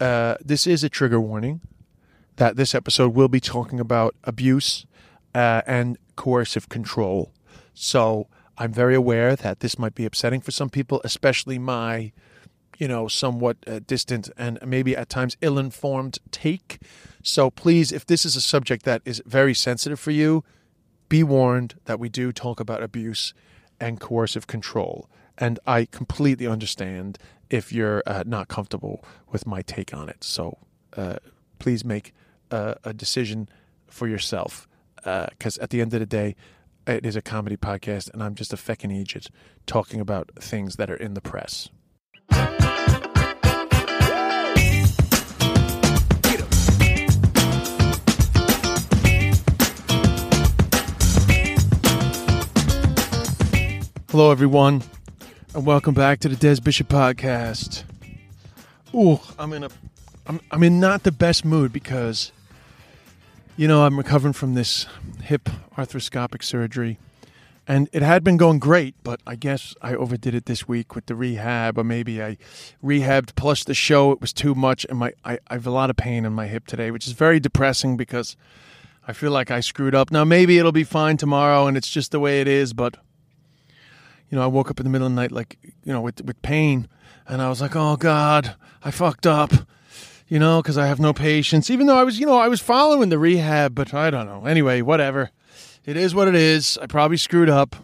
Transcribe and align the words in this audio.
Uh, 0.00 0.36
this 0.44 0.66
is 0.66 0.82
a 0.84 0.88
trigger 0.88 1.20
warning 1.20 1.60
that 2.36 2.56
this 2.56 2.74
episode 2.74 3.14
will 3.14 3.28
be 3.28 3.40
talking 3.40 3.78
about 3.78 4.14
abuse 4.24 4.86
uh, 5.34 5.62
and 5.66 5.98
coercive 6.16 6.68
control. 6.68 7.32
So 7.74 8.26
I'm 8.58 8.72
very 8.72 8.94
aware 8.94 9.36
that 9.36 9.60
this 9.60 9.78
might 9.78 9.94
be 9.94 10.04
upsetting 10.04 10.40
for 10.40 10.50
some 10.50 10.70
people, 10.70 11.00
especially 11.04 11.58
my, 11.58 12.12
you 12.78 12.88
know, 12.88 13.08
somewhat 13.08 13.56
uh, 13.66 13.80
distant 13.86 14.30
and 14.36 14.58
maybe 14.64 14.96
at 14.96 15.08
times 15.08 15.36
ill 15.40 15.58
informed 15.58 16.18
take. 16.30 16.78
So 17.22 17.50
please, 17.50 17.92
if 17.92 18.06
this 18.06 18.24
is 18.24 18.36
a 18.36 18.40
subject 18.40 18.84
that 18.84 19.02
is 19.04 19.22
very 19.26 19.54
sensitive 19.54 20.00
for 20.00 20.10
you, 20.10 20.44
be 21.08 21.22
warned 21.22 21.74
that 21.84 22.00
we 22.00 22.08
do 22.08 22.32
talk 22.32 22.60
about 22.60 22.82
abuse 22.82 23.34
and 23.80 24.00
coercive 24.00 24.46
control. 24.46 25.08
And 25.38 25.58
I 25.66 25.86
completely 25.86 26.46
understand 26.46 27.18
if 27.52 27.70
you're 27.70 28.02
uh, 28.06 28.24
not 28.26 28.48
comfortable 28.48 29.04
with 29.30 29.46
my 29.46 29.60
take 29.60 29.92
on 29.94 30.08
it. 30.08 30.24
So 30.24 30.56
uh, 30.96 31.16
please 31.58 31.84
make 31.84 32.14
uh, 32.50 32.74
a 32.82 32.94
decision 32.94 33.48
for 33.86 34.08
yourself. 34.08 34.66
Because 34.96 35.58
at 35.58 35.70
the 35.70 35.80
end 35.80 35.92
of 35.94 36.00
the 36.00 36.06
day, 36.06 36.34
it 36.86 37.04
is 37.04 37.14
a 37.14 37.22
comedy 37.22 37.56
podcast, 37.56 38.10
and 38.12 38.22
I'm 38.22 38.34
just 38.34 38.52
a 38.52 38.56
feckin' 38.56 38.90
idiot 38.90 39.28
talking 39.66 40.00
about 40.00 40.30
things 40.40 40.76
that 40.76 40.90
are 40.90 40.96
in 40.96 41.14
the 41.14 41.20
press. 41.20 41.68
Hello, 54.10 54.30
everyone, 54.30 54.82
and 55.54 55.66
welcome 55.66 55.92
back 55.92 56.18
to 56.18 56.30
the 56.30 56.36
Des 56.36 56.62
Bishop 56.62 56.88
podcast. 56.88 57.84
Ooh, 58.94 59.20
I'm 59.38 59.52
in 59.52 59.64
a, 59.64 59.68
I'm, 60.26 60.40
I'm 60.50 60.62
in 60.62 60.80
not 60.80 61.02
the 61.02 61.12
best 61.12 61.44
mood 61.44 61.74
because, 61.74 62.32
you 63.58 63.68
know, 63.68 63.84
I'm 63.84 63.98
recovering 63.98 64.32
from 64.32 64.54
this 64.54 64.86
hip 65.22 65.50
arthroscopic 65.76 66.42
surgery, 66.42 66.98
and 67.68 67.90
it 67.92 68.00
had 68.00 68.24
been 68.24 68.38
going 68.38 68.60
great, 68.60 68.94
but 69.04 69.20
I 69.26 69.34
guess 69.34 69.74
I 69.82 69.94
overdid 69.94 70.34
it 70.34 70.46
this 70.46 70.66
week 70.66 70.94
with 70.94 71.04
the 71.04 71.14
rehab, 71.14 71.76
or 71.76 71.84
maybe 71.84 72.22
I 72.22 72.38
rehabbed 72.82 73.34
plus 73.34 73.62
the 73.62 73.74
show. 73.74 74.10
It 74.12 74.22
was 74.22 74.32
too 74.32 74.54
much, 74.54 74.86
and 74.88 74.98
my 74.98 75.12
I, 75.22 75.38
I 75.48 75.54
have 75.54 75.66
a 75.66 75.70
lot 75.70 75.90
of 75.90 75.96
pain 75.96 76.24
in 76.24 76.32
my 76.32 76.46
hip 76.46 76.66
today, 76.66 76.90
which 76.90 77.06
is 77.06 77.12
very 77.12 77.40
depressing 77.40 77.98
because 77.98 78.36
I 79.06 79.12
feel 79.12 79.32
like 79.32 79.50
I 79.50 79.60
screwed 79.60 79.94
up. 79.94 80.10
Now 80.10 80.24
maybe 80.24 80.58
it'll 80.58 80.72
be 80.72 80.84
fine 80.84 81.18
tomorrow, 81.18 81.66
and 81.66 81.76
it's 81.76 81.90
just 81.90 82.10
the 82.10 82.20
way 82.20 82.40
it 82.40 82.48
is, 82.48 82.72
but 82.72 82.96
you 84.32 84.38
know, 84.38 84.44
I 84.44 84.46
woke 84.46 84.70
up 84.70 84.80
in 84.80 84.84
the 84.84 84.90
middle 84.90 85.06
of 85.06 85.12
the 85.12 85.20
night, 85.20 85.30
like, 85.30 85.58
you 85.84 85.92
know, 85.92 86.00
with, 86.00 86.24
with 86.24 86.40
pain. 86.40 86.88
And 87.28 87.42
I 87.42 87.50
was 87.50 87.60
like, 87.60 87.76
oh 87.76 87.96
God, 87.96 88.56
I 88.82 88.90
fucked 88.90 89.26
up, 89.26 89.52
you 90.26 90.38
know, 90.38 90.62
because 90.62 90.78
I 90.78 90.86
have 90.86 90.98
no 90.98 91.12
patience. 91.12 91.68
Even 91.68 91.86
though 91.86 91.98
I 91.98 92.02
was, 92.02 92.18
you 92.18 92.24
know, 92.24 92.38
I 92.38 92.48
was 92.48 92.58
following 92.58 93.10
the 93.10 93.18
rehab, 93.18 93.74
but 93.74 93.92
I 93.92 94.08
don't 94.08 94.24
know. 94.24 94.46
Anyway, 94.46 94.80
whatever. 94.80 95.30
It 95.84 95.98
is 95.98 96.14
what 96.14 96.28
it 96.28 96.34
is. 96.34 96.78
I 96.80 96.86
probably 96.86 97.18
screwed 97.18 97.50
up. 97.50 97.76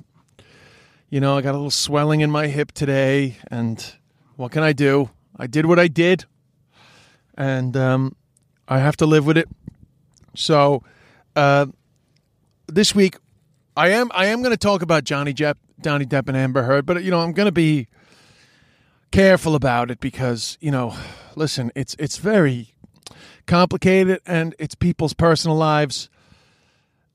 You 1.10 1.20
know, 1.20 1.36
I 1.36 1.42
got 1.42 1.50
a 1.50 1.58
little 1.58 1.70
swelling 1.70 2.22
in 2.22 2.30
my 2.30 2.46
hip 2.46 2.72
today. 2.72 3.36
And 3.50 3.84
what 4.36 4.50
can 4.50 4.62
I 4.62 4.72
do? 4.72 5.10
I 5.36 5.48
did 5.48 5.66
what 5.66 5.78
I 5.78 5.86
did. 5.86 6.24
And 7.36 7.76
um, 7.76 8.16
I 8.66 8.78
have 8.78 8.96
to 8.96 9.06
live 9.06 9.26
with 9.26 9.36
it. 9.36 9.50
So 10.34 10.82
uh, 11.36 11.66
this 12.68 12.94
week, 12.94 13.16
I 13.78 13.90
am 13.90 14.10
I 14.12 14.26
am 14.26 14.42
going 14.42 14.50
to 14.50 14.56
talk 14.56 14.82
about 14.82 15.04
Johnny 15.04 15.32
Depp, 15.32 15.54
Johnny 15.84 16.04
Depp 16.04 16.26
and 16.26 16.36
Amber 16.36 16.64
Heard, 16.64 16.84
but 16.84 17.04
you 17.04 17.12
know 17.12 17.20
I'm 17.20 17.30
going 17.30 17.46
to 17.46 17.52
be 17.52 17.86
careful 19.12 19.54
about 19.54 19.92
it 19.92 20.00
because 20.00 20.58
you 20.60 20.72
know, 20.72 20.96
listen, 21.36 21.70
it's 21.76 21.94
it's 21.96 22.16
very 22.16 22.74
complicated 23.46 24.20
and 24.26 24.56
it's 24.58 24.74
people's 24.74 25.14
personal 25.14 25.56
lives, 25.56 26.10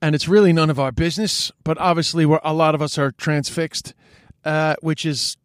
and 0.02 0.16
it's 0.16 0.30
really 0.30 0.54
none 0.54 0.70
of 0.70 0.80
our 0.80 0.94
business. 0.94 1.52
But 1.66 1.78
obviously, 1.80 2.26
we're 2.26 2.40
a 2.46 2.54
lot 2.54 2.76
of 2.76 2.82
us 2.82 2.98
are 2.98 3.12
transfixed, 3.12 3.94
uh, 4.46 4.76
which 4.80 5.06
is 5.06 5.36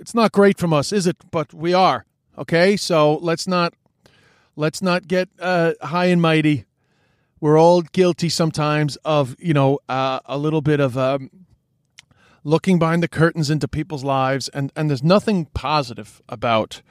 it's 0.00 0.12
not 0.12 0.32
great 0.32 0.58
from 0.58 0.72
us, 0.72 0.92
is 0.92 1.06
it? 1.06 1.18
But 1.30 1.54
we 1.54 1.72
are 1.72 2.04
okay. 2.36 2.76
So 2.76 3.14
let's 3.18 3.46
not 3.46 3.74
let's 4.56 4.82
not 4.82 5.06
get 5.06 5.28
uh, 5.38 5.74
high 5.82 6.06
and 6.06 6.20
mighty 6.20 6.64
we're 7.40 7.58
all 7.58 7.82
guilty 7.82 8.28
sometimes 8.28 8.96
of 9.04 9.36
you 9.38 9.54
know 9.54 9.78
uh, 9.88 10.20
a 10.26 10.38
little 10.38 10.60
bit 10.60 10.80
of 10.80 10.96
um, 10.98 11.30
looking 12.44 12.78
behind 12.78 13.02
the 13.02 13.08
curtains 13.08 13.50
into 13.50 13.68
people's 13.68 14.04
lives 14.04 14.48
and 14.48 14.72
and 14.76 14.90
there's 14.90 15.02
nothing 15.02 15.46
positive 15.54 16.22
about 16.28 16.82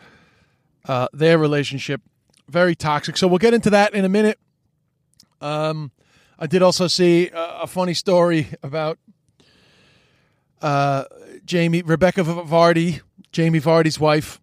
uh, 0.86 1.08
their 1.14 1.38
relationship. 1.38 2.02
Very 2.50 2.76
toxic. 2.76 3.18
So 3.18 3.28
we'll 3.28 3.40
get 3.40 3.54
into 3.54 3.70
that 3.72 3.94
in 3.94 4.06
a 4.06 4.10
minute. 4.10 4.40
Um, 5.42 5.92
i 6.40 6.48
did 6.48 6.62
also 6.62 6.88
see 6.88 7.30
a, 7.30 7.62
a 7.62 7.68
funny 7.68 7.94
story 7.94 8.48
about 8.64 8.98
uh, 10.64 11.04
jamie 11.46 11.84
Rebekah 11.84 12.24
vardy 12.24 13.02
jamie 13.32 13.60
vardy's 13.60 14.00
wife 14.00 14.40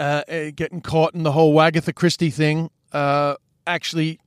uh, 0.00 0.22
getting 0.56 0.80
caught 0.80 1.14
in 1.14 1.22
the 1.22 1.32
whole 1.32 1.54
wagatha 1.54 1.94
christie 1.94 2.30
thing. 2.30 2.70
Uh, 2.92 3.36
actually 3.66 4.18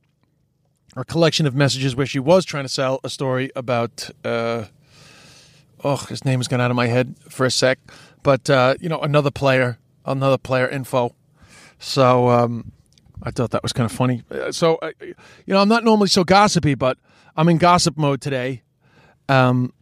or 0.98 1.04
collection 1.04 1.46
of 1.46 1.56
messages 1.56 1.96
where 1.96 2.08
she 2.08 2.20
was 2.20 2.44
trying 2.44 2.64
to 2.64 2.70
sell 2.70 3.00
a 3.04 3.10
story 3.10 3.52
about 3.56 4.10
uh, 4.26 4.66
oh 5.84 5.96
his 5.96 6.26
name 6.26 6.40
has 6.40 6.48
gone 6.48 6.60
out 6.60 6.72
of 6.72 6.76
my 6.76 6.88
head 6.88 7.16
for 7.30 7.46
a 7.46 7.52
sec 7.52 7.78
but 8.24 8.50
uh, 8.50 8.74
you 8.80 8.90
know 8.90 9.00
another 9.00 9.32
player 9.32 9.78
another 10.06 10.38
player 10.38 10.68
info. 10.68 11.14
So 11.80 12.30
um, 12.30 12.72
i 13.22 13.30
thought 13.30 13.52
that 13.52 13.62
was 13.62 13.74
kind 13.74 13.86
of 13.90 13.96
funny. 13.96 14.24
Uh, 14.32 14.52
so 14.52 14.76
uh, 14.78 14.92
you 15.00 15.14
know 15.48 15.60
i'm 15.62 15.70
not 15.70 15.84
normally 15.84 16.08
so 16.08 16.24
gossipy 16.24 16.74
but 16.74 16.98
i'm 17.36 17.48
in 17.48 17.58
gossip 17.58 17.96
mode 17.98 18.20
today 18.20 18.64
um, 19.30 19.74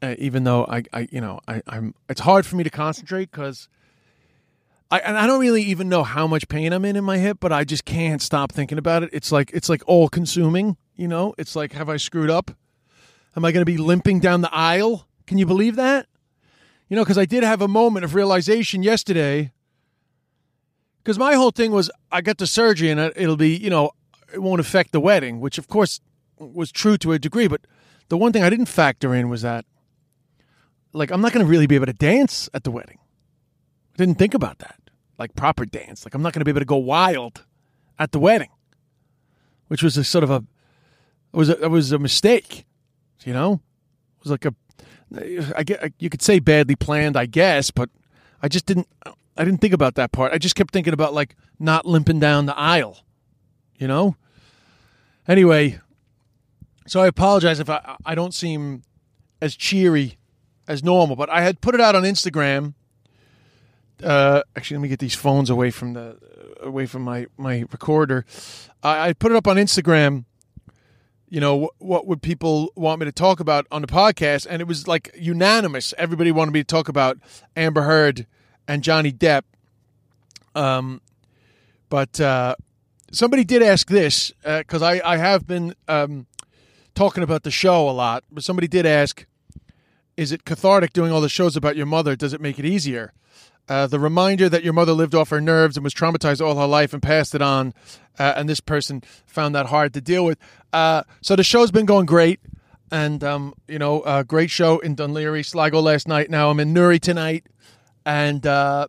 uh, 0.00 0.14
even 0.18 0.44
though 0.44 0.64
I, 0.64 0.82
I 0.92 1.08
you 1.10 1.20
know 1.20 1.40
I, 1.46 1.60
i'm 1.66 1.94
it's 2.08 2.22
hard 2.22 2.46
for 2.46 2.56
me 2.56 2.64
to 2.64 2.70
concentrate 2.70 3.30
because 3.30 3.68
I, 4.90 5.00
and 5.00 5.18
I 5.18 5.26
don't 5.26 5.40
really 5.40 5.62
even 5.62 5.88
know 5.88 6.02
how 6.02 6.26
much 6.26 6.48
pain 6.48 6.72
I'm 6.72 6.84
in 6.84 6.96
in 6.96 7.04
my 7.04 7.18
hip, 7.18 7.38
but 7.40 7.52
I 7.52 7.64
just 7.64 7.84
can't 7.84 8.22
stop 8.22 8.52
thinking 8.52 8.78
about 8.78 9.02
it. 9.02 9.10
It's 9.12 9.30
like 9.30 9.50
it's 9.52 9.68
like 9.68 9.82
all 9.86 10.08
consuming, 10.08 10.76
you 10.96 11.06
know. 11.08 11.34
It's 11.36 11.54
like, 11.54 11.72
have 11.72 11.88
I 11.90 11.98
screwed 11.98 12.30
up? 12.30 12.50
Am 13.36 13.44
I 13.44 13.52
going 13.52 13.60
to 13.60 13.70
be 13.70 13.76
limping 13.76 14.20
down 14.20 14.40
the 14.40 14.52
aisle? 14.52 15.06
Can 15.26 15.36
you 15.36 15.44
believe 15.46 15.76
that? 15.76 16.06
You 16.88 16.96
know, 16.96 17.04
because 17.04 17.18
I 17.18 17.26
did 17.26 17.44
have 17.44 17.60
a 17.60 17.68
moment 17.68 18.04
of 18.04 18.14
realization 18.14 18.82
yesterday. 18.82 19.52
Because 21.04 21.18
my 21.18 21.34
whole 21.34 21.50
thing 21.50 21.70
was, 21.70 21.90
I 22.10 22.22
got 22.22 22.38
the 22.38 22.46
surgery 22.46 22.90
and 22.90 22.98
it- 22.98 23.12
it'll 23.16 23.36
be, 23.36 23.54
you 23.54 23.70
know, 23.70 23.90
it 24.32 24.40
won't 24.42 24.60
affect 24.60 24.92
the 24.92 25.00
wedding, 25.00 25.38
which 25.40 25.58
of 25.58 25.68
course 25.68 26.00
was 26.38 26.72
true 26.72 26.96
to 26.98 27.12
a 27.12 27.18
degree. 27.18 27.46
But 27.46 27.62
the 28.08 28.16
one 28.16 28.32
thing 28.32 28.42
I 28.42 28.50
didn't 28.50 28.66
factor 28.66 29.14
in 29.14 29.28
was 29.28 29.42
that, 29.42 29.66
like, 30.94 31.10
I'm 31.10 31.20
not 31.20 31.32
going 31.32 31.44
to 31.44 31.50
really 31.50 31.66
be 31.66 31.74
able 31.74 31.86
to 31.86 31.92
dance 31.92 32.48
at 32.54 32.64
the 32.64 32.70
wedding. 32.70 32.98
I 33.94 33.96
didn't 33.98 34.18
think 34.18 34.34
about 34.34 34.58
that. 34.58 34.77
Like 35.18 35.34
proper 35.34 35.64
dance. 35.64 36.04
Like 36.04 36.14
I'm 36.14 36.22
not 36.22 36.32
going 36.32 36.40
to 36.40 36.44
be 36.44 36.50
able 36.50 36.60
to 36.60 36.66
go 36.66 36.76
wild 36.76 37.44
at 37.98 38.12
the 38.12 38.18
wedding, 38.18 38.50
which 39.66 39.82
was 39.82 39.96
a 39.96 40.04
sort 40.04 40.24
of 40.24 40.30
a 40.30 40.44
was 41.32 41.48
a, 41.48 41.64
it 41.64 41.70
was 41.70 41.92
a 41.92 41.98
mistake. 41.98 42.64
You 43.24 43.32
know, 43.32 43.54
it 43.54 44.22
was 44.22 44.30
like 44.30 44.44
a 44.44 44.54
I 45.56 45.62
get 45.62 45.92
you 45.98 46.10
could 46.10 46.22
say 46.22 46.38
badly 46.38 46.76
planned, 46.76 47.16
I 47.16 47.26
guess, 47.26 47.70
but 47.70 47.90
I 48.42 48.48
just 48.48 48.66
didn't 48.66 48.88
I 49.36 49.44
didn't 49.44 49.60
think 49.60 49.74
about 49.74 49.94
that 49.94 50.12
part. 50.12 50.32
I 50.32 50.38
just 50.38 50.54
kept 50.54 50.72
thinking 50.72 50.92
about 50.92 51.14
like 51.14 51.34
not 51.58 51.86
limping 51.86 52.20
down 52.20 52.46
the 52.46 52.56
aisle. 52.56 52.98
You 53.76 53.88
know. 53.88 54.16
Anyway, 55.26 55.78
so 56.86 57.00
I 57.00 57.06
apologize 57.06 57.60
if 57.60 57.70
I 57.70 57.96
I 58.04 58.14
don't 58.14 58.34
seem 58.34 58.82
as 59.40 59.56
cheery 59.56 60.18
as 60.66 60.82
normal, 60.82 61.16
but 61.16 61.30
I 61.30 61.42
had 61.42 61.60
put 61.60 61.74
it 61.74 61.80
out 61.80 61.94
on 61.94 62.02
Instagram 62.02 62.74
uh, 64.02 64.42
actually, 64.56 64.78
let 64.78 64.82
me 64.82 64.88
get 64.88 64.98
these 64.98 65.14
phones 65.14 65.50
away 65.50 65.70
from 65.70 65.94
the 65.94 66.18
away 66.60 66.86
from 66.86 67.02
my 67.02 67.26
my 67.36 67.64
recorder. 67.70 68.24
I, 68.82 69.08
I 69.08 69.12
put 69.12 69.32
it 69.32 69.36
up 69.36 69.46
on 69.46 69.56
Instagram. 69.56 70.24
You 71.28 71.40
know 71.40 71.56
what, 71.56 71.72
what 71.78 72.06
would 72.06 72.22
people 72.22 72.72
want 72.74 73.00
me 73.00 73.04
to 73.06 73.12
talk 73.12 73.38
about 73.38 73.66
on 73.70 73.82
the 73.82 73.88
podcast? 73.88 74.46
And 74.48 74.62
it 74.62 74.66
was 74.66 74.88
like 74.88 75.14
unanimous. 75.18 75.92
Everybody 75.98 76.32
wanted 76.32 76.52
me 76.52 76.60
to 76.60 76.66
talk 76.66 76.88
about 76.88 77.18
Amber 77.54 77.82
Heard 77.82 78.26
and 78.66 78.82
Johnny 78.82 79.12
Depp. 79.12 79.42
Um, 80.54 81.02
but 81.90 82.18
uh, 82.18 82.54
somebody 83.12 83.44
did 83.44 83.62
ask 83.62 83.88
this 83.88 84.32
because 84.42 84.80
I, 84.80 85.00
I 85.04 85.18
have 85.18 85.46
been 85.46 85.74
um, 85.86 86.26
talking 86.94 87.22
about 87.22 87.42
the 87.42 87.50
show 87.50 87.88
a 87.88 87.92
lot, 87.92 88.24
but 88.30 88.42
somebody 88.42 88.66
did 88.66 88.86
ask, 88.86 89.26
is 90.16 90.32
it 90.32 90.44
cathartic 90.44 90.92
doing 90.92 91.12
all 91.12 91.20
the 91.20 91.28
shows 91.28 91.56
about 91.56 91.76
your 91.76 91.86
mother? 91.86 92.16
Does 92.16 92.32
it 92.32 92.40
make 92.40 92.58
it 92.58 92.64
easier? 92.64 93.12
Uh, 93.68 93.86
the 93.86 94.00
reminder 94.00 94.48
that 94.48 94.64
your 94.64 94.72
mother 94.72 94.92
lived 94.92 95.14
off 95.14 95.30
her 95.30 95.40
nerves 95.40 95.76
and 95.76 95.84
was 95.84 95.94
traumatized 95.94 96.44
all 96.44 96.58
her 96.58 96.66
life 96.66 96.92
and 96.92 97.02
passed 97.02 97.34
it 97.34 97.42
on, 97.42 97.74
uh, 98.18 98.32
and 98.36 98.48
this 98.48 98.60
person 98.60 99.02
found 99.26 99.54
that 99.54 99.66
hard 99.66 99.92
to 99.94 100.00
deal 100.00 100.24
with. 100.24 100.38
Uh, 100.72 101.02
so 101.20 101.36
the 101.36 101.42
show's 101.44 101.70
been 101.70 101.86
going 101.86 102.06
great, 102.06 102.40
and 102.90 103.22
um, 103.22 103.54
you 103.66 103.78
know, 103.78 104.22
great 104.26 104.50
show 104.50 104.78
in 104.78 104.96
Laoghaire, 104.96 105.44
Sligo 105.44 105.80
last 105.80 106.08
night. 106.08 106.30
Now 106.30 106.50
I'm 106.50 106.60
in 106.60 106.72
Newry 106.72 106.98
tonight, 106.98 107.44
and 108.06 108.46
uh, 108.46 108.88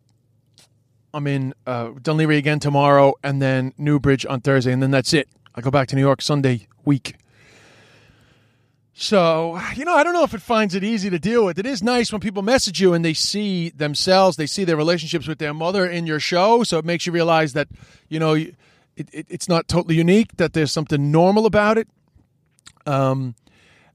I'm 1.13 1.27
in 1.27 1.53
uh, 1.67 1.89
Dún 1.89 2.37
again 2.37 2.59
tomorrow, 2.59 3.15
and 3.23 3.41
then 3.41 3.73
Newbridge 3.77 4.25
on 4.25 4.41
Thursday, 4.41 4.71
and 4.71 4.81
then 4.81 4.91
that's 4.91 5.13
it. 5.13 5.27
I 5.55 5.61
go 5.61 5.71
back 5.71 5.87
to 5.89 5.95
New 5.95 6.01
York 6.01 6.21
Sunday 6.21 6.67
week. 6.85 7.18
So, 9.01 9.57
you 9.77 9.85
know, 9.85 9.95
I 9.95 10.03
don't 10.03 10.11
know 10.11 10.25
if 10.25 10.33
it 10.33 10.41
finds 10.41 10.75
it 10.75 10.83
easy 10.83 11.09
to 11.09 11.17
deal 11.17 11.45
with. 11.45 11.57
It 11.57 11.65
is 11.65 11.81
nice 11.81 12.11
when 12.11 12.19
people 12.19 12.43
message 12.43 12.81
you 12.81 12.93
and 12.93 13.03
they 13.03 13.13
see 13.13 13.69
themselves, 13.69 14.35
they 14.35 14.45
see 14.45 14.65
their 14.65 14.75
relationships 14.75 15.25
with 15.25 15.39
their 15.39 15.53
mother 15.53 15.85
in 15.89 16.05
your 16.05 16.19
show. 16.19 16.63
So 16.63 16.79
it 16.79 16.83
makes 16.83 17.05
you 17.05 17.13
realize 17.13 17.53
that, 17.53 17.69
you 18.09 18.19
know, 18.19 18.33
it, 18.33 18.55
it, 18.97 19.25
it's 19.29 19.47
not 19.47 19.69
totally 19.69 19.95
unique, 19.95 20.35
that 20.35 20.51
there's 20.51 20.73
something 20.73 21.13
normal 21.13 21.45
about 21.45 21.77
it. 21.77 21.87
Um, 22.85 23.35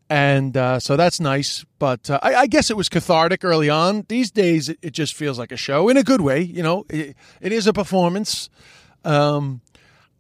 and 0.09 0.57
uh, 0.57 0.81
so 0.81 0.97
that's 0.97 1.21
nice. 1.21 1.67
But 1.79 2.09
uh, 2.09 2.19
I, 2.23 2.35
I, 2.37 2.47
guess 2.47 2.71
it 2.71 2.77
was 2.79 2.89
cathartic 2.89 3.45
early 3.45 3.69
on. 3.69 4.07
These 4.09 4.31
days, 4.31 4.71
it, 4.71 4.79
it, 4.81 4.93
just 4.93 5.13
feels 5.13 5.39
like 5.39 5.53
a 5.53 5.57
show 5.59 5.91
in 5.91 5.99
a 5.99 6.03
good 6.03 6.23
way. 6.23 6.41
You 6.41 6.63
know, 6.63 6.87
it, 6.89 7.15
it 7.43 7.53
is 7.53 7.67
a 7.67 7.75
performance. 7.75 8.49
Um, 9.05 9.61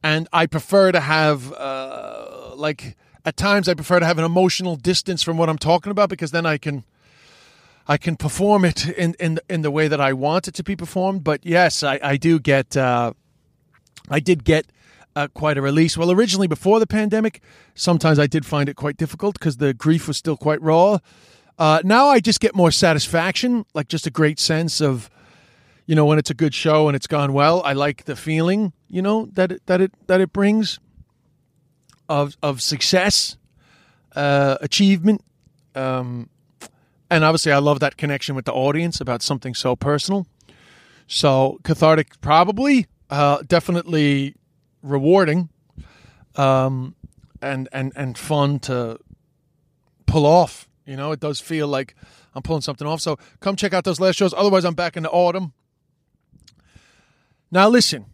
and 0.02 0.28
I 0.30 0.44
prefer 0.44 0.92
to 0.92 1.00
have, 1.00 1.50
uh, 1.54 2.54
like, 2.54 2.98
at 3.24 3.36
times 3.36 3.68
I 3.68 3.74
prefer 3.74 4.00
to 4.00 4.06
have 4.06 4.18
an 4.18 4.24
emotional 4.24 4.76
distance 4.76 5.22
from 5.22 5.36
what 5.36 5.48
I'm 5.48 5.58
talking 5.58 5.90
about 5.90 6.08
because 6.08 6.30
then 6.30 6.46
I 6.46 6.58
can 6.58 6.84
I 7.86 7.96
can 7.96 8.16
perform 8.16 8.64
it 8.64 8.88
in 8.88 9.14
in 9.18 9.38
in 9.48 9.62
the 9.62 9.70
way 9.70 9.88
that 9.88 10.00
I 10.00 10.12
want 10.12 10.48
it 10.48 10.54
to 10.54 10.62
be 10.62 10.76
performed. 10.76 11.24
But 11.24 11.44
yes, 11.44 11.82
I, 11.82 11.98
I 12.02 12.16
do 12.16 12.38
get 12.38 12.76
uh, 12.76 13.12
I 14.10 14.20
did 14.20 14.44
get 14.44 14.66
uh, 15.16 15.28
quite 15.28 15.56
a 15.56 15.62
release. 15.62 15.96
Well, 15.96 16.10
originally 16.10 16.46
before 16.48 16.80
the 16.80 16.86
pandemic, 16.86 17.42
sometimes 17.74 18.18
I 18.18 18.26
did 18.26 18.44
find 18.44 18.68
it 18.68 18.76
quite 18.76 18.96
difficult 18.96 19.38
because 19.38 19.58
the 19.58 19.74
grief 19.74 20.08
was 20.08 20.16
still 20.16 20.36
quite 20.36 20.60
raw. 20.60 20.98
Uh, 21.58 21.80
now 21.84 22.08
I 22.08 22.20
just 22.20 22.40
get 22.40 22.54
more 22.54 22.72
satisfaction, 22.72 23.64
like 23.74 23.88
just 23.88 24.06
a 24.08 24.10
great 24.10 24.40
sense 24.40 24.80
of, 24.80 25.08
you 25.86 25.94
know, 25.94 26.04
when 26.04 26.18
it's 26.18 26.30
a 26.30 26.34
good 26.34 26.52
show 26.52 26.88
and 26.88 26.96
it's 26.96 27.06
gone 27.06 27.32
well. 27.32 27.62
I 27.64 27.74
like 27.74 28.04
the 28.06 28.16
feeling, 28.16 28.72
you 28.88 29.02
know, 29.02 29.26
that 29.34 29.52
it, 29.52 29.66
that 29.66 29.80
it 29.80 29.92
that 30.08 30.20
it 30.20 30.32
brings 30.32 30.80
of 32.08 32.36
of 32.42 32.60
success, 32.60 33.36
uh, 34.14 34.56
achievement, 34.60 35.24
um, 35.74 36.28
and 37.10 37.24
obviously 37.24 37.52
I 37.52 37.58
love 37.58 37.80
that 37.80 37.96
connection 37.96 38.34
with 38.34 38.44
the 38.44 38.52
audience 38.52 39.00
about 39.00 39.22
something 39.22 39.54
so 39.54 39.76
personal. 39.76 40.26
So 41.06 41.60
cathartic, 41.64 42.20
probably, 42.20 42.86
uh, 43.10 43.42
definitely 43.46 44.34
rewarding, 44.82 45.50
um, 46.36 46.94
and 47.42 47.68
and 47.72 47.92
and 47.94 48.16
fun 48.16 48.58
to 48.60 48.98
pull 50.06 50.26
off. 50.26 50.68
You 50.86 50.96
know, 50.96 51.12
it 51.12 51.20
does 51.20 51.40
feel 51.40 51.68
like 51.68 51.94
I'm 52.34 52.42
pulling 52.42 52.62
something 52.62 52.86
off. 52.86 53.00
So 53.00 53.18
come 53.40 53.56
check 53.56 53.72
out 53.72 53.84
those 53.84 54.00
last 54.00 54.16
shows. 54.16 54.34
Otherwise, 54.34 54.64
I'm 54.64 54.74
back 54.74 54.96
in 54.96 55.02
the 55.02 55.10
autumn. 55.10 55.52
Now 57.50 57.68
listen, 57.68 58.06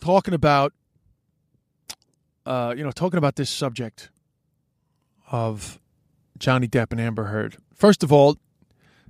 talking 0.00 0.34
about 0.34 0.72
uh, 2.50 2.74
you 2.76 2.82
know, 2.82 2.90
talking 2.90 3.18
about 3.18 3.36
this 3.36 3.48
subject 3.48 4.10
of 5.30 5.78
Johnny 6.36 6.66
Depp 6.66 6.90
and 6.90 7.00
Amber 7.00 7.26
Heard. 7.26 7.56
First 7.76 8.02
of 8.02 8.12
all, 8.12 8.38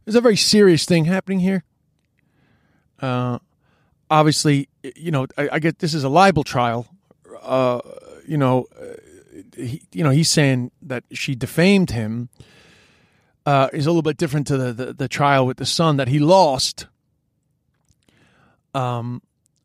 there's 0.04 0.14
a 0.14 0.20
very 0.20 0.36
serious 0.36 0.84
thing 0.84 1.06
happening 1.06 1.40
here. 1.40 1.64
Uh, 3.00 3.38
obviously, 4.10 4.68
you 4.94 5.10
know, 5.10 5.26
I, 5.38 5.48
I, 5.52 5.58
get 5.58 5.78
this 5.78 5.94
is 5.94 6.04
a 6.04 6.10
libel 6.10 6.44
trial. 6.44 6.86
Uh, 7.40 7.80
you 8.28 8.36
know, 8.36 8.66
uh, 8.78 8.96
he, 9.56 9.84
you 9.90 10.04
know, 10.04 10.10
he's 10.10 10.30
saying 10.30 10.70
that 10.82 11.04
she 11.10 11.34
defamed 11.34 11.92
him. 11.92 12.28
Uh, 13.46 13.70
is 13.72 13.86
a 13.86 13.90
little 13.90 14.02
bit 14.02 14.18
different 14.18 14.48
to 14.48 14.58
the, 14.58 14.72
the, 14.74 14.92
the 14.92 15.08
trial 15.08 15.46
with 15.46 15.56
the 15.56 15.64
son 15.64 15.96
that 15.96 16.08
he 16.08 16.18
lost. 16.18 16.88
Um, 18.74 19.22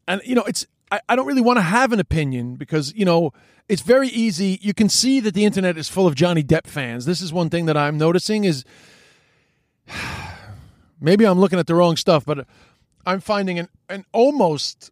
and 0.07 0.21
you 0.24 0.33
know, 0.33 0.44
it's 0.44 0.66
I, 0.91 0.99
I 1.09 1.15
don't 1.15 1.25
really 1.25 1.41
want 1.41 1.57
to 1.57 1.63
have 1.63 1.91
an 1.91 1.99
opinion 1.99 2.55
because 2.55 2.93
you 2.95 3.05
know 3.05 3.33
it's 3.67 3.81
very 3.81 4.09
easy. 4.09 4.59
You 4.61 4.73
can 4.73 4.89
see 4.89 5.19
that 5.21 5.33
the 5.33 5.45
internet 5.45 5.77
is 5.77 5.89
full 5.89 6.07
of 6.07 6.15
Johnny 6.15 6.43
Depp 6.43 6.67
fans. 6.67 7.05
This 7.05 7.21
is 7.21 7.33
one 7.33 7.49
thing 7.49 7.65
that 7.65 7.77
I'm 7.77 7.97
noticing 7.97 8.43
is 8.43 8.63
maybe 11.01 11.25
I'm 11.25 11.39
looking 11.39 11.59
at 11.59 11.67
the 11.67 11.75
wrong 11.75 11.97
stuff, 11.97 12.25
but 12.25 12.47
I'm 13.05 13.19
finding 13.19 13.59
an, 13.59 13.69
an 13.89 14.05
almost 14.11 14.91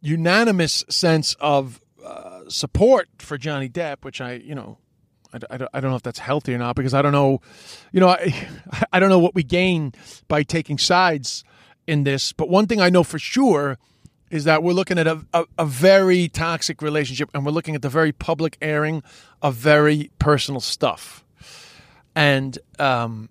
unanimous 0.00 0.84
sense 0.88 1.34
of 1.40 1.80
uh, 2.04 2.42
support 2.48 3.08
for 3.18 3.38
Johnny 3.38 3.68
Depp, 3.68 4.04
which 4.04 4.20
I, 4.20 4.34
you 4.34 4.54
know, 4.54 4.78
I, 5.32 5.38
I, 5.50 5.66
I, 5.74 5.80
don't 5.80 5.90
know 5.90 5.96
if 5.96 6.02
that's 6.02 6.18
healthy 6.18 6.54
or 6.54 6.58
not 6.58 6.76
because 6.76 6.92
I 6.92 7.00
don't 7.00 7.12
know, 7.12 7.40
you 7.90 8.00
know, 8.00 8.08
I, 8.08 8.48
I 8.92 9.00
don't 9.00 9.08
know 9.08 9.18
what 9.18 9.34
we 9.34 9.42
gain 9.42 9.92
by 10.28 10.42
taking 10.42 10.78
sides 10.78 11.42
in 11.86 12.04
this. 12.04 12.32
But 12.32 12.48
one 12.48 12.66
thing 12.66 12.80
I 12.80 12.90
know 12.90 13.02
for 13.02 13.18
sure 13.18 13.78
is 14.34 14.44
that 14.44 14.64
we're 14.64 14.72
looking 14.72 14.98
at 14.98 15.06
a, 15.06 15.24
a, 15.32 15.44
a, 15.58 15.64
very 15.64 16.28
toxic 16.28 16.82
relationship 16.82 17.30
and 17.32 17.46
we're 17.46 17.52
looking 17.52 17.76
at 17.76 17.82
the 17.82 17.88
very 17.88 18.10
public 18.10 18.58
airing 18.60 19.00
of 19.40 19.54
very 19.54 20.10
personal 20.18 20.60
stuff. 20.60 21.24
And, 22.16 22.58
um, 22.80 23.28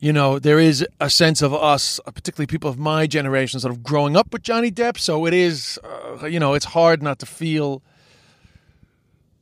you 0.00 0.12
know, 0.12 0.38
there 0.38 0.58
is 0.58 0.86
a 1.00 1.08
sense 1.08 1.40
of 1.40 1.54
us, 1.54 1.98
particularly 2.04 2.46
people 2.46 2.68
of 2.68 2.78
my 2.78 3.06
generation, 3.06 3.58
sort 3.58 3.72
of 3.72 3.82
growing 3.82 4.18
up 4.18 4.34
with 4.34 4.42
Johnny 4.42 4.70
Depp. 4.70 4.98
So 4.98 5.24
it 5.24 5.32
is, 5.32 5.78
uh, 5.82 6.26
you 6.26 6.38
know, 6.38 6.52
it's 6.52 6.66
hard 6.66 7.02
not 7.02 7.18
to 7.20 7.26
feel, 7.26 7.82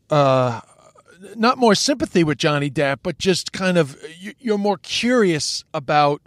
uh, 0.08 0.60
not 1.34 1.58
more 1.58 1.74
sympathy 1.74 2.22
with 2.22 2.38
Johnny 2.38 2.70
Depp, 2.70 2.98
but 3.02 3.18
just 3.18 3.50
kind 3.52 3.76
of 3.76 4.00
you're 4.38 4.56
more 4.56 4.78
curious 4.78 5.64
about 5.74 6.22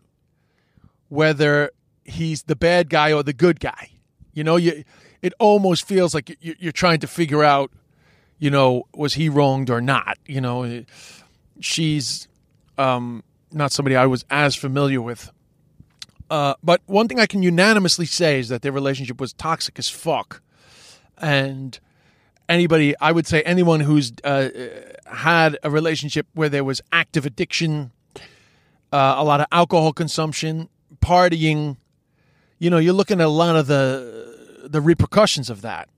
whether 1.07 1.71
he's 2.09 2.43
the 2.43 2.55
bad 2.55 2.89
guy 2.89 3.13
or 3.13 3.23
the 3.23 3.33
good 3.33 3.59
guy. 3.59 3.89
You 4.33 4.43
know, 4.43 4.55
you 4.55 4.83
it 5.21 5.33
almost 5.39 5.85
feels 5.85 6.13
like 6.13 6.37
you're 6.41 6.71
trying 6.71 6.99
to 6.99 7.07
figure 7.07 7.43
out, 7.43 7.71
you 8.37 8.49
know, 8.49 8.83
was 8.93 9.15
he 9.15 9.29
wronged 9.29 9.69
or 9.69 9.81
not? 9.81 10.17
You 10.25 10.41
know, 10.41 10.85
she's 11.59 12.27
um, 12.77 13.23
not 13.51 13.71
somebody 13.71 13.95
I 13.95 14.05
was 14.05 14.25
as 14.29 14.55
familiar 14.55 15.01
with. 15.01 15.31
Uh, 16.29 16.53
but 16.63 16.81
one 16.85 17.07
thing 17.07 17.19
I 17.19 17.25
can 17.25 17.43
unanimously 17.43 18.05
say 18.05 18.39
is 18.39 18.49
that 18.49 18.61
their 18.61 18.71
relationship 18.71 19.19
was 19.19 19.33
toxic 19.33 19.79
as 19.79 19.89
fuck. 19.89 20.41
And 21.17 21.77
anybody, 22.47 22.95
I 23.01 23.11
would 23.11 23.27
say 23.27 23.41
anyone 23.41 23.79
who's 23.81 24.13
uh, 24.23 24.49
had 25.05 25.57
a 25.63 25.69
relationship 25.69 26.27
where 26.33 26.49
there 26.49 26.63
was 26.63 26.81
active 26.91 27.25
addiction, 27.25 27.91
uh, 28.93 29.15
a 29.17 29.23
lot 29.23 29.41
of 29.41 29.47
alcohol 29.51 29.91
consumption, 29.91 30.69
partying, 31.01 31.77
you 32.59 32.69
know, 32.69 32.77
you're 32.77 32.93
looking 32.93 33.21
at 33.21 33.25
a 33.25 33.29
lot 33.29 33.55
of 33.55 33.67
the 33.67 34.67
the 34.69 34.81
repercussions 34.81 35.49
of 35.49 35.61
that. 35.61 35.89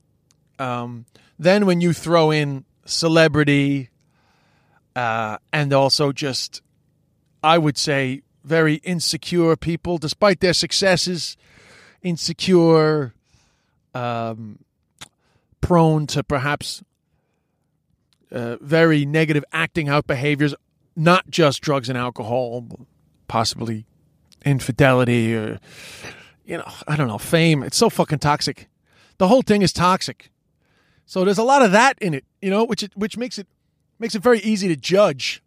Um, 0.59 1.05
then 1.37 1.65
when 1.65 1.81
you 1.81 1.91
throw 1.91 2.31
in 2.31 2.65
celebrity 2.85 3.89
uh, 4.95 5.37
and 5.51 5.73
also 5.73 6.11
just, 6.11 6.61
I 7.43 7.57
would 7.57 7.77
say, 7.77 8.21
very 8.43 8.75
insecure 8.75 9.55
people, 9.55 9.97
despite 9.97 10.39
their 10.39 10.53
successes, 10.53 11.35
insecure, 12.03 13.13
um, 13.93 14.59
prone 15.61 16.07
to 16.07 16.23
perhaps 16.23 16.83
uh, 18.31 18.57
very 18.61 19.05
negative 19.05 19.43
acting 19.51 19.89
out 19.89 20.07
behaviors, 20.07 20.53
not 20.95 21.29
just 21.29 21.61
drugs 21.61 21.89
and 21.89 21.97
alcohol, 21.97 22.67
possibly 23.27 23.85
infidelity 24.45 25.35
or 25.35 25.59
you 26.51 26.57
know, 26.57 26.69
I 26.85 26.97
don't 26.97 27.07
know, 27.07 27.17
fame. 27.17 27.63
It's 27.63 27.77
so 27.77 27.89
fucking 27.89 28.19
toxic. 28.19 28.67
The 29.19 29.29
whole 29.29 29.41
thing 29.41 29.61
is 29.61 29.71
toxic. 29.71 30.31
So 31.05 31.23
there's 31.23 31.37
a 31.37 31.43
lot 31.43 31.61
of 31.61 31.71
that 31.71 31.97
in 31.99 32.13
it, 32.13 32.25
you 32.41 32.49
know, 32.49 32.65
which 32.65 32.83
it, 32.83 32.91
which 32.93 33.17
makes 33.17 33.39
it 33.39 33.47
makes 33.99 34.15
it 34.15 34.21
very 34.21 34.39
easy 34.39 34.67
to 34.67 34.75
judge 34.75 35.41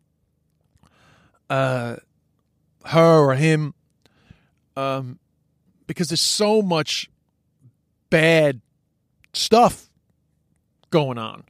uh, 1.51 1.97
her 2.87 3.19
or 3.19 3.35
him, 3.35 3.75
um, 4.79 5.19
because 5.87 6.09
there's 6.09 6.23
so 6.23 6.63
much 6.63 7.11
bad 8.09 8.63
stuff 9.35 9.91
going 10.89 11.19
on, 11.19 11.45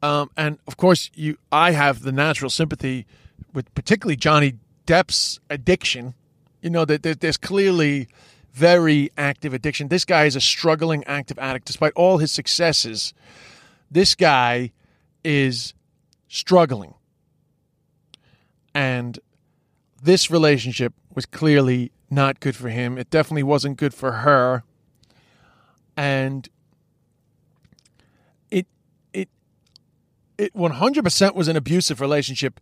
um, 0.00 0.30
and 0.36 0.58
of 0.68 0.76
course, 0.76 1.10
you 1.14 1.38
I 1.50 1.72
have 1.72 2.02
the 2.02 2.12
natural 2.12 2.50
sympathy 2.50 3.04
with 3.52 3.74
particularly 3.74 4.16
Johnny 4.16 4.58
Depp's 4.86 5.40
addiction 5.50 6.14
You 6.62 6.70
know 6.70 6.84
that 6.84 7.02
there's 7.20 7.36
clearly 7.36 8.06
very 8.52 9.10
active 9.16 9.54
addiction. 9.54 9.88
This 9.88 10.04
guy 10.04 10.24
is 10.24 10.36
a 10.36 10.40
struggling 10.40 11.04
active 11.04 11.38
addict, 11.38 11.66
despite 11.66 11.92
all 11.94 12.18
his 12.18 12.30
successes. 12.30 13.14
This 13.90 14.14
guy 14.14 14.72
is 15.24 15.74
struggling, 16.28 16.94
and 18.74 19.18
this 20.02 20.30
relationship 20.30 20.92
was 21.14 21.26
clearly 21.26 21.92
not 22.10 22.40
good 22.40 22.54
for 22.54 22.68
him. 22.68 22.98
It 22.98 23.08
definitely 23.10 23.42
wasn't 23.42 23.78
good 23.78 23.94
for 23.94 24.12
her, 24.12 24.64
and 25.96 26.48
it 28.50 28.66
it 29.14 29.28
it 30.36 30.54
100% 30.54 31.34
was 31.34 31.48
an 31.48 31.56
abusive 31.56 32.00
relationship. 32.00 32.60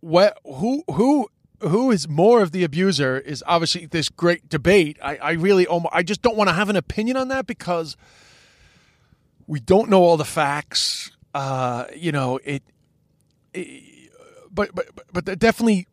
What 0.00 0.38
who 0.44 0.84
who 0.88 1.28
who 1.62 1.90
is 1.90 2.08
more 2.08 2.42
of 2.42 2.52
the 2.52 2.64
abuser 2.64 3.18
is 3.18 3.42
obviously 3.46 3.86
this 3.86 4.08
great 4.08 4.48
debate. 4.48 4.98
I, 5.02 5.16
I 5.16 5.30
really 5.32 5.66
almost, 5.66 5.94
I 5.94 6.02
just 6.02 6.22
don't 6.22 6.36
want 6.36 6.48
to 6.48 6.54
have 6.54 6.68
an 6.68 6.76
opinion 6.76 7.16
on 7.16 7.28
that 7.28 7.46
because 7.46 7.96
we 9.46 9.60
don't 9.60 9.88
know 9.88 10.02
all 10.02 10.16
the 10.16 10.24
facts. 10.24 11.10
Uh, 11.34 11.86
you 11.96 12.12
know 12.12 12.38
it, 12.44 12.62
it 13.54 14.10
but 14.52 14.74
but 14.74 14.86
but 15.12 15.24
there 15.24 15.36
definitely 15.36 15.86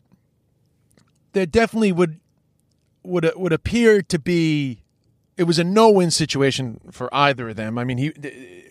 there 1.31 1.45
definitely 1.45 1.93
would 1.93 2.19
would 3.03 3.31
would 3.35 3.53
appear 3.53 4.01
to 4.01 4.19
be 4.19 4.83
it 5.38 5.43
was 5.43 5.57
a 5.57 5.63
no-win 5.63 6.11
situation 6.11 6.81
for 6.91 7.07
either 7.15 7.49
of 7.49 7.55
them. 7.55 7.77
I 7.77 7.85
mean, 7.85 7.97
he 7.97 8.68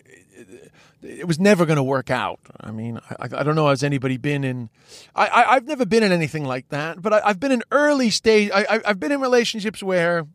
it 1.01 1.27
was 1.27 1.39
never 1.39 1.65
going 1.65 1.77
to 1.77 1.83
work 1.83 2.09
out. 2.09 2.39
I 2.59 2.71
mean, 2.71 2.99
I, 3.09 3.25
I, 3.31 3.43
don't 3.43 3.55
know 3.55 3.69
has 3.69 3.83
anybody 3.83 4.17
been 4.17 4.43
in. 4.43 4.69
I, 5.15 5.53
have 5.53 5.65
never 5.65 5.85
been 5.85 6.03
in 6.03 6.11
anything 6.11 6.45
like 6.45 6.69
that, 6.69 7.01
but 7.01 7.13
I, 7.13 7.27
have 7.27 7.39
been 7.39 7.51
in 7.51 7.63
early 7.71 8.09
stage. 8.09 8.51
I, 8.53 8.81
I've 8.85 8.99
been 8.99 9.11
in 9.11 9.21
relationships 9.21 9.81
where 9.81 10.27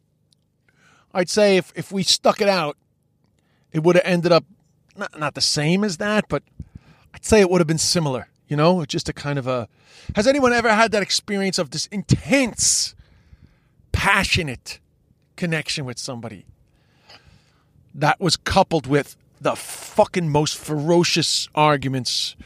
I'd 1.13 1.29
say 1.29 1.57
if 1.57 1.73
if 1.77 1.93
we 1.93 2.03
stuck 2.03 2.41
it 2.41 2.49
out, 2.49 2.77
it 3.73 3.83
would 3.83 3.97
have 3.97 4.05
ended 4.05 4.33
up 4.33 4.45
not 4.97 5.19
not 5.19 5.35
the 5.35 5.41
same 5.41 5.85
as 5.85 5.99
that, 5.99 6.27
but 6.29 6.43
I'd 7.15 7.25
say 7.25 7.41
it 7.41 7.51
would 7.51 7.61
have 7.61 7.69
been 7.69 7.79
similar. 7.79 8.29
You 8.49 8.57
know, 8.57 8.85
just 8.85 9.09
a 9.09 9.13
kind 9.13 9.39
of 9.39 9.47
a. 9.47 9.69
Has 10.17 10.27
anyone 10.27 10.53
ever 10.53 10.69
had 10.69 10.93
that 10.93 11.03
experience 11.03 11.59
of 11.59 11.71
this 11.71 11.87
intense, 11.87 12.95
passionate 13.93 14.81
connection 15.37 15.85
with 15.85 15.99
somebody 15.99 16.45
that 17.95 18.21
was 18.21 18.37
coupled 18.37 18.87
with 18.87 19.17
the 19.41 19.55
fucking 19.57 20.29
most 20.29 20.57
ferocious 20.57 21.49
arguments. 21.55 22.37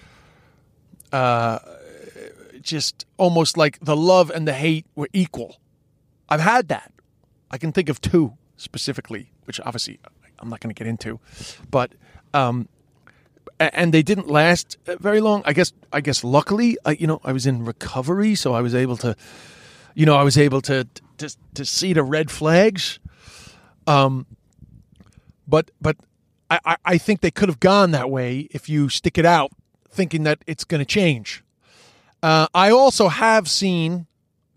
Uh, 1.13 1.59
just 2.61 3.07
almost 3.17 3.57
like 3.57 3.79
the 3.81 3.97
love 3.97 4.31
and 4.31 4.47
the 4.47 4.53
hate 4.53 4.87
were 4.95 5.09
equal. 5.13 5.59
I've 6.29 6.41
had 6.41 6.69
that. 6.69 6.93
I 7.51 7.57
can 7.57 7.73
think 7.73 7.89
of 7.89 8.01
two 8.01 8.35
specifically, 8.57 9.33
which 9.45 9.59
obviously 9.61 9.99
I'm 10.39 10.51
not 10.51 10.61
going 10.61 10.75
to 10.75 10.79
get 10.79 10.87
into, 10.87 11.19
but 11.71 11.93
um, 12.35 12.69
and 13.59 13.95
they 13.95 14.03
didn't 14.03 14.29
last 14.29 14.77
very 14.85 15.21
long. 15.21 15.43
I 15.47 15.53
guess. 15.53 15.73
I 15.93 16.01
guess 16.01 16.23
luckily, 16.23 16.77
I, 16.85 16.93
you 16.93 17.07
know, 17.07 17.21
I 17.25 17.33
was 17.33 17.47
in 17.47 17.65
recovery, 17.65 18.35
so 18.35 18.53
I 18.53 18.61
was 18.61 18.75
able 18.75 18.97
to, 18.99 19.17
you 19.95 20.05
know, 20.05 20.17
I 20.17 20.23
was 20.23 20.37
able 20.37 20.61
to 20.63 20.87
to 21.19 21.37
to 21.55 21.65
see 21.65 21.93
the 21.95 22.03
red 22.03 22.31
flags. 22.31 23.01
Um, 23.87 24.27
but 25.47 25.71
but 25.81 25.97
I, 26.51 26.77
I 26.85 26.99
think 26.99 27.21
they 27.21 27.31
could 27.31 27.49
have 27.49 27.61
gone 27.61 27.91
that 27.91 28.11
way 28.11 28.49
if 28.51 28.69
you 28.69 28.89
stick 28.89 29.19
it 29.19 29.27
out, 29.27 29.53
thinking 29.91 30.23
that 30.25 30.43
it's 30.47 30.65
going 30.65 30.81
to 30.81 30.87
change. 30.87 31.45
Uh, 32.23 32.49
I 32.55 32.71
also 32.71 33.09
have 33.09 33.49
seen 33.49 34.07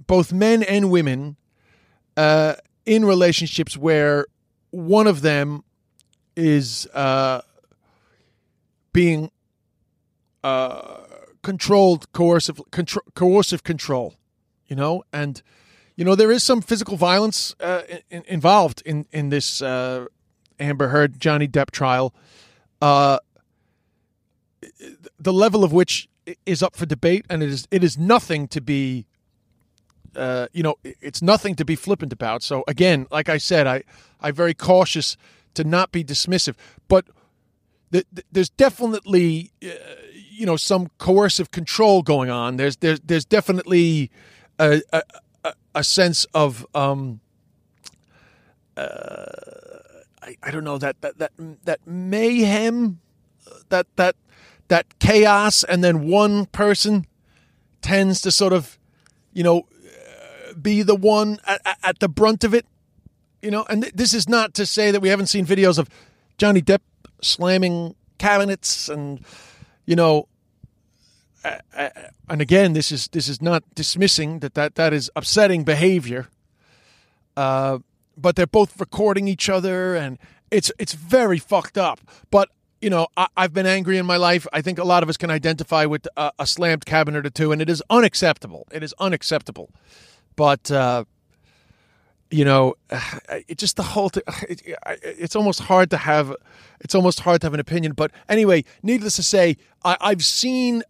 both 0.08 0.34
men 0.34 0.64
and 0.64 0.90
women 0.90 1.36
uh, 2.18 2.56
in 2.86 3.06
relationships 3.06 3.78
where 3.78 4.26
one 4.72 5.08
of 5.08 5.22
them 5.22 5.64
is 6.36 6.88
uh, 6.94 7.42
being 8.94 9.32
uh, 10.44 10.98
controlled, 11.44 12.12
coercive, 12.14 12.62
contro- 12.72 13.04
coercive 13.16 13.64
control. 13.64 14.16
You 14.68 14.78
know, 14.78 15.04
and 15.12 15.42
you 15.98 16.06
know 16.06 16.16
there 16.16 16.32
is 16.32 16.44
some 16.44 16.62
physical 16.62 16.96
violence 16.96 17.54
uh, 17.60 17.82
in, 18.10 18.24
involved 18.28 18.82
in 18.86 19.06
in 19.12 19.30
this 19.30 19.62
uh, 19.62 20.06
Amber 20.62 20.89
Heard 20.89 21.20
Johnny 21.20 21.48
Depp 21.48 21.72
trial, 21.72 22.13
uh, 22.82 23.20
the 25.20 25.34
level 25.34 25.63
of 25.63 25.72
which 25.74 26.08
is 26.46 26.62
up 26.62 26.75
for 26.75 26.86
debate, 26.86 27.25
and 27.30 27.41
it 27.41 27.50
is 27.50 27.68
it 27.72 27.84
is 27.84 27.98
nothing 27.98 28.48
to 28.50 28.62
be, 28.62 29.08
uh, 30.15 30.48
you 30.53 30.63
know, 30.63 30.75
it's 30.84 31.22
nothing 31.22 31.56
to 31.56 31.65
be 31.65 31.75
flippant 31.75 32.13
about. 32.13 32.44
So 32.44 32.63
again, 32.68 33.08
like 33.12 33.30
I 33.30 33.38
said, 33.38 33.68
I 33.68 33.84
I'm 34.20 34.36
very 34.36 34.53
cautious 34.53 35.18
to 35.56 35.63
not 35.63 35.91
be 35.91 36.03
dismissive, 36.03 36.56
but 36.88 37.08
th- 37.91 38.06
th- 38.13 38.25
there's 38.32 38.50
definitely, 38.50 39.51
uh, 39.63 39.70
you 40.30 40.46
know, 40.46 40.56
some 40.56 40.89
coercive 40.98 41.51
control 41.51 42.03
going 42.03 42.30
on. 42.30 42.58
There's 42.58 42.77
there's 42.77 43.00
there's 43.01 43.25
definitely 43.25 44.12
a 44.60 44.82
a, 44.94 45.03
a 45.75 45.84
sense 45.84 46.25
of 46.34 46.65
um, 46.75 47.20
uh, 48.77 49.71
I, 50.22 50.36
I 50.44 50.51
don't 50.51 50.63
know 50.63 50.78
that 50.78 51.01
that 51.01 51.18
that 51.18 51.32
that 51.66 51.80
mayhem, 51.86 53.00
that 53.70 53.88
that 53.96 54.16
that 54.68 55.00
chaos, 55.00 55.63
and 55.63 55.84
then 55.84 56.08
one 56.08 56.46
person 56.48 57.06
tends 57.82 58.22
to 58.22 58.32
sort 58.32 58.54
of, 58.54 58.78
you 59.34 59.44
know, 59.44 59.68
be 60.62 60.82
the 60.84 60.96
one 60.96 61.40
at, 61.46 61.78
at 61.84 62.00
the 62.00 62.08
brunt 62.08 62.44
of 62.44 62.54
it. 62.54 62.66
You 63.42 63.51
know, 63.51 63.66
and 63.70 63.84
th- 63.84 63.94
this 63.94 64.13
is 64.13 64.30
not 64.30 64.54
to 64.54 64.66
say 64.66 64.92
that 64.92 65.01
we 65.01 65.10
haven't 65.10 65.28
seen 65.28 65.46
videos 65.46 65.80
of 65.80 65.90
Johnny 66.38 66.62
Depp 66.62 66.82
slamming 67.22 67.96
cabinets 68.18 68.88
and, 68.88 69.25
you 69.86 69.96
know, 69.96 70.28
and 72.30 72.42
again, 72.42 72.74
this 72.74 72.92
is 72.92 73.08
this 73.08 73.28
is 73.28 73.42
not 73.42 73.63
dismissing 73.74 74.40
that 74.40 74.54
that, 74.54 74.75
that 74.75 74.94
is 74.94 75.10
upsetting 75.16 75.63
behavior. 75.63 76.28
Uh, 77.36 77.80
but 78.22 78.36
they're 78.36 78.48
both 78.48 78.80
recording 78.80 79.28
each 79.28 79.50
other, 79.50 79.96
and 79.96 80.18
it's 80.50 80.72
it's 80.78 80.94
very 80.94 81.40
fucked 81.40 81.78
up. 81.78 82.00
But 82.30 82.50
you 82.82 82.90
know, 82.90 83.08
I, 83.16 83.28
have 83.38 83.54
been 83.54 83.68
angry 83.68 83.98
in 83.98 84.06
my 84.06 84.18
life. 84.18 84.48
I 84.51 84.62
think 84.62 84.80
a 84.80 84.84
lot 84.84 85.04
of 85.04 85.10
us 85.10 85.18
can 85.18 85.30
identify 85.30 85.86
with 85.86 86.08
a, 86.18 86.32
a, 86.40 86.48
slammed 86.48 86.86
cabinet 86.86 87.25
or 87.25 87.30
two, 87.30 87.51
and 87.51 87.62
it 87.62 87.70
is 87.70 87.84
unacceptable. 87.90 88.68
It 88.72 88.82
is 88.82 88.94
unacceptable. 89.00 89.70
But 90.36 90.72
uh, 90.72 91.06
you 92.32 92.46
know, 92.46 92.75
it 93.48 93.58
just 93.58 93.78
the 93.78 93.84
whole 93.84 94.10
thing. 94.10 94.24
It, 94.50 94.62
it's 95.04 95.36
almost 95.36 95.62
hard 95.62 95.90
to 95.92 95.98
have. 95.98 96.36
It's 96.80 96.96
almost 96.96 97.22
hard 97.22 97.42
to 97.42 97.48
have 97.48 97.54
an 97.54 97.60
opinion. 97.60 97.94
But 97.94 98.12
anyway, 98.28 98.63
needless 98.82 99.16
to 99.18 99.24
say, 99.24 99.58
I, 99.84 99.98
I've 100.01 100.25
seen 100.25 100.84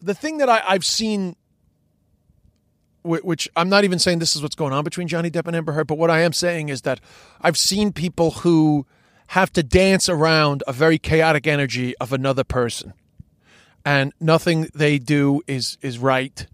the 0.00 0.14
thing 0.14 0.38
that 0.38 0.48
I, 0.48 0.62
I've 0.66 0.84
seen 0.84 1.36
which 3.06 3.48
I'm 3.56 3.68
not 3.68 3.84
even 3.84 3.98
saying 3.98 4.18
this 4.18 4.36
is 4.36 4.42
what's 4.42 4.54
going 4.54 4.72
on 4.72 4.84
between 4.84 5.08
Johnny 5.08 5.30
Depp 5.30 5.46
and 5.46 5.56
Amber 5.56 5.72
Heard, 5.72 5.86
but 5.86 5.98
what 5.98 6.10
I 6.10 6.20
am 6.20 6.32
saying 6.32 6.68
is 6.68 6.82
that 6.82 7.00
I've 7.40 7.56
seen 7.56 7.92
people 7.92 8.32
who 8.32 8.86
have 9.28 9.52
to 9.54 9.62
dance 9.62 10.08
around 10.08 10.62
a 10.66 10.72
very 10.72 10.98
chaotic 10.98 11.46
energy 11.46 11.96
of 11.98 12.12
another 12.12 12.44
person, 12.44 12.92
and 13.84 14.12
nothing 14.20 14.68
they 14.74 14.98
do 14.98 15.42
is 15.46 15.78
is 15.80 15.98
right, 15.98 16.46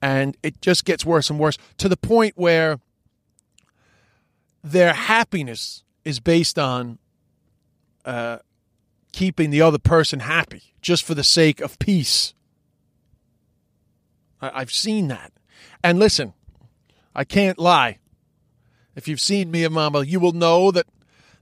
and 0.00 0.36
it 0.42 0.60
just 0.60 0.84
gets 0.84 1.04
worse 1.04 1.30
and 1.30 1.38
worse 1.38 1.58
to 1.78 1.88
the 1.88 1.96
point 1.96 2.34
where 2.36 2.80
their 4.62 4.92
happiness 4.92 5.84
is 6.04 6.20
based 6.20 6.58
on 6.58 6.98
uh, 8.04 8.38
keeping 9.12 9.50
the 9.50 9.62
other 9.62 9.78
person 9.78 10.20
happy 10.20 10.74
just 10.80 11.04
for 11.04 11.14
the 11.14 11.24
sake 11.24 11.60
of 11.60 11.78
peace. 11.78 12.34
I, 14.40 14.50
I've 14.60 14.72
seen 14.72 15.08
that 15.08 15.32
and 15.82 15.98
listen, 15.98 16.34
I 17.14 17.24
can't 17.24 17.58
lie. 17.58 17.98
If 18.94 19.06
you've 19.06 19.20
seen 19.20 19.50
Mia 19.50 19.70
Mamma, 19.70 20.04
you 20.04 20.18
will 20.18 20.32
know 20.32 20.70
that 20.70 20.86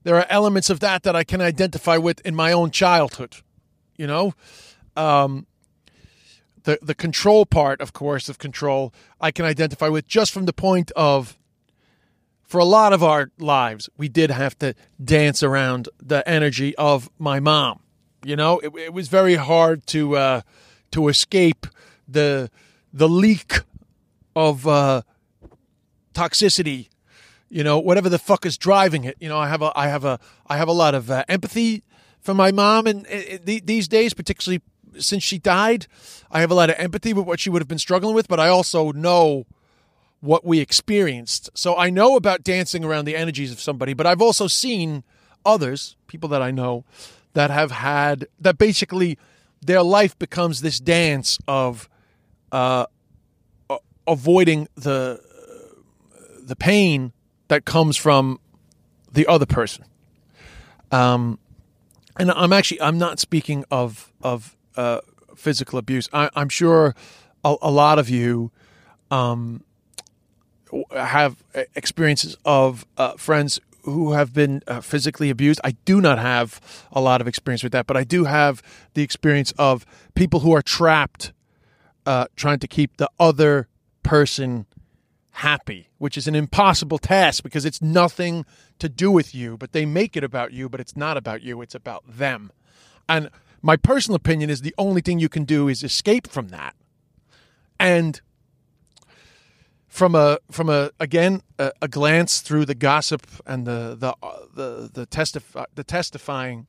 there 0.03 0.17
are 0.17 0.27
elements 0.29 0.71
of 0.71 0.81
that 0.81 1.03
that 1.03 1.17
I 1.17 1.25
can 1.25 1.41
identify 1.41 1.97
with 1.97 2.21
in 2.25 2.35
my 2.35 2.53
own 2.53 2.71
childhood. 2.71 3.37
You 3.97 4.07
know, 4.07 4.35
um, 4.95 5.47
the 6.65 6.79
the 6.83 6.95
control 6.95 7.47
part, 7.47 7.81
of 7.81 7.93
course, 7.93 8.29
of 8.29 8.39
control, 8.39 8.93
I 9.21 9.31
can 9.31 9.45
identify 9.45 9.89
with 9.89 10.07
just 10.07 10.33
from 10.33 10.45
the 10.45 10.53
point 10.53 10.91
of, 10.95 11.39
for 12.45 12.59
a 12.59 12.65
lot 12.65 12.93
of 12.93 13.03
our 13.03 13.31
lives, 13.39 13.89
we 13.97 14.09
did 14.09 14.31
have 14.31 14.59
to 14.59 14.75
dance 15.03 15.43
around 15.43 15.89
the 16.03 16.29
energy 16.29 16.77
of 16.77 17.09
my 17.19 17.41
mom. 17.41 17.81
You 18.25 18.37
know, 18.37 18.59
it, 18.59 18.73
it 18.77 18.93
was 18.93 19.09
very 19.09 19.37
hard 19.37 19.87
to 19.89 20.17
uh, 20.17 20.41
to 20.91 21.09
escape 21.09 21.67
the 22.07 22.51
the 22.93 23.09
leak 23.09 23.61
of 24.37 24.69
uh, 24.69 25.03
toxicity, 26.15 26.91
you 27.49 27.65
know, 27.65 27.79
whatever 27.79 28.09
the 28.09 28.19
fuck 28.19 28.45
is 28.45 28.59
driving 28.59 29.05
it. 29.05 29.17
You 29.19 29.29
know, 29.31 29.39
I 29.39 29.49
have 29.49 29.63
a, 29.63 29.73
I 29.75 29.89
have 29.89 30.05
a, 30.05 30.21
I 30.47 30.59
have 30.59 30.69
a 30.69 30.73
lot 30.73 30.95
of 30.95 31.11
uh, 31.11 31.25
empathy 31.29 31.83
for 32.21 32.35
my 32.35 32.53
mom, 32.53 32.87
and 32.87 33.07
these 33.45 33.89
days, 33.89 34.13
particularly 34.13 34.63
since 34.99 35.23
she 35.23 35.39
died, 35.39 35.87
I 36.31 36.41
have 36.41 36.51
a 36.51 36.55
lot 36.55 36.71
of 36.71 36.77
empathy 36.79 37.13
with 37.13 37.27
what 37.27 37.41
she 37.41 37.51
would 37.51 37.63
have 37.63 37.69
been 37.69 37.79
struggling 37.79 38.15
with. 38.15 38.29
But 38.29 38.39
I 38.39 38.49
also 38.49 38.93
know 38.93 39.47
what 40.21 40.45
we 40.45 40.61
experienced. 40.61 41.51
So 41.55 41.77
I 41.77 41.89
know 41.91 42.17
about 42.17 42.43
dancing 42.43 42.85
around 42.85 43.05
the 43.05 43.17
energies 43.17 43.53
of 43.53 43.61
somebody, 43.61 43.95
but 43.95 44.07
I've 44.07 44.23
also 44.23 44.49
seen 44.49 45.05
others, 45.45 45.97
people 46.09 46.29
that 46.31 46.43
I 46.43 46.51
know, 46.51 46.85
that 47.35 47.51
have 47.51 47.71
had 47.71 48.27
that 48.41 48.59
basically 48.59 49.19
their 49.65 49.83
life 49.83 50.19
becomes 50.19 50.61
this 50.61 50.81
dance 50.81 51.39
of 51.47 51.89
uh, 52.51 52.87
avoiding 54.07 54.69
the 54.75 55.21
the 56.43 56.57
pain 56.57 57.13
that 57.49 57.65
comes 57.65 57.97
from 57.97 58.39
the 59.13 59.27
other 59.27 59.47
person. 59.47 59.85
Um, 60.93 61.39
and 62.19 62.31
I'm 62.31 62.53
actually 62.53 62.81
I'm 62.81 62.99
not 62.99 63.19
speaking 63.19 63.65
of 63.71 64.13
of 64.23 64.57
uh, 64.77 65.01
physical 65.35 65.79
abuse. 65.79 66.09
I, 66.13 66.31
am 66.37 66.49
sure 66.49 66.95
a, 67.45 67.57
a, 67.63 67.71
lot 67.71 67.99
of 67.99 68.09
you 68.09 68.51
um, 69.11 69.65
have 70.95 71.43
experiences 71.75 72.37
of 72.45 72.87
uh, 72.97 73.13
friends 73.13 73.61
who 73.83 74.13
have 74.13 74.33
been 74.33 74.63
uh, 74.67 74.81
physically 74.81 75.31
abused. 75.31 75.61
I 75.63 75.73
do 75.85 76.01
not 76.01 76.19
have 76.19 76.61
a 76.93 77.01
lot 77.01 77.21
of 77.21 77.29
experience 77.29 77.63
with 77.63 77.73
that, 77.73 77.87
but 77.87 77.97
I 77.97 78.05
do 78.05 78.25
have 78.25 78.63
the 78.95 79.03
experience 79.03 79.53
of 79.59 79.87
people 80.15 80.41
who 80.41 80.53
are 80.53 80.63
trapped 80.63 81.33
uh, 82.05 82.27
trying 82.37 82.59
to 82.61 82.69
keep 82.69 82.97
the 82.97 83.09
other 83.19 83.69
person 84.07 84.67
happy, 85.33 85.89
which 85.99 86.17
is 86.17 86.27
an 86.27 86.35
impossible 86.35 86.99
task 86.99 87.43
because 87.43 87.65
it's 87.65 87.83
nothing 87.83 88.47
to 88.79 88.89
do 88.89 89.11
with 89.11 89.35
you, 89.35 89.57
but 89.57 89.73
they 89.73 89.85
make 89.85 90.17
it 90.17 90.25
about 90.25 90.53
you, 90.53 90.69
but 90.69 90.81
it's 90.81 90.97
not 90.97 91.17
about 91.17 91.43
you, 91.43 91.61
it's 91.61 91.75
about 91.75 92.05
them. 92.07 92.51
And 93.09 93.31
my 93.61 93.77
personal 93.77 94.17
opinion 94.17 94.49
is 94.49 94.63
the 94.63 94.75
only 94.79 95.01
thing 95.01 95.19
you 95.19 95.29
can 95.29 95.45
do 95.45 95.69
is 95.69 95.83
escape 95.83 96.27
from 96.27 96.49
that. 96.49 96.75
And 97.79 98.21
from 99.89 100.15
a 100.15 100.39
from 100.51 100.69
a 100.69 100.91
again 101.01 101.43
a, 101.59 101.73
a 101.81 101.89
glance 101.89 102.41
through 102.41 102.67
the 102.67 102.75
gossip 102.75 103.27
and 103.47 103.67
the 103.67 103.97
the 103.99 104.15
uh, 104.23 104.41
the 104.55 104.91
the 104.93 105.07
testify 105.07 105.65
the 105.75 105.85
testifying 105.85 106.67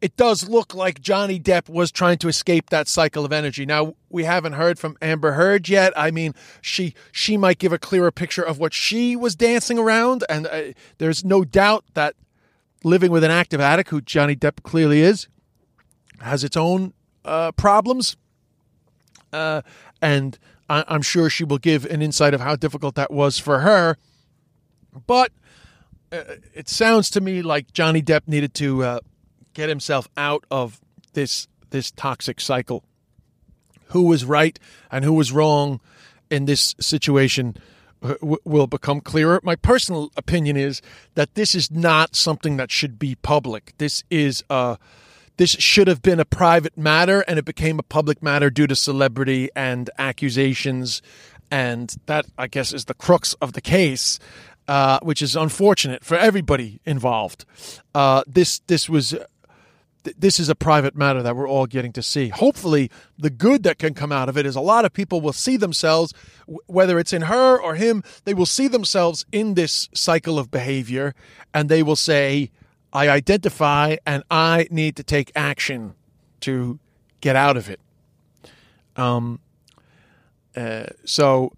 it 0.00 0.16
does 0.16 0.48
look 0.48 0.74
like 0.74 1.00
Johnny 1.00 1.38
Depp 1.38 1.68
was 1.68 1.90
trying 1.92 2.18
to 2.18 2.28
escape 2.28 2.70
that 2.70 2.88
cycle 2.88 3.24
of 3.24 3.32
energy. 3.32 3.66
Now 3.66 3.94
we 4.08 4.24
haven't 4.24 4.54
heard 4.54 4.78
from 4.78 4.96
Amber 5.02 5.32
Heard 5.32 5.68
yet. 5.68 5.92
I 5.96 6.10
mean, 6.10 6.34
she 6.62 6.94
she 7.12 7.36
might 7.36 7.58
give 7.58 7.72
a 7.72 7.78
clearer 7.78 8.10
picture 8.10 8.42
of 8.42 8.58
what 8.58 8.72
she 8.72 9.14
was 9.16 9.34
dancing 9.36 9.78
around, 9.78 10.24
and 10.28 10.46
uh, 10.46 10.62
there's 10.98 11.24
no 11.24 11.44
doubt 11.44 11.84
that 11.94 12.14
living 12.82 13.10
with 13.10 13.22
an 13.24 13.30
active 13.30 13.60
addict, 13.60 13.90
who 13.90 14.00
Johnny 14.00 14.34
Depp 14.34 14.62
clearly 14.62 15.02
is, 15.02 15.28
has 16.20 16.42
its 16.44 16.56
own 16.56 16.94
uh, 17.26 17.52
problems, 17.52 18.16
uh, 19.34 19.60
and 20.00 20.38
I- 20.70 20.84
I'm 20.88 21.02
sure 21.02 21.28
she 21.28 21.44
will 21.44 21.58
give 21.58 21.84
an 21.84 22.00
insight 22.00 22.32
of 22.32 22.40
how 22.40 22.56
difficult 22.56 22.94
that 22.94 23.12
was 23.12 23.38
for 23.38 23.60
her. 23.60 23.98
But 25.06 25.32
uh, 26.10 26.22
it 26.54 26.70
sounds 26.70 27.10
to 27.10 27.20
me 27.20 27.42
like 27.42 27.72
Johnny 27.74 28.00
Depp 28.02 28.26
needed 28.26 28.54
to 28.54 28.82
uh, 28.82 29.00
get 29.54 29.68
himself 29.68 30.08
out 30.16 30.44
of 30.50 30.80
this 31.12 31.48
this 31.70 31.90
toxic 31.90 32.40
cycle. 32.40 32.84
Who 33.86 34.02
was 34.02 34.24
right 34.24 34.58
and 34.90 35.04
who 35.04 35.14
was 35.14 35.32
wrong 35.32 35.80
in 36.30 36.44
this 36.44 36.74
situation 36.80 37.56
uh, 38.02 38.14
will 38.20 38.66
become 38.66 39.00
clearer. 39.00 39.40
My 39.42 39.56
personal 39.56 40.10
opinion 40.16 40.56
is 40.56 40.80
that 41.14 41.34
this 41.34 41.54
is 41.54 41.70
not 41.70 42.16
something 42.16 42.56
that 42.56 42.70
should 42.70 42.98
be 42.98 43.14
public. 43.16 43.74
This 43.78 44.04
is 44.10 44.42
a 44.48 44.78
this 45.40 45.52
should 45.52 45.88
have 45.88 46.02
been 46.02 46.20
a 46.20 46.24
private 46.26 46.76
matter 46.76 47.22
and 47.26 47.38
it 47.38 47.46
became 47.46 47.78
a 47.78 47.82
public 47.82 48.22
matter 48.22 48.50
due 48.50 48.66
to 48.66 48.76
celebrity 48.76 49.48
and 49.56 49.88
accusations 49.98 51.00
and 51.50 51.96
that 52.04 52.26
i 52.36 52.46
guess 52.46 52.74
is 52.74 52.84
the 52.84 52.94
crux 52.94 53.32
of 53.40 53.54
the 53.54 53.60
case 53.62 54.18
uh, 54.68 54.98
which 55.02 55.22
is 55.22 55.34
unfortunate 55.34 56.04
for 56.04 56.16
everybody 56.16 56.78
involved 56.84 57.46
uh, 57.94 58.22
this 58.26 58.60
this 58.66 58.86
was 58.86 59.14
this 60.02 60.40
is 60.40 60.48
a 60.48 60.54
private 60.54 60.96
matter 60.96 61.22
that 61.22 61.36
we're 61.36 61.48
all 61.48 61.66
getting 61.66 61.92
to 61.92 62.02
see. 62.02 62.28
Hopefully, 62.28 62.90
the 63.18 63.30
good 63.30 63.62
that 63.64 63.78
can 63.78 63.94
come 63.94 64.12
out 64.12 64.28
of 64.28 64.36
it 64.36 64.46
is 64.46 64.56
a 64.56 64.60
lot 64.60 64.84
of 64.84 64.92
people 64.92 65.20
will 65.20 65.32
see 65.32 65.56
themselves, 65.56 66.14
whether 66.66 66.98
it's 66.98 67.12
in 67.12 67.22
her 67.22 67.60
or 67.60 67.74
him, 67.74 68.02
they 68.24 68.34
will 68.34 68.46
see 68.46 68.68
themselves 68.68 69.26
in 69.30 69.54
this 69.54 69.88
cycle 69.94 70.38
of 70.38 70.50
behavior 70.50 71.14
and 71.52 71.68
they 71.68 71.82
will 71.82 71.96
say, 71.96 72.50
I 72.92 73.08
identify 73.08 73.96
and 74.06 74.24
I 74.30 74.66
need 74.70 74.96
to 74.96 75.02
take 75.02 75.30
action 75.36 75.94
to 76.40 76.78
get 77.20 77.36
out 77.36 77.56
of 77.56 77.68
it. 77.68 77.80
Um, 78.96 79.40
uh, 80.56 80.86
so 81.04 81.52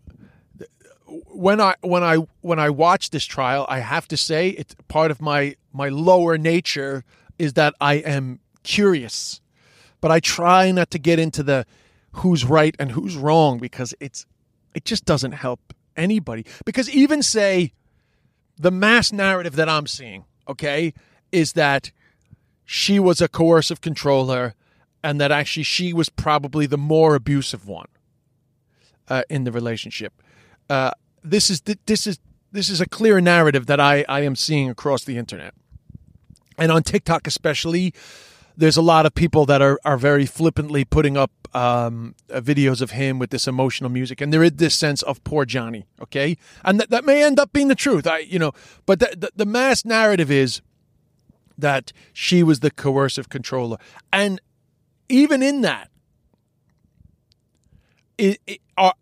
when 1.29 1.61
I 1.61 1.75
when 1.81 2.03
I 2.03 2.17
when 2.41 2.59
I 2.59 2.71
watch 2.71 3.11
this 3.11 3.25
trial, 3.25 3.67
I 3.69 3.81
have 3.81 4.09
to 4.09 4.17
say 4.17 4.51
it's 4.51 4.75
part 4.89 5.11
of 5.11 5.21
my 5.21 5.57
my 5.73 5.89
lower 5.89 6.37
nature 6.37 7.05
is 7.43 7.55
that 7.55 7.75
I 7.81 7.95
am 7.95 8.39
curious, 8.63 9.41
but 10.01 10.13
I 10.13 10.21
try 10.21 10.71
not 10.71 10.93
to 10.93 10.99
get 10.99 11.19
into 11.19 11.43
the 11.43 11.67
who's 12.13 12.45
right 12.45 12.77
and 12.79 12.93
who's 12.93 13.17
wrong 13.17 13.59
because 13.59 13.95
it's 13.99 14.27
it 14.75 14.85
just 14.85 15.05
doesn't 15.05 15.33
help 15.33 15.75
anybody. 15.97 16.47
Because 16.65 16.89
even 16.89 17.21
say 17.21 17.73
the 18.57 18.71
mass 18.71 19.13
narrative 19.13 19.57
that 19.57 19.69
I'm 19.69 19.89
seeing, 19.89 20.25
okay, 20.49 20.95
is 21.33 21.55
that 21.55 21.91
she 22.65 23.01
was 23.01 23.21
a 23.21 23.29
coercive 23.29 23.81
controller 23.81 24.55
and 25.03 25.21
that 25.21 25.33
actually 25.33 25.65
she 25.65 25.93
was 25.93 26.09
probably 26.09 26.67
the 26.67 26.79
more 26.79 27.17
abusive 27.17 27.67
one 27.67 27.89
uh, 29.09 29.25
in 29.29 29.43
the 29.43 29.51
relationship. 29.51 30.13
Uh, 30.71 30.93
this 31.25 31.51
is 31.51 31.63
this 31.87 32.07
is 32.07 32.21
this 32.53 32.69
is 32.69 32.81
a 32.81 32.87
clear 32.87 33.21
narrative 33.21 33.67
that 33.67 33.81
I, 33.81 34.05
I 34.09 34.21
am 34.21 34.37
seeing 34.37 34.71
across 34.71 35.03
the 35.03 35.19
internet, 35.19 35.55
and 36.59 36.73
on 36.73 36.83
TikTok 36.83 37.27
especially. 37.27 37.95
There's 38.55 38.77
a 38.77 38.83
lot 38.83 39.07
of 39.07 39.15
people 39.15 39.47
that 39.47 39.63
are, 39.63 39.81
are 39.83 39.97
very 39.97 40.27
flippantly 40.27 40.85
putting 40.85 41.17
up 41.17 41.31
um, 41.55 42.15
uh, 42.31 42.41
videos 42.43 42.83
of 42.83 42.91
him 42.91 43.19
with 43.19 43.31
this 43.31 43.49
emotional 43.49 43.89
music, 43.89 44.21
and 44.21 44.31
there 44.31 44.43
is 44.43 44.53
this 44.53 44.75
sense 44.75 45.01
of 45.01 45.25
poor 45.25 45.47
Johnny. 45.47 45.87
Okay, 46.03 46.37
and 46.63 46.79
that, 46.79 46.91
that 46.91 47.05
may 47.05 47.25
end 47.25 47.41
up 47.41 47.53
being 47.55 47.69
the 47.69 47.75
truth. 47.75 48.07
I 48.07 48.19
you 48.19 48.39
know, 48.39 48.53
but 48.85 49.01
the, 49.01 49.15
the, 49.17 49.31
the 49.37 49.47
mass 49.47 49.87
narrative 49.87 50.31
is 50.31 50.61
that 51.57 51.93
she 52.13 52.43
was 52.43 52.61
the 52.61 52.71
coercive 52.71 53.29
controller. 53.29 53.79
And 54.13 54.41
even 55.09 55.43
in 55.43 55.63
that, 55.63 55.91
it, 58.19 58.39
it, 58.47 58.61
uh, 58.77 58.93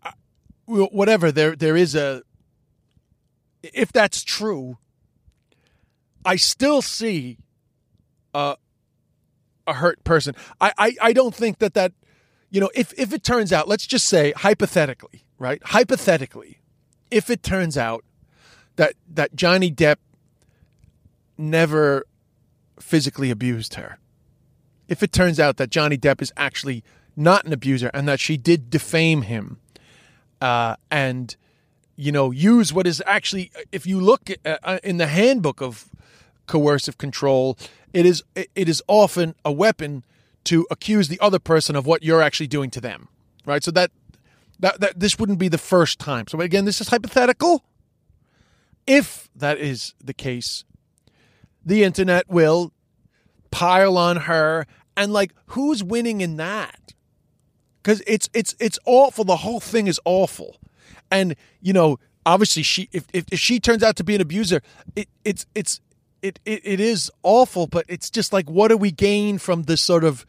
whatever, 0.65 1.31
there 1.31 1.55
there 1.55 1.75
is 1.75 1.95
a, 1.95 2.23
if 3.61 3.91
that's 3.91 4.23
true, 4.23 4.77
I 6.25 6.35
still 6.35 6.81
see 6.81 7.37
a, 8.33 8.55
a 9.67 9.73
hurt 9.73 10.03
person. 10.03 10.35
I, 10.59 10.73
I, 10.77 10.95
I 11.01 11.13
don't 11.13 11.33
think 11.35 11.59
that 11.59 11.73
that, 11.73 11.93
you 12.49 12.59
know, 12.59 12.69
if, 12.75 12.93
if 12.97 13.13
it 13.13 13.23
turns 13.23 13.53
out, 13.53 13.67
let's 13.67 13.87
just 13.87 14.07
say 14.07 14.33
hypothetically, 14.35 15.25
right? 15.39 15.61
Hypothetically, 15.63 16.61
if 17.09 17.29
it 17.29 17.43
turns 17.43 17.77
out 17.77 18.03
that, 18.75 18.93
that 19.09 19.35
Johnny 19.35 19.71
Depp 19.71 19.97
never 21.37 22.05
physically 22.79 23.31
abused 23.31 23.75
her. 23.75 23.97
If 24.87 25.01
it 25.01 25.11
turns 25.11 25.39
out 25.39 25.57
that 25.57 25.69
Johnny 25.69 25.97
Depp 25.97 26.21
is 26.21 26.33
actually 26.35 26.83
not 27.15 27.45
an 27.45 27.53
abuser 27.53 27.89
and 27.93 28.07
that 28.07 28.19
she 28.19 28.37
did 28.37 28.69
defame 28.69 29.23
him 29.23 29.59
uh, 30.41 30.75
and, 30.89 31.35
you 31.95 32.11
know, 32.11 32.31
use 32.31 32.73
what 32.73 32.87
is 32.87 33.01
actually, 33.05 33.51
if 33.71 33.85
you 33.85 33.99
look 33.99 34.29
uh, 34.45 34.57
uh, 34.63 34.79
in 34.83 34.97
the 34.97 35.07
handbook 35.07 35.61
of 35.61 35.89
coercive 36.47 36.97
control, 36.97 37.57
it 37.93 38.05
is 38.05 38.23
it 38.35 38.69
is 38.69 38.81
often 38.87 39.35
a 39.43 39.51
weapon 39.51 40.03
to 40.45 40.65
accuse 40.71 41.07
the 41.07 41.19
other 41.19 41.39
person 41.39 41.75
of 41.75 41.85
what 41.85 42.03
you're 42.03 42.21
actually 42.21 42.47
doing 42.47 42.69
to 42.71 42.81
them, 42.81 43.07
right? 43.45 43.63
So 43.63 43.71
that 43.71 43.91
that, 44.59 44.79
that 44.79 44.99
this 44.99 45.17
wouldn't 45.17 45.39
be 45.39 45.47
the 45.47 45.57
first 45.57 45.99
time. 45.99 46.27
So 46.27 46.39
again, 46.39 46.65
this 46.65 46.79
is 46.81 46.89
hypothetical. 46.89 47.65
If 48.85 49.29
that 49.35 49.57
is 49.57 49.93
the 50.03 50.13
case, 50.13 50.63
the 51.65 51.83
internet 51.83 52.29
will 52.29 52.71
pile 53.51 53.97
on 53.97 54.17
her 54.17 54.65
and 54.95 55.13
like 55.13 55.33
who's 55.47 55.83
winning 55.83 56.21
in 56.21 56.37
that 56.37 56.93
because 57.81 58.01
it's 58.07 58.29
it's 58.33 58.55
it's 58.59 58.79
awful 58.85 59.23
the 59.23 59.37
whole 59.37 59.59
thing 59.59 59.87
is 59.87 59.99
awful 60.05 60.57
and 61.11 61.35
you 61.61 61.73
know 61.73 61.99
obviously 62.25 62.63
she 62.63 62.87
if, 62.91 63.05
if, 63.13 63.25
if 63.31 63.39
she 63.39 63.59
turns 63.59 63.83
out 63.83 63.95
to 63.97 64.03
be 64.03 64.15
an 64.15 64.21
abuser 64.21 64.61
it 64.95 65.09
it's 65.25 65.45
it's 65.53 65.81
it, 66.21 66.39
it 66.45 66.61
it 66.63 66.79
is 66.79 67.11
awful 67.23 67.67
but 67.67 67.85
it's 67.87 68.09
just 68.09 68.31
like 68.33 68.49
what 68.49 68.69
do 68.69 68.77
we 68.77 68.91
gain 68.91 69.37
from 69.37 69.63
this 69.63 69.81
sort 69.81 70.03
of 70.03 70.25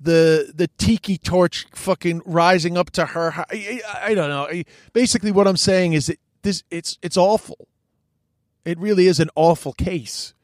the 0.00 0.52
the 0.54 0.68
tiki 0.78 1.18
torch 1.18 1.66
fucking 1.74 2.22
rising 2.24 2.78
up 2.78 2.90
to 2.90 3.04
her? 3.06 3.32
I, 3.50 3.80
I, 4.00 4.14
don't 4.14 4.28
know. 4.28 4.48
Basically 4.92 5.32
what 5.32 5.48
i'm 5.48 5.56
saying 5.56 5.94
is 5.94 6.06
that 6.06 6.20
this 6.42 6.62
it's 6.70 6.98
it's 7.02 7.16
awful. 7.16 7.68
It 8.64 8.78
really 8.78 9.06
is 9.06 9.20
an 9.20 9.30
awful 9.34 9.72
case. 9.72 10.34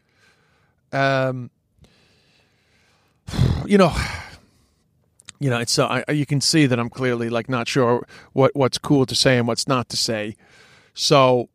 Um, 0.93 1.51
you 3.67 3.79
know, 3.79 3.95
you 5.41 5.51
know, 5.51 5.59
it's 5.59 5.79
uh, 5.79 6.03
I, 6.07 6.13
you 6.13 6.27
can 6.27 6.41
see 6.41 6.67
that 6.67 6.79
I'm 6.79 6.91
clearly 6.91 7.29
like 7.31 7.49
not 7.49 7.69
sure 7.69 8.07
what 8.33 8.55
what's 8.55 8.79
cool 8.79 9.07
to 9.07 9.15
say 9.15 9.39
and 9.39 9.47
what's 9.47 9.69
not 9.69 9.89
to 9.91 9.97
say. 9.97 10.37
So, 10.95 11.49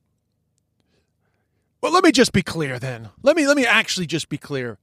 well, 1.81 1.91
let 1.91 2.03
me 2.03 2.11
just 2.11 2.33
be 2.33 2.41
clear 2.41 2.79
then. 2.79 3.09
Let 3.23 3.35
me 3.35 3.47
let 3.47 3.57
me 3.57 3.65
actually 3.65 4.07
just 4.07 4.29
be 4.29 4.37
clear. 4.37 4.77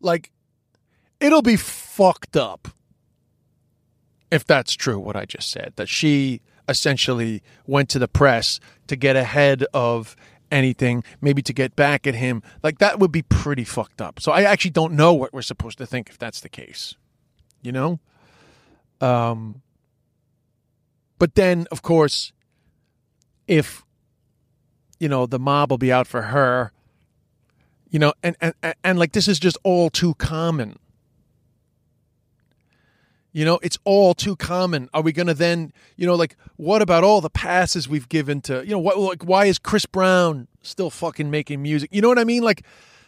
Like, 0.00 0.30
it'll 1.20 1.42
be 1.42 1.56
fucked 1.56 2.36
up 2.36 2.68
if 4.30 4.44
that's 4.44 4.74
true. 4.74 4.98
What 4.98 5.16
I 5.16 5.24
just 5.24 5.50
said 5.50 5.74
that 5.76 5.88
she 5.88 6.40
essentially 6.68 7.42
went 7.66 7.88
to 7.90 7.98
the 7.98 8.08
press 8.08 8.60
to 8.86 8.96
get 8.96 9.16
ahead 9.16 9.64
of 9.74 10.16
anything, 10.50 11.02
maybe 11.20 11.42
to 11.42 11.52
get 11.52 11.74
back 11.74 12.06
at 12.06 12.14
him. 12.14 12.42
Like 12.62 12.78
that 12.78 12.98
would 12.98 13.10
be 13.10 13.22
pretty 13.22 13.64
fucked 13.64 14.00
up. 14.00 14.20
So 14.20 14.32
I 14.32 14.42
actually 14.42 14.70
don't 14.72 14.92
know 14.92 15.12
what 15.14 15.32
we're 15.32 15.42
supposed 15.42 15.78
to 15.78 15.86
think 15.86 16.10
if 16.10 16.18
that's 16.18 16.40
the 16.40 16.48
case. 16.48 16.94
You 17.62 17.72
know? 17.72 18.00
Um 19.00 19.62
but 21.18 21.34
then 21.34 21.66
of 21.70 21.82
course 21.82 22.32
if 23.46 23.84
you 25.02 25.08
know 25.08 25.26
the 25.26 25.40
mob 25.40 25.72
will 25.72 25.78
be 25.78 25.90
out 25.90 26.06
for 26.06 26.22
her, 26.22 26.70
you 27.90 27.98
know, 27.98 28.12
and 28.22 28.36
and 28.40 28.54
and, 28.84 28.98
like 29.00 29.10
this 29.10 29.26
is 29.26 29.40
just 29.40 29.58
all 29.64 29.90
too 29.90 30.14
common. 30.14 30.78
You 33.32 33.44
know, 33.44 33.58
it's 33.64 33.78
all 33.82 34.14
too 34.14 34.36
common. 34.36 34.88
Are 34.94 35.02
we 35.02 35.10
going 35.10 35.26
to 35.26 35.34
then, 35.34 35.72
you 35.96 36.06
know, 36.06 36.14
like, 36.14 36.36
what 36.56 36.82
about 36.82 37.02
all 37.02 37.22
the 37.22 37.30
passes 37.30 37.88
we've 37.88 38.08
given 38.08 38.42
to, 38.42 38.62
you 38.62 38.72
know, 38.72 38.78
what, 38.78 38.98
like, 38.98 39.24
why 39.24 39.46
is 39.46 39.58
Chris 39.58 39.86
Brown 39.86 40.48
still 40.60 40.90
fucking 40.90 41.30
making 41.30 41.62
music? 41.62 41.88
You 41.92 42.02
know 42.02 42.08
what 42.08 42.18
I 42.18 42.24
mean? 42.24 42.42
Like, 42.42 42.62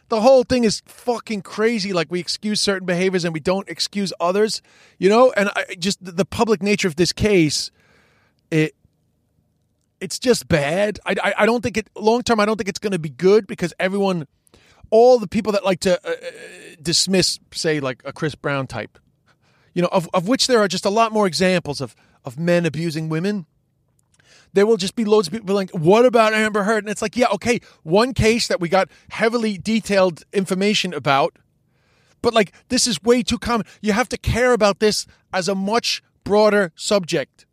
the 0.08 0.22
whole 0.22 0.42
thing 0.42 0.64
is 0.64 0.80
fucking 0.86 1.42
crazy. 1.42 1.92
Like, 1.92 2.10
we 2.10 2.20
excuse 2.20 2.58
certain 2.58 2.86
behaviors 2.86 3.26
and 3.26 3.34
we 3.34 3.40
don't 3.40 3.68
excuse 3.68 4.14
others, 4.18 4.62
you 4.98 5.10
know? 5.10 5.30
And 5.36 5.50
I 5.54 5.76
just, 5.78 5.98
the 6.02 6.24
public 6.24 6.62
nature 6.62 6.88
of 6.88 6.96
this 6.96 7.12
case, 7.12 7.70
it, 8.50 8.74
it's 10.04 10.18
just 10.18 10.46
bad. 10.48 11.00
I, 11.06 11.14
I, 11.22 11.34
I 11.38 11.46
don't 11.46 11.62
think 11.62 11.78
it, 11.78 11.88
long 11.96 12.22
term, 12.22 12.38
I 12.38 12.44
don't 12.44 12.58
think 12.58 12.68
it's 12.68 12.78
going 12.78 12.92
to 12.92 12.98
be 12.98 13.08
good 13.08 13.46
because 13.46 13.72
everyone, 13.80 14.26
all 14.90 15.18
the 15.18 15.26
people 15.26 15.52
that 15.52 15.64
like 15.64 15.80
to 15.80 15.98
uh, 16.06 16.14
dismiss, 16.80 17.40
say, 17.52 17.80
like 17.80 18.02
a 18.04 18.12
Chris 18.12 18.34
Brown 18.34 18.66
type, 18.66 18.98
you 19.72 19.80
know, 19.80 19.88
of, 19.90 20.08
of 20.12 20.28
which 20.28 20.46
there 20.46 20.58
are 20.58 20.68
just 20.68 20.84
a 20.84 20.90
lot 20.90 21.10
more 21.10 21.26
examples 21.26 21.80
of, 21.80 21.96
of 22.22 22.38
men 22.38 22.66
abusing 22.66 23.08
women. 23.08 23.46
There 24.52 24.66
will 24.66 24.76
just 24.76 24.94
be 24.94 25.06
loads 25.06 25.26
of 25.26 25.32
people 25.32 25.54
like, 25.54 25.70
what 25.70 26.04
about 26.04 26.34
Amber 26.34 26.64
Heard? 26.64 26.84
And 26.84 26.90
it's 26.90 27.02
like, 27.02 27.16
yeah, 27.16 27.26
okay, 27.32 27.60
one 27.82 28.12
case 28.12 28.46
that 28.48 28.60
we 28.60 28.68
got 28.68 28.88
heavily 29.08 29.56
detailed 29.56 30.22
information 30.32 30.92
about, 30.92 31.38
but 32.20 32.34
like, 32.34 32.52
this 32.68 32.86
is 32.86 33.02
way 33.02 33.22
too 33.22 33.38
common. 33.38 33.66
You 33.80 33.94
have 33.94 34.08
to 34.10 34.18
care 34.18 34.52
about 34.52 34.80
this 34.80 35.06
as 35.32 35.48
a 35.48 35.54
much 35.54 36.02
broader 36.24 36.72
subject. 36.76 37.43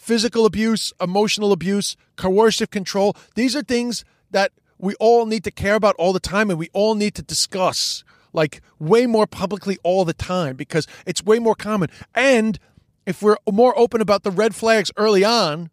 Physical 0.00 0.46
abuse, 0.46 0.94
emotional 0.98 1.52
abuse, 1.52 1.94
coercive 2.16 2.70
control, 2.70 3.14
these 3.34 3.54
are 3.54 3.62
things 3.62 4.02
that 4.30 4.50
we 4.78 4.94
all 4.94 5.26
need 5.26 5.44
to 5.44 5.50
care 5.50 5.74
about 5.74 5.94
all 5.96 6.14
the 6.14 6.18
time 6.20 6.48
and 6.48 6.58
we 6.58 6.70
all 6.72 6.94
need 6.94 7.14
to 7.16 7.22
discuss 7.22 8.02
like 8.32 8.62
way 8.78 9.04
more 9.04 9.26
publicly 9.26 9.76
all 9.82 10.06
the 10.06 10.14
time 10.14 10.56
because 10.56 10.86
it's 11.04 11.22
way 11.22 11.38
more 11.38 11.54
common. 11.54 11.90
And 12.14 12.58
if 13.04 13.20
we're 13.20 13.36
more 13.52 13.78
open 13.78 14.00
about 14.00 14.22
the 14.22 14.30
red 14.30 14.54
flags 14.54 14.90
early 14.96 15.22
on, 15.22 15.68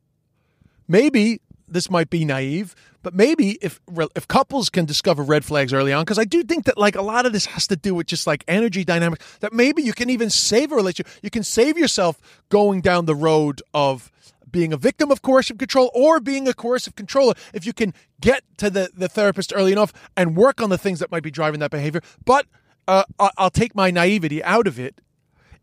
maybe 0.89 1.39
this 1.65 1.89
might 1.89 2.09
be 2.09 2.25
naive, 2.25 2.75
but 3.07 3.15
maybe 3.15 3.57
if 3.61 3.79
if 4.17 4.27
couples 4.27 4.69
can 4.69 4.83
discover 4.83 5.23
red 5.23 5.45
flags 5.45 5.71
early 5.71 5.93
on, 5.93 6.03
because 6.03 6.19
I 6.19 6.25
do 6.25 6.43
think 6.43 6.65
that 6.65 6.77
like 6.77 6.97
a 6.97 7.01
lot 7.01 7.25
of 7.25 7.31
this 7.31 7.45
has 7.45 7.65
to 7.67 7.77
do 7.77 7.95
with 7.95 8.05
just 8.05 8.27
like 8.27 8.43
energy 8.49 8.83
dynamics. 8.83 9.37
That 9.39 9.53
maybe 9.53 9.81
you 9.81 9.93
can 9.93 10.09
even 10.09 10.29
save 10.29 10.73
a 10.73 10.75
relationship. 10.75 11.07
You 11.23 11.29
can 11.29 11.43
save 11.43 11.77
yourself 11.77 12.19
going 12.49 12.81
down 12.81 13.05
the 13.05 13.15
road 13.15 13.61
of 13.73 14.11
being 14.51 14.73
a 14.73 14.77
victim 14.77 15.09
of 15.09 15.21
coercive 15.21 15.57
control 15.57 15.89
or 15.93 16.19
being 16.19 16.49
a 16.49 16.53
coercive 16.53 16.97
controller 16.97 17.33
if 17.53 17.65
you 17.65 17.71
can 17.71 17.93
get 18.19 18.43
to 18.57 18.69
the, 18.69 18.89
the 18.93 19.07
therapist 19.07 19.53
early 19.55 19.71
enough 19.71 19.93
and 20.17 20.35
work 20.35 20.59
on 20.59 20.69
the 20.69 20.77
things 20.77 20.99
that 20.99 21.09
might 21.09 21.23
be 21.23 21.31
driving 21.31 21.61
that 21.61 21.71
behavior. 21.71 22.01
But 22.25 22.45
uh, 22.89 23.05
I'll 23.37 23.49
take 23.49 23.73
my 23.73 23.89
naivety 23.89 24.43
out 24.43 24.67
of 24.67 24.77
it. 24.77 24.99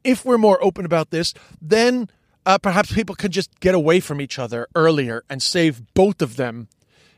If 0.02 0.24
we're 0.24 0.38
more 0.38 0.64
open 0.64 0.86
about 0.86 1.10
this, 1.10 1.34
then 1.60 2.08
uh, 2.46 2.56
perhaps 2.56 2.90
people 2.90 3.14
can 3.14 3.30
just 3.30 3.60
get 3.60 3.74
away 3.74 4.00
from 4.00 4.22
each 4.22 4.38
other 4.38 4.66
earlier 4.74 5.24
and 5.28 5.42
save 5.42 5.92
both 5.92 6.22
of 6.22 6.36
them 6.36 6.68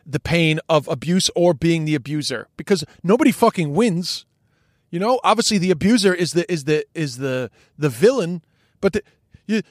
the 0.06 0.20
pain 0.20 0.60
of 0.68 0.86
abuse 0.88 1.30
or 1.34 1.52
being 1.52 1.84
the 1.84 1.94
abuser 1.94 2.48
because 2.56 2.84
nobody 3.02 3.32
fucking 3.32 3.74
wins. 3.74 4.24
You 4.90 5.00
know, 5.00 5.20
obviously 5.24 5.58
the 5.58 5.70
abuser 5.70 6.14
is 6.14 6.32
the 6.32 6.50
is 6.50 6.64
the 6.64 6.86
is 6.94 7.18
the 7.18 7.50
the 7.76 7.88
villain, 7.88 8.42
but 8.80 8.92
the 8.92 9.02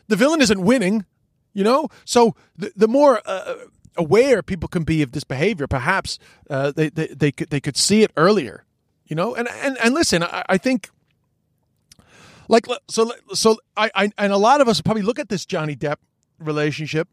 the 0.07 0.15
villain 0.15 0.41
isn't 0.41 0.61
winning. 0.61 1.05
You 1.53 1.63
know, 1.63 1.87
so 2.03 2.35
the, 2.57 2.73
the 2.75 2.87
more 2.87 3.21
uh, 3.25 3.55
aware 3.95 4.43
people 4.43 4.67
can 4.67 4.83
be 4.83 5.01
of 5.01 5.13
this 5.13 5.23
behavior, 5.23 5.67
perhaps 5.67 6.19
uh, 6.49 6.71
they, 6.71 6.89
they 6.89 7.07
they 7.07 7.31
could 7.31 7.49
they 7.49 7.61
could 7.61 7.77
see 7.77 8.03
it 8.03 8.11
earlier. 8.17 8.65
You 9.05 9.15
know, 9.15 9.35
and 9.35 9.47
and 9.47 9.77
and 9.81 9.93
listen, 9.93 10.21
I, 10.21 10.43
I 10.49 10.57
think 10.57 10.89
like 12.49 12.65
so 12.89 13.13
so 13.33 13.57
I, 13.77 13.89
I 13.95 14.11
and 14.17 14.33
a 14.33 14.37
lot 14.37 14.59
of 14.59 14.67
us 14.67 14.81
probably 14.81 15.03
look 15.03 15.17
at 15.17 15.29
this 15.29 15.45
Johnny 15.45 15.75
Depp 15.77 15.97
relationship, 16.39 17.07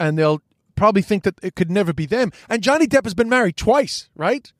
and 0.00 0.18
they'll 0.18 0.42
probably 0.76 1.02
think 1.02 1.24
that 1.24 1.34
it 1.42 1.56
could 1.56 1.70
never 1.70 1.92
be 1.92 2.06
them. 2.06 2.32
And 2.48 2.62
Johnny 2.62 2.86
Depp 2.86 3.04
has 3.04 3.14
been 3.14 3.28
married 3.28 3.56
twice, 3.56 4.08
right? 4.14 4.52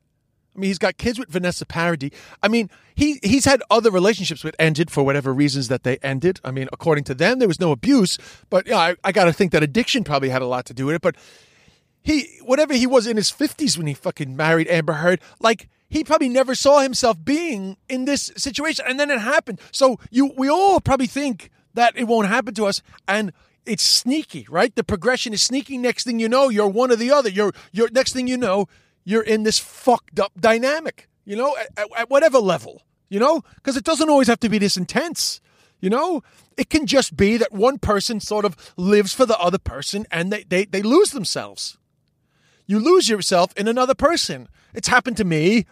I 0.55 0.59
mean, 0.59 0.69
he's 0.69 0.79
got 0.79 0.97
kids 0.97 1.19
with 1.19 1.29
Vanessa 1.29 1.65
Paradis. 1.67 2.11
I 2.41 2.47
mean, 2.47 2.71
he 2.95 3.19
he's 3.21 3.45
had 3.45 3.61
other 3.69 3.91
relationships 3.91 4.43
with 4.43 4.55
ended 4.57 4.89
for 4.89 5.03
whatever 5.03 5.31
reasons 5.31 5.67
that 5.67 5.83
they 5.83 5.97
ended. 5.97 6.39
I 6.43 6.49
mean, 6.49 6.67
according 6.73 7.03
to 7.05 7.13
them, 7.13 7.37
there 7.37 7.47
was 7.47 7.59
no 7.59 7.71
abuse, 7.71 8.17
but 8.49 8.65
yeah, 8.65 8.79
I, 8.79 8.95
I 9.03 9.11
got 9.11 9.25
to 9.25 9.33
think 9.33 9.51
that 9.51 9.61
addiction 9.61 10.03
probably 10.03 10.29
had 10.29 10.41
a 10.41 10.47
lot 10.47 10.65
to 10.65 10.73
do 10.73 10.87
with 10.87 10.95
it. 10.95 11.01
But 11.01 11.15
he, 12.01 12.39
whatever 12.41 12.73
he 12.73 12.87
was 12.87 13.05
in 13.05 13.17
his 13.17 13.29
fifties 13.29 13.77
when 13.77 13.85
he 13.85 13.93
fucking 13.93 14.35
married 14.35 14.67
Amber 14.67 14.93
Heard, 14.93 15.21
like 15.39 15.69
he 15.89 16.03
probably 16.03 16.29
never 16.29 16.55
saw 16.55 16.79
himself 16.79 17.23
being 17.23 17.77
in 17.87 18.05
this 18.05 18.31
situation, 18.35 18.83
and 18.87 18.99
then 18.99 19.11
it 19.11 19.19
happened. 19.19 19.61
So 19.71 19.99
you, 20.09 20.33
we 20.35 20.49
all 20.49 20.81
probably 20.81 21.07
think 21.07 21.51
that 21.75 21.95
it 21.95 22.05
won't 22.05 22.29
happen 22.29 22.55
to 22.55 22.65
us, 22.65 22.81
and 23.07 23.31
it's 23.67 23.83
sneaky, 23.83 24.47
right? 24.49 24.73
The 24.75 24.83
progression 24.83 25.33
is 25.33 25.41
sneaky. 25.41 25.77
Next 25.77 26.03
thing 26.05 26.19
you 26.19 26.29
know, 26.29 26.49
you're 26.49 26.67
one 26.67 26.91
or 26.91 26.95
the 26.95 27.11
other. 27.11 27.29
You're, 27.29 27.53
you're 27.71 27.89
next 27.91 28.13
thing 28.13 28.27
you 28.27 28.37
know 28.37 28.67
you're 29.07 29.23
in 29.23 29.43
this 29.43 29.57
fucked 29.57 30.19
up 30.19 30.33
dynamic, 30.37 31.07
you 31.23 31.37
know, 31.37 31.55
at, 31.77 31.87
at 31.97 32.09
whatever 32.09 32.39
level, 32.39 32.81
you 33.07 33.21
know, 33.21 33.41
because 33.55 33.77
it 33.77 33.85
doesn't 33.85 34.09
always 34.09 34.27
have 34.27 34.41
to 34.41 34.49
be 34.49 34.57
this 34.57 34.75
intense. 34.75 35.39
You 35.79 35.89
know, 35.89 36.23
it 36.57 36.69
can 36.69 36.85
just 36.85 37.15
be 37.15 37.37
that 37.37 37.53
one 37.53 37.79
person 37.79 38.19
sort 38.19 38.43
of 38.43 38.73
lives 38.75 39.13
for 39.13 39.25
the 39.25 39.37
other 39.39 39.59
person 39.59 40.05
and 40.11 40.29
they, 40.29 40.43
they, 40.43 40.65
they 40.65 40.81
lose 40.81 41.11
themselves. 41.11 41.77
You 42.65 42.79
lose 42.79 43.07
yourself 43.07 43.53
in 43.55 43.69
another 43.69 43.95
person. 43.95 44.49
It's 44.73 44.89
happened 44.89 45.15
to 45.17 45.23
me, 45.23 45.65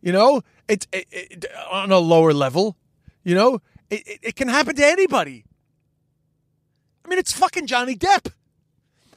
you 0.00 0.12
know, 0.12 0.40
it's 0.66 0.86
it, 0.92 1.06
it, 1.10 1.44
on 1.70 1.92
a 1.92 1.98
lower 1.98 2.32
level, 2.32 2.78
you 3.22 3.34
know, 3.34 3.60
it, 3.90 4.02
it, 4.06 4.20
it 4.22 4.36
can 4.36 4.48
happen 4.48 4.76
to 4.76 4.86
anybody. 4.86 5.44
I 7.04 7.08
mean, 7.08 7.18
it's 7.18 7.32
fucking 7.32 7.66
Johnny 7.66 7.96
Depp. 7.96 8.32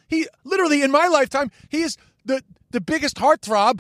He 0.08 0.28
literally, 0.44 0.82
in 0.82 0.92
my 0.92 1.08
lifetime, 1.08 1.52
he 1.70 1.82
is 1.82 1.98
the 2.24 2.44
the 2.72 2.82
biggest 2.82 3.18
heartthrob, 3.18 3.80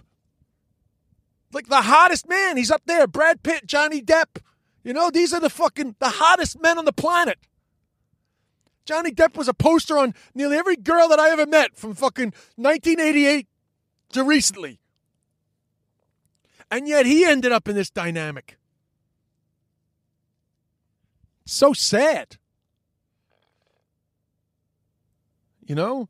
like 1.51 1.67
the 1.67 1.81
hottest 1.81 2.27
man. 2.27 2.57
He's 2.57 2.71
up 2.71 2.83
there. 2.85 3.07
Brad 3.07 3.43
Pitt, 3.43 3.65
Johnny 3.65 4.01
Depp. 4.01 4.41
You 4.83 4.93
know, 4.93 5.09
these 5.09 5.33
are 5.33 5.39
the 5.39 5.49
fucking 5.49 5.95
the 5.99 6.09
hottest 6.09 6.61
men 6.61 6.77
on 6.77 6.85
the 6.85 6.93
planet. 6.93 7.39
Johnny 8.85 9.11
Depp 9.11 9.35
was 9.35 9.47
a 9.47 9.53
poster 9.53 9.97
on 9.97 10.13
nearly 10.35 10.57
every 10.57 10.75
girl 10.75 11.07
that 11.07 11.19
I 11.19 11.31
ever 11.31 11.47
met 11.47 11.75
from 11.75 11.95
fucking 11.95 12.33
1988 12.55 13.47
to 14.13 14.23
recently. 14.23 14.79
And 16.69 16.87
yet 16.87 17.05
he 17.05 17.25
ended 17.25 17.51
up 17.51 17.67
in 17.67 17.75
this 17.75 17.89
dynamic. 17.89 18.57
So 21.45 21.73
sad. 21.73 22.37
You 25.65 25.75
know? 25.75 26.09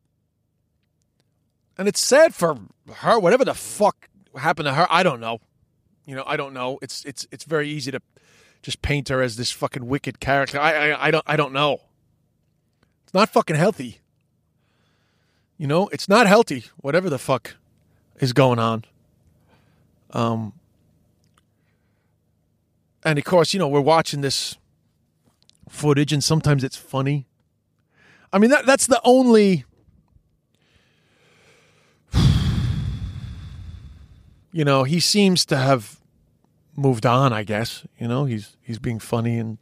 And 1.78 1.88
it's 1.88 2.00
sad 2.00 2.34
for 2.34 2.58
her, 2.94 3.20
whatever 3.20 3.46
the 3.46 3.54
fuck 3.54 4.10
happened 4.38 4.68
to 4.68 4.74
her. 4.74 4.88
I 4.90 5.04
don't 5.04 5.20
know. 5.20 5.40
You 6.06 6.16
know, 6.16 6.24
I 6.26 6.38
don't 6.38 6.54
know. 6.54 6.78
It's 6.82 7.04
it's 7.06 7.28
it's 7.32 7.44
very 7.44 7.68
easy 7.68 7.92
to 7.92 8.00
just 8.62 8.82
paint 8.82 9.10
her 9.10 9.22
as 9.22 9.36
this 9.36 9.52
fucking 9.52 9.88
wicked 9.88 10.20
character. 10.20 10.60
I 10.60 10.92
I, 10.92 11.08
I 11.08 11.12
don't 11.12 11.24
I 11.28 11.36
don't 11.36 11.52
know. 11.52 11.82
It's 13.04 13.14
not 13.14 13.30
fucking 13.30 13.56
healthy. 13.56 14.00
You 15.58 15.68
know, 15.68 15.88
it's 15.88 16.08
not 16.08 16.28
healthy. 16.28 16.66
Whatever 16.78 17.10
the 17.10 17.18
fuck 17.18 17.56
is 18.20 18.34
going 18.34 18.60
on. 18.60 18.86
Um. 20.12 20.54
And 23.04 23.20
of 23.20 23.26
course, 23.26 23.54
you 23.54 23.60
know, 23.60 23.68
we're 23.68 23.82
watching 23.82 24.22
this 24.22 24.58
footage, 25.70 26.12
and 26.12 26.24
sometimes 26.24 26.64
it's 26.64 26.76
funny. 26.78 27.28
I 28.36 28.38
mean, 28.38 28.50
that 28.50 28.66
that's 28.66 28.88
the 28.88 29.00
only 29.06 29.64
you 34.52 34.66
know, 34.66 34.84
he 34.84 35.00
seems 35.00 35.46
to 35.46 35.56
have 35.56 36.02
moved 36.76 37.06
on, 37.06 37.32
I 37.32 37.44
guess. 37.44 37.88
You 37.98 38.10
know, 38.10 38.26
he's 38.26 38.58
he's 38.62 38.78
being 38.78 39.00
funny 39.00 39.40
and 39.40 39.58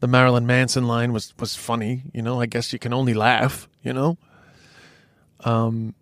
the 0.00 0.08
Marilyn 0.08 0.48
Manson 0.48 0.88
line 0.88 1.12
was 1.12 1.32
was 1.38 1.54
funny, 1.54 2.02
you 2.12 2.20
know. 2.20 2.40
I 2.40 2.46
guess 2.46 2.72
you 2.72 2.80
can 2.80 2.92
only 2.92 3.14
laugh, 3.14 3.68
you 3.84 3.92
know. 3.92 4.18
Um 5.44 5.94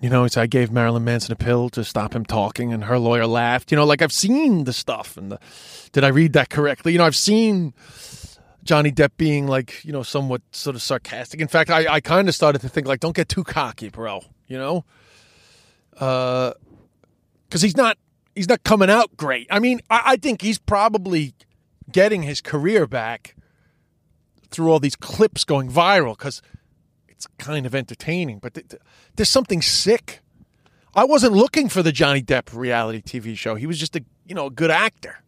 you 0.00 0.10
know, 0.10 0.24
it's 0.24 0.36
I 0.36 0.48
gave 0.48 0.72
Marilyn 0.72 1.04
Manson 1.04 1.32
a 1.32 1.36
pill 1.36 1.68
to 1.70 1.84
stop 1.84 2.12
him 2.12 2.26
talking, 2.26 2.72
and 2.72 2.84
her 2.84 2.98
lawyer 2.98 3.26
laughed. 3.26 3.70
You 3.70 3.76
know, 3.76 3.86
like 3.86 4.02
I've 4.02 4.12
seen 4.12 4.64
the 4.64 4.72
stuff, 4.72 5.16
and 5.16 5.30
the, 5.30 5.38
did 5.92 6.02
I 6.02 6.08
read 6.08 6.32
that 6.32 6.50
correctly? 6.50 6.92
You 6.92 6.98
know, 6.98 7.06
I've 7.06 7.16
seen 7.16 7.72
Johnny 8.66 8.92
Depp 8.92 9.12
being 9.16 9.46
like, 9.46 9.84
you 9.84 9.92
know, 9.92 10.02
somewhat 10.02 10.42
sort 10.50 10.76
of 10.76 10.82
sarcastic. 10.82 11.40
In 11.40 11.48
fact, 11.48 11.70
I, 11.70 11.86
I 11.86 12.00
kind 12.00 12.28
of 12.28 12.34
started 12.34 12.60
to 12.60 12.68
think 12.68 12.86
like, 12.86 13.00
don't 13.00 13.16
get 13.16 13.28
too 13.28 13.44
cocky, 13.44 13.88
bro. 13.88 14.22
You 14.46 14.58
know, 14.58 14.84
uh, 15.98 16.52
because 17.48 17.62
he's 17.62 17.76
not 17.76 17.96
he's 18.34 18.48
not 18.48 18.62
coming 18.64 18.90
out 18.90 19.16
great. 19.16 19.46
I 19.50 19.58
mean, 19.58 19.80
I, 19.90 20.02
I 20.04 20.16
think 20.16 20.42
he's 20.42 20.58
probably 20.58 21.34
getting 21.90 22.22
his 22.22 22.40
career 22.40 22.86
back 22.86 23.34
through 24.50 24.70
all 24.70 24.78
these 24.78 24.96
clips 24.96 25.44
going 25.44 25.70
viral 25.70 26.16
because 26.16 26.42
it's 27.08 27.26
kind 27.38 27.66
of 27.66 27.74
entertaining. 27.74 28.38
But 28.38 28.54
th- 28.54 28.68
th- 28.68 28.82
there's 29.16 29.28
something 29.28 29.62
sick. 29.62 30.20
I 30.94 31.04
wasn't 31.04 31.32
looking 31.32 31.68
for 31.68 31.82
the 31.82 31.92
Johnny 31.92 32.22
Depp 32.22 32.54
reality 32.54 33.02
TV 33.02 33.36
show. 33.36 33.54
He 33.54 33.66
was 33.66 33.78
just 33.78 33.96
a 33.96 34.04
you 34.26 34.34
know 34.34 34.46
a 34.46 34.50
good 34.50 34.70
actor. 34.70 35.22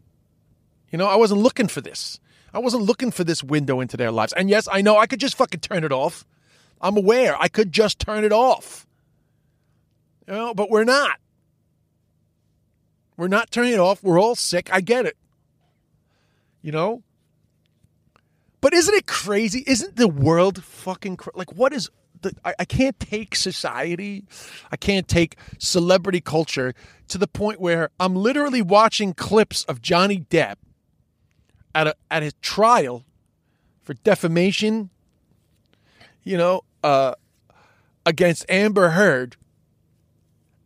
You 0.91 0.99
know, 0.99 1.07
I 1.07 1.17
wasn't 1.17 1.41
looking 1.41 1.69
for 1.69 1.81
this. 1.81 2.19
I 2.53 2.59
wasn't 2.59 2.85
looking 2.85 3.11
for 3.11 3.25
this 3.25 3.43
window 3.43 3.81
into 3.81 3.97
their 3.97 4.11
lives. 4.11 4.33
And 4.33 4.49
yes, 4.49 4.69
I 4.71 4.81
know 4.81 4.97
I 4.97 5.07
could 5.07 5.21
just 5.21 5.37
fucking 5.37 5.61
turn 5.61 5.85
it 5.85 5.93
off. 5.93 6.25
I'm 6.81 6.97
aware 6.97 7.37
I 7.41 7.49
could 7.49 7.73
just 7.73 7.99
turn 7.99 8.25
it 8.25 8.33
off. 8.33 8.87
You 10.27 10.35
know, 10.35 10.55
but 10.55 10.71
we're 10.71 10.85
not. 10.85 11.19
We're 13.17 13.29
not 13.29 13.51
turning 13.51 13.73
it 13.73 13.81
off. 13.81 14.03
We're 14.03 14.21
all 14.21 14.37
sick. 14.37 14.73
I 14.73 14.81
get 14.81 15.07
it. 15.07 15.17
You 16.63 16.73
know? 16.73 17.03
But 18.61 18.75
isn't 18.75 18.95
it 18.95 19.07
crazy? 19.07 19.65
Isn't 19.67 19.97
the 19.97 20.09
world 20.09 20.63
fucking 20.63 21.19
like 21.35 21.53
what 21.53 21.73
is 21.73 21.91
the 22.23 22.33
I, 22.45 22.55
I 22.61 22.65
can't 22.65 22.99
take 22.99 23.37
society, 23.37 24.25
I 24.71 24.77
can't 24.77 25.07
take 25.07 25.37
celebrity 25.59 26.21
culture 26.21 26.75
to 27.09 27.19
the 27.19 27.29
point 27.29 27.61
where 27.61 27.91
I'm 28.01 28.17
literally 28.17 28.63
watching 28.63 29.15
clips 29.15 29.65
of 29.65 29.81
Johnny 29.81 30.19
Depp 30.29 30.57
at 31.79 31.87
a 31.87 31.95
at 32.11 32.25
his 32.25 32.35
trial 32.43 33.05
for 33.83 33.95
defamation, 33.95 34.91
you 36.25 36.37
know, 36.37 36.63
uh 36.83 37.15
against 38.05 38.45
Amber 38.51 38.91
Heard. 38.91 39.37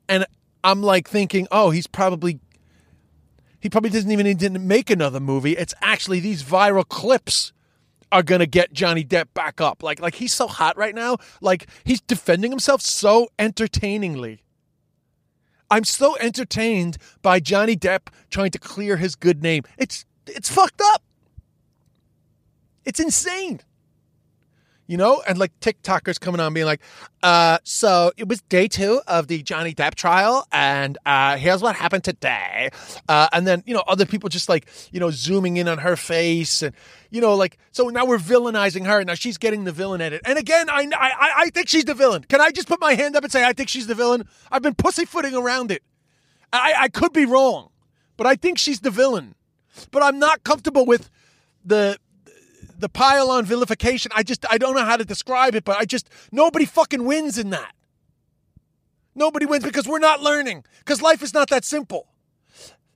And 0.08 0.26
I'm 0.64 0.82
like 0.82 1.08
thinking, 1.08 1.46
oh, 1.52 1.70
he's 1.70 1.86
probably 1.86 2.40
he 3.60 3.68
probably 3.68 3.90
doesn't 3.90 4.10
even 4.10 4.24
need 4.24 4.40
to 4.40 4.50
make 4.50 4.90
another 4.90 5.20
movie. 5.20 5.52
It's 5.52 5.74
actually 5.82 6.20
these 6.20 6.42
viral 6.42 6.88
clips 6.88 7.52
are 8.10 8.22
gonna 8.22 8.46
get 8.46 8.72
Johnny 8.72 9.04
Depp 9.04 9.26
back 9.34 9.60
up. 9.60 9.82
Like 9.82 10.00
like 10.00 10.14
he's 10.14 10.32
so 10.32 10.46
hot 10.46 10.78
right 10.78 10.94
now. 10.94 11.18
Like 11.42 11.66
he's 11.84 12.00
defending 12.00 12.50
himself 12.50 12.80
so 12.80 13.28
entertainingly. 13.38 14.40
I'm 15.70 15.84
so 15.84 16.16
entertained 16.16 16.96
by 17.20 17.38
Johnny 17.40 17.76
Depp 17.76 18.08
trying 18.30 18.50
to 18.52 18.58
clear 18.58 18.96
his 18.96 19.14
good 19.14 19.42
name. 19.42 19.64
It's 19.76 20.06
it's 20.32 20.50
fucked 20.50 20.80
up. 20.82 21.02
It's 22.84 23.00
insane. 23.00 23.60
You 24.88 24.96
know, 24.98 25.22
and 25.26 25.38
like 25.38 25.58
TikTokers 25.60 26.20
coming 26.20 26.40
on 26.40 26.52
being 26.52 26.66
like, 26.66 26.80
uh, 27.22 27.58
so 27.62 28.12
it 28.18 28.28
was 28.28 28.42
day 28.42 28.68
two 28.68 29.00
of 29.06 29.26
the 29.28 29.42
Johnny 29.42 29.72
Depp 29.72 29.94
trial, 29.94 30.46
and 30.52 30.98
uh, 31.06 31.38
here's 31.38 31.62
what 31.62 31.76
happened 31.76 32.04
today. 32.04 32.68
Uh, 33.08 33.28
and 33.32 33.46
then, 33.46 33.62
you 33.64 33.72
know, 33.72 33.84
other 33.86 34.04
people 34.04 34.28
just 34.28 34.50
like, 34.50 34.68
you 34.90 35.00
know, 35.00 35.10
zooming 35.10 35.56
in 35.56 35.68
on 35.68 35.78
her 35.78 35.96
face 35.96 36.60
and, 36.60 36.74
you 37.10 37.20
know, 37.22 37.34
like, 37.34 37.56
so 37.70 37.88
now 37.88 38.04
we're 38.04 38.18
villainizing 38.18 38.84
her. 38.84 39.02
Now 39.04 39.14
she's 39.14 39.38
getting 39.38 39.64
the 39.64 39.72
villain 39.72 40.00
edit. 40.00 40.20
And 40.26 40.38
again, 40.38 40.68
I, 40.68 40.86
I, 40.92 41.32
I 41.36 41.50
think 41.50 41.68
she's 41.68 41.84
the 41.84 41.94
villain. 41.94 42.24
Can 42.24 42.40
I 42.40 42.50
just 42.50 42.68
put 42.68 42.80
my 42.80 42.94
hand 42.94 43.16
up 43.16 43.22
and 43.22 43.32
say, 43.32 43.44
I 43.44 43.52
think 43.52 43.70
she's 43.70 43.86
the 43.86 43.94
villain? 43.94 44.28
I've 44.50 44.62
been 44.62 44.74
pussyfooting 44.74 45.34
around 45.34 45.70
it. 45.70 45.82
I, 46.52 46.74
I 46.76 46.88
could 46.88 47.14
be 47.14 47.24
wrong, 47.24 47.70
but 48.18 48.26
I 48.26 48.34
think 48.34 48.58
she's 48.58 48.80
the 48.80 48.90
villain. 48.90 49.36
But 49.90 50.02
I'm 50.02 50.18
not 50.18 50.44
comfortable 50.44 50.86
with 50.86 51.10
the 51.64 51.98
the 52.78 52.88
pile 52.88 53.30
on 53.30 53.44
vilification. 53.44 54.10
I 54.14 54.22
just 54.22 54.44
I 54.50 54.58
don't 54.58 54.74
know 54.74 54.84
how 54.84 54.96
to 54.96 55.04
describe 55.04 55.54
it, 55.54 55.64
but 55.64 55.76
I 55.78 55.84
just 55.84 56.08
nobody 56.30 56.64
fucking 56.64 57.04
wins 57.04 57.38
in 57.38 57.50
that. 57.50 57.74
Nobody 59.14 59.46
wins 59.46 59.64
because 59.64 59.86
we're 59.86 59.98
not 59.98 60.20
learning. 60.20 60.64
Because 60.78 61.02
life 61.02 61.22
is 61.22 61.34
not 61.34 61.48
that 61.50 61.64
simple. 61.64 62.08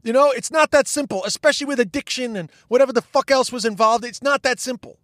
You 0.02 0.12
know, 0.12 0.30
it's 0.30 0.50
not 0.50 0.70
that 0.70 0.86
simple, 0.86 1.24
especially 1.24 1.66
with 1.66 1.80
addiction 1.80 2.36
and 2.36 2.50
whatever 2.68 2.92
the 2.92 3.02
fuck 3.02 3.30
else 3.30 3.50
was 3.50 3.64
involved. 3.64 4.04
It's 4.04 4.22
not 4.22 4.42
that 4.44 4.60
simple. 4.60 4.98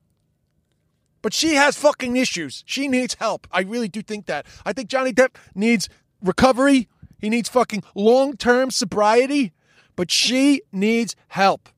But 1.22 1.32
she 1.32 1.54
has 1.54 1.76
fucking 1.76 2.16
issues. 2.16 2.64
She 2.66 2.88
needs 2.88 3.14
help. 3.14 3.46
I 3.52 3.62
really 3.62 3.88
do 3.88 4.02
think 4.02 4.26
that. 4.26 4.46
I 4.64 4.72
think 4.72 4.88
Johnny 4.88 5.12
Depp 5.12 5.36
needs 5.54 5.88
recovery. 6.22 6.88
He 7.18 7.28
needs 7.28 7.48
fucking 7.48 7.84
long 7.94 8.36
term 8.36 8.70
sobriety. 8.70 9.52
But 9.96 10.10
she 10.10 10.62
needs 10.72 11.14
help 11.28 11.68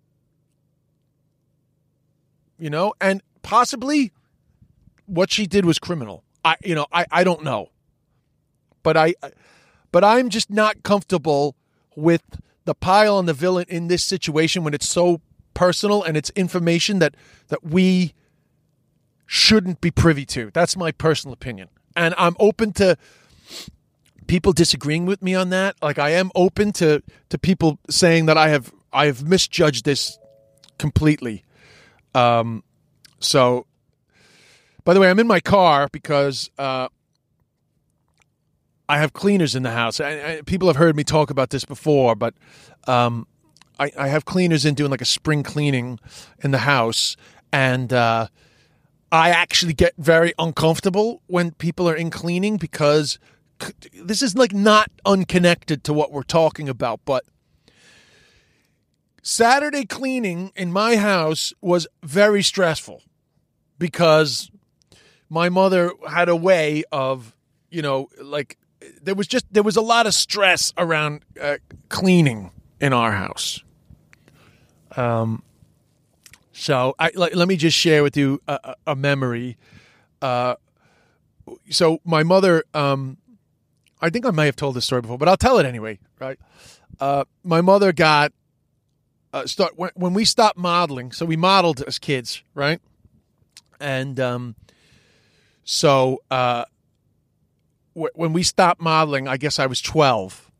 you 2.58 2.70
know, 2.70 2.94
and 3.00 3.22
possibly 3.42 4.12
what 5.06 5.30
she 5.30 5.46
did 5.46 5.66
was 5.66 5.78
criminal. 5.78 6.24
I, 6.44 6.56
you 6.64 6.74
know, 6.74 6.86
I, 6.92 7.06
I 7.10 7.24
don't 7.24 7.42
know, 7.42 7.70
but 8.82 8.96
I, 8.96 9.14
but 9.92 10.04
I'm 10.04 10.28
just 10.28 10.50
not 10.50 10.82
comfortable 10.82 11.56
with 11.96 12.22
the 12.64 12.74
pile 12.74 13.16
on 13.16 13.26
the 13.26 13.34
villain 13.34 13.66
in 13.68 13.88
this 13.88 14.02
situation 14.02 14.64
when 14.64 14.74
it's 14.74 14.88
so 14.88 15.20
personal 15.52 16.02
and 16.02 16.16
it's 16.16 16.30
information 16.30 16.98
that 16.98 17.14
that 17.48 17.62
we 17.62 18.14
shouldn't 19.26 19.80
be 19.80 19.90
privy 19.90 20.26
to. 20.26 20.50
That's 20.52 20.76
my 20.76 20.92
personal 20.92 21.32
opinion, 21.34 21.68
and 21.96 22.14
I'm 22.16 22.36
open 22.38 22.72
to 22.74 22.96
people 24.26 24.52
disagreeing 24.52 25.06
with 25.06 25.22
me 25.22 25.34
on 25.34 25.50
that. 25.50 25.76
Like 25.82 25.98
I 25.98 26.10
am 26.10 26.30
open 26.34 26.72
to 26.74 27.02
to 27.30 27.38
people 27.38 27.78
saying 27.90 28.26
that 28.26 28.38
I 28.38 28.48
have 28.48 28.72
I 28.92 29.06
have 29.06 29.26
misjudged 29.26 29.84
this 29.84 30.18
completely. 30.78 31.44
Um, 32.14 32.62
so, 33.18 33.66
by 34.84 34.94
the 34.94 35.00
way, 35.00 35.10
I'm 35.10 35.18
in 35.18 35.26
my 35.26 35.40
car 35.40 35.88
because 35.90 36.50
uh, 36.58 36.88
I 38.88 38.98
have 38.98 39.12
cleaners 39.12 39.54
in 39.54 39.62
the 39.62 39.70
house. 39.70 40.00
I, 40.00 40.10
I, 40.10 40.40
people 40.46 40.68
have 40.68 40.76
heard 40.76 40.94
me 40.94 41.04
talk 41.04 41.30
about 41.30 41.50
this 41.50 41.64
before, 41.64 42.14
but 42.14 42.34
um, 42.86 43.26
I, 43.78 43.90
I, 43.98 44.08
have 44.08 44.24
cleaners 44.24 44.64
in 44.64 44.74
doing 44.74 44.90
like 44.90 45.00
a 45.00 45.06
spring 45.06 45.42
cleaning 45.42 45.98
in 46.42 46.50
the 46.50 46.58
house, 46.58 47.16
and 47.52 47.92
uh, 47.92 48.28
I 49.10 49.30
actually 49.30 49.72
get 49.72 49.94
very 49.96 50.34
uncomfortable 50.38 51.22
when 51.26 51.52
people 51.52 51.88
are 51.88 51.96
in 51.96 52.10
cleaning 52.10 52.58
because 52.58 53.18
this 54.02 54.22
is 54.22 54.36
like 54.36 54.52
not 54.52 54.90
unconnected 55.04 55.84
to 55.84 55.92
what 55.92 56.12
we're 56.12 56.22
talking 56.22 56.68
about, 56.68 57.00
but 57.04 57.24
Saturday 59.22 59.84
cleaning 59.86 60.52
in 60.54 60.72
my 60.72 60.96
house 60.96 61.52
was 61.60 61.86
very 62.02 62.42
stressful 62.42 63.02
because 63.78 64.50
my 65.30 65.48
mother 65.48 65.92
had 66.08 66.28
a 66.28 66.36
way 66.36 66.84
of, 66.92 67.34
you 67.70 67.82
know, 67.82 68.08
like 68.20 68.58
there 69.02 69.14
was 69.14 69.26
just 69.26 69.46
there 69.50 69.62
was 69.62 69.76
a 69.76 69.80
lot 69.80 70.06
of 70.06 70.14
stress 70.14 70.72
around 70.76 71.24
uh, 71.40 71.56
cleaning 71.88 72.50
in 72.80 72.92
our 72.92 73.12
house. 73.12 73.62
Um, 74.96 75.42
so 76.52 76.94
I 76.98 77.10
let, 77.14 77.34
let 77.34 77.48
me 77.48 77.56
just 77.56 77.76
share 77.76 78.02
with 78.02 78.16
you 78.16 78.40
a, 78.46 78.74
a 78.86 78.94
memory. 78.94 79.56
Uh, 80.20 80.56
so 81.70 81.98
my 82.04 82.22
mother, 82.22 82.64
um, 82.74 83.18
I 84.04 84.10
think 84.10 84.26
I 84.26 84.30
may 84.30 84.44
have 84.46 84.56
told 84.56 84.76
this 84.76 84.84
story 84.84 85.00
before, 85.00 85.16
but 85.16 85.28
I'll 85.28 85.36
tell 85.38 85.58
it 85.58 85.64
anyway. 85.64 85.98
Right? 86.20 86.38
Uh, 87.00 87.24
my 87.42 87.62
mother 87.62 87.92
got 87.92 88.32
uh, 89.32 89.46
start 89.46 89.72
when, 89.76 89.90
when 89.94 90.12
we 90.12 90.24
stopped 90.26 90.58
modeling. 90.58 91.10
So 91.10 91.24
we 91.24 91.36
modeled 91.36 91.82
as 91.82 91.98
kids, 91.98 92.42
right? 92.54 92.80
And 93.80 94.20
um, 94.20 94.56
so 95.64 96.22
uh, 96.30 96.64
w- 97.94 98.12
when 98.14 98.32
we 98.34 98.42
stopped 98.42 98.80
modeling, 98.80 99.26
I 99.26 99.38
guess 99.38 99.58
I 99.58 99.66
was 99.66 99.80
twelve. 99.80 100.50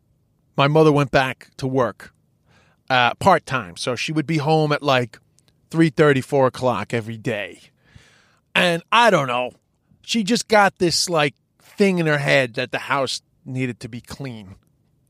My 0.56 0.68
mother 0.68 0.90
went 0.90 1.10
back 1.10 1.50
to 1.58 1.66
work 1.66 2.14
uh, 2.88 3.12
part 3.14 3.44
time, 3.44 3.76
so 3.76 3.94
she 3.94 4.12
would 4.12 4.26
be 4.26 4.38
home 4.38 4.72
at 4.72 4.82
like 4.82 5.18
three 5.70 5.90
thirty, 5.90 6.22
four 6.22 6.46
o'clock 6.46 6.94
every 6.94 7.18
day. 7.18 7.60
And 8.54 8.82
I 8.90 9.10
don't 9.10 9.28
know, 9.28 9.52
she 10.02 10.24
just 10.24 10.48
got 10.48 10.78
this 10.78 11.10
like 11.10 11.34
thing 11.60 11.98
in 11.98 12.06
her 12.06 12.18
head 12.18 12.54
that 12.54 12.70
the 12.70 12.78
house 12.78 13.20
needed 13.44 13.80
to 13.80 13.88
be 13.88 14.00
clean 14.00 14.56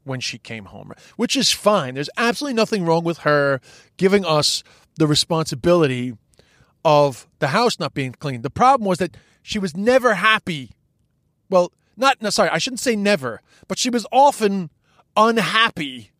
when 0.04 0.20
she 0.20 0.38
came 0.38 0.66
home, 0.66 0.92
which 1.16 1.36
is 1.36 1.50
fine. 1.50 1.94
There's 1.94 2.10
absolutely 2.16 2.54
nothing 2.54 2.84
wrong 2.84 3.04
with 3.04 3.18
her 3.18 3.60
giving 3.96 4.24
us 4.24 4.62
the 4.96 5.06
responsibility 5.06 6.16
of 6.84 7.26
the 7.38 7.48
house 7.48 7.78
not 7.78 7.94
being 7.94 8.12
clean. 8.12 8.42
The 8.42 8.50
problem 8.50 8.86
was 8.86 8.98
that 8.98 9.16
she 9.42 9.58
was 9.58 9.76
never 9.76 10.14
happy. 10.14 10.72
Well, 11.48 11.72
not 11.96 12.20
no, 12.20 12.30
sorry, 12.30 12.50
I 12.50 12.58
shouldn't 12.58 12.80
say 12.80 12.96
never, 12.96 13.40
but 13.68 13.78
she 13.78 13.90
was 13.90 14.06
often 14.12 14.70
unhappy 15.16 16.10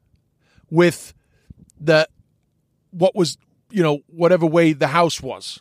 with 0.71 1.15
the 1.79 2.09
what 2.91 3.15
was, 3.15 3.37
you 3.71 3.83
know, 3.83 4.01
whatever 4.07 4.47
way 4.47 4.73
the 4.73 4.89
house 4.89 5.21
was. 5.21 5.61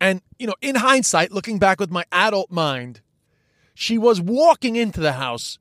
And, 0.00 0.20
you 0.38 0.46
know, 0.46 0.54
in 0.60 0.74
hindsight, 0.74 1.32
looking 1.32 1.58
back 1.58 1.80
with 1.80 1.90
my 1.90 2.04
adult 2.12 2.50
mind, 2.50 3.00
she 3.74 3.96
was 3.96 4.20
walking 4.20 4.76
into 4.76 5.00
the 5.00 5.12
house 5.12 5.58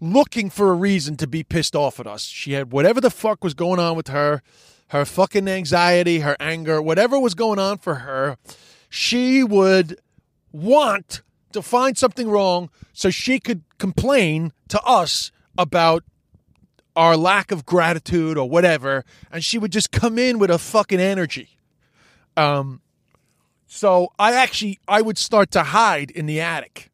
looking 0.00 0.50
for 0.50 0.70
a 0.70 0.74
reason 0.74 1.16
to 1.18 1.26
be 1.26 1.42
pissed 1.42 1.76
off 1.76 2.00
at 2.00 2.06
us. 2.06 2.24
She 2.24 2.52
had 2.52 2.72
whatever 2.72 3.00
the 3.00 3.10
fuck 3.10 3.44
was 3.44 3.54
going 3.54 3.78
on 3.78 3.96
with 3.96 4.08
her, 4.08 4.42
her 4.88 5.04
fucking 5.04 5.46
anxiety, 5.46 6.20
her 6.20 6.36
anger, 6.40 6.80
whatever 6.80 7.18
was 7.18 7.34
going 7.34 7.58
on 7.58 7.78
for 7.78 7.96
her, 7.96 8.38
she 8.88 9.44
would 9.44 10.00
want 10.52 11.22
to 11.52 11.62
find 11.62 11.96
something 11.96 12.28
wrong 12.28 12.70
so 12.92 13.10
she 13.10 13.38
could 13.38 13.62
complain 13.78 14.52
to 14.68 14.80
us 14.82 15.30
about 15.56 16.04
our 16.96 17.16
lack 17.16 17.52
of 17.52 17.64
gratitude 17.64 18.36
or 18.36 18.48
whatever, 18.48 19.04
and 19.30 19.44
she 19.44 19.58
would 19.58 19.72
just 19.72 19.92
come 19.92 20.18
in 20.18 20.38
with 20.38 20.50
a 20.50 20.58
fucking 20.58 21.00
energy. 21.00 21.50
Um, 22.36 22.80
so 23.66 24.12
I 24.18 24.34
actually 24.34 24.78
I 24.88 25.02
would 25.02 25.18
start 25.18 25.50
to 25.52 25.62
hide 25.62 26.10
in 26.10 26.26
the 26.26 26.40
attic. 26.40 26.90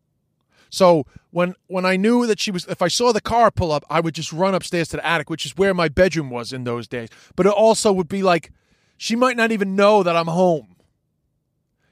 So 0.69 1.07
when 1.37 1.55
when 1.66 1.85
I 1.85 1.96
knew 1.96 2.27
that 2.27 2.40
she 2.40 2.51
was, 2.51 2.64
if 2.64 2.81
I 2.81 2.88
saw 2.88 3.12
the 3.12 3.20
car 3.20 3.51
pull 3.51 3.70
up, 3.70 3.85
I 3.90 4.01
would 4.01 4.14
just 4.14 4.33
run 4.33 4.55
upstairs 4.55 4.88
to 4.88 4.96
the 4.96 5.07
attic, 5.07 5.29
which 5.29 5.44
is 5.44 5.55
where 5.55 5.75
my 5.75 5.88
bedroom 5.88 6.31
was 6.31 6.51
in 6.51 6.64
those 6.64 6.88
days. 6.88 7.11
But 7.37 7.44
it 7.44 7.53
also 7.53 7.92
would 7.92 8.09
be 8.09 8.22
like 8.22 8.53
she 8.96 9.16
might 9.16 9.37
not 9.37 9.53
even 9.53 9.77
know 9.77 10.03
that 10.03 10.16
I'm 10.16 10.29
home. 10.29 10.77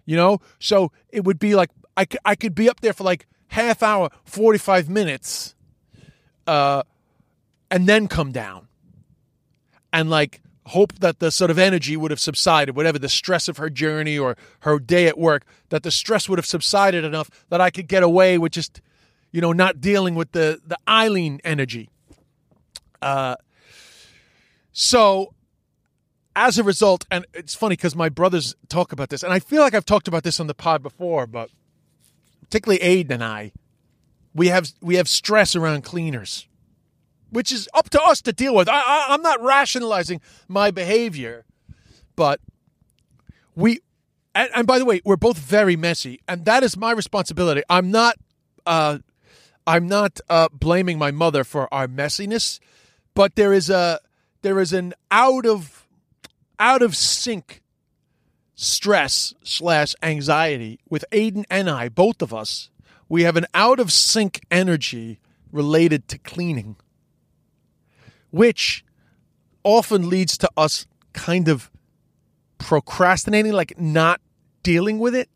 You 0.06 0.16
know, 0.16 0.40
so 0.58 0.92
it 1.10 1.24
would 1.24 1.38
be 1.38 1.54
like 1.54 1.68
I 1.94 2.06
could, 2.06 2.20
I 2.24 2.36
could 2.36 2.54
be 2.54 2.70
up 2.70 2.80
there 2.80 2.94
for 2.94 3.04
like 3.04 3.26
half 3.48 3.82
hour, 3.82 4.08
forty 4.24 4.58
five 4.58 4.88
minutes, 4.88 5.54
uh, 6.46 6.82
and 7.70 7.86
then 7.86 8.08
come 8.08 8.32
down, 8.32 8.68
and 9.92 10.08
like 10.08 10.40
hope 10.68 10.94
that 11.00 11.18
the 11.18 11.30
sort 11.30 11.50
of 11.50 11.58
energy 11.58 11.98
would 11.98 12.10
have 12.10 12.20
subsided, 12.20 12.76
whatever 12.76 12.98
the 12.98 13.10
stress 13.10 13.48
of 13.48 13.58
her 13.58 13.68
journey 13.68 14.18
or 14.18 14.38
her 14.60 14.78
day 14.78 15.06
at 15.06 15.18
work, 15.18 15.44
that 15.68 15.82
the 15.82 15.90
stress 15.90 16.30
would 16.30 16.38
have 16.38 16.46
subsided 16.46 17.04
enough 17.04 17.28
that 17.50 17.60
I 17.60 17.68
could 17.68 17.88
get 17.88 18.02
away 18.02 18.38
with 18.38 18.52
just, 18.52 18.80
you 19.34 19.40
know, 19.40 19.52
not 19.52 19.80
dealing 19.80 20.14
with 20.14 20.30
the 20.30 20.60
the 20.64 20.78
Eileen 20.88 21.40
energy. 21.42 21.90
Uh, 23.02 23.34
so 24.72 25.34
as 26.36 26.56
a 26.56 26.62
result, 26.62 27.04
and 27.10 27.26
it's 27.34 27.54
funny 27.54 27.74
because 27.74 27.96
my 27.96 28.08
brothers 28.08 28.54
talk 28.68 28.92
about 28.92 29.08
this, 29.08 29.24
and 29.24 29.32
I 29.32 29.40
feel 29.40 29.60
like 29.62 29.74
I've 29.74 29.84
talked 29.84 30.06
about 30.06 30.22
this 30.22 30.38
on 30.38 30.46
the 30.46 30.54
pod 30.54 30.82
before, 30.84 31.26
but 31.26 31.50
particularly 32.40 32.78
Aiden 32.78 33.10
and 33.10 33.24
I, 33.24 33.50
we 34.32 34.46
have 34.48 34.72
we 34.80 34.94
have 34.94 35.08
stress 35.08 35.56
around 35.56 35.82
cleaners 35.82 36.46
which 37.30 37.50
is 37.50 37.68
up 37.74 37.90
to 37.90 38.00
us 38.00 38.22
to 38.22 38.32
deal 38.32 38.54
with. 38.54 38.68
I, 38.68 38.78
I, 38.80 39.06
I'm 39.10 39.22
not 39.22 39.42
rationalizing 39.42 40.20
my 40.46 40.70
behavior, 40.70 41.44
but 42.14 42.40
we, 43.56 43.80
and, 44.36 44.48
and, 44.54 44.66
by 44.68 44.78
the 44.78 44.84
way, 44.84 45.00
we're 45.04 45.16
both 45.16 45.36
very 45.36 45.74
messy, 45.74 46.20
and 46.28 46.44
that 46.44 46.62
is 46.62 46.76
my 46.76 46.92
responsibility. 46.92 47.62
I'm 47.68 47.90
not, 47.90 48.16
uh, 48.66 48.98
I'm 49.66 49.86
not 49.86 50.20
uh, 50.28 50.48
blaming 50.52 50.98
my 50.98 51.10
mother 51.10 51.44
for 51.44 51.72
our 51.72 51.86
messiness, 51.88 52.60
but 53.14 53.34
there 53.36 53.52
is 53.52 53.70
a 53.70 54.00
there 54.42 54.60
is 54.60 54.72
an 54.72 54.94
out 55.10 55.46
of 55.46 55.86
out 56.58 56.82
of 56.82 56.96
sync 56.96 57.62
stress 58.54 59.34
slash 59.42 59.94
anxiety 60.02 60.78
with 60.88 61.04
Aiden 61.10 61.44
and 61.50 61.68
I, 61.68 61.88
both 61.88 62.22
of 62.22 62.32
us. 62.34 62.70
We 63.08 63.22
have 63.22 63.36
an 63.36 63.46
out 63.54 63.80
of 63.80 63.92
sync 63.92 64.40
energy 64.50 65.20
related 65.50 66.08
to 66.08 66.18
cleaning 66.18 66.76
which 68.34 68.84
often 69.62 70.08
leads 70.08 70.36
to 70.36 70.50
us 70.56 70.86
kind 71.12 71.46
of 71.46 71.70
procrastinating, 72.58 73.52
like 73.52 73.78
not 73.78 74.20
dealing 74.64 74.98
with 74.98 75.14
it. 75.14 75.28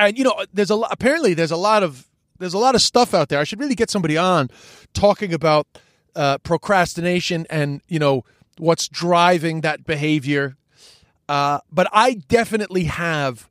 And 0.00 0.16
you 0.16 0.24
know, 0.24 0.42
there's 0.50 0.70
a 0.70 0.74
lot. 0.74 0.88
Apparently, 0.90 1.34
there's 1.34 1.50
a 1.50 1.56
lot 1.58 1.82
of 1.82 2.08
there's 2.38 2.54
a 2.54 2.58
lot 2.58 2.74
of 2.74 2.82
stuff 2.82 3.14
out 3.14 3.28
there. 3.28 3.38
I 3.38 3.44
should 3.44 3.60
really 3.60 3.74
get 3.74 3.90
somebody 3.90 4.16
on 4.16 4.50
talking 4.92 5.32
about 5.32 5.66
uh, 6.16 6.38
procrastination 6.38 7.46
and 7.50 7.80
you 7.88 7.98
know 7.98 8.24
what's 8.58 8.88
driving 8.88 9.62
that 9.62 9.84
behavior. 9.84 10.56
Uh, 11.28 11.60
but 11.72 11.88
I 11.92 12.14
definitely 12.14 12.84
have 12.84 13.48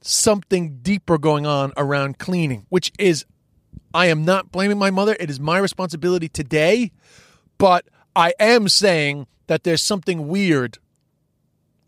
something 0.00 0.78
deeper 0.82 1.18
going 1.18 1.46
on 1.46 1.72
around 1.76 2.18
cleaning, 2.18 2.66
which 2.68 2.92
is 2.98 3.26
I 3.92 4.06
am 4.06 4.24
not 4.24 4.52
blaming 4.52 4.78
my 4.78 4.90
mother. 4.90 5.16
It 5.18 5.30
is 5.30 5.40
my 5.40 5.58
responsibility 5.58 6.28
today, 6.28 6.92
but 7.58 7.86
I 8.14 8.32
am 8.38 8.68
saying 8.68 9.26
that 9.48 9.64
there's 9.64 9.82
something 9.82 10.28
weird 10.28 10.78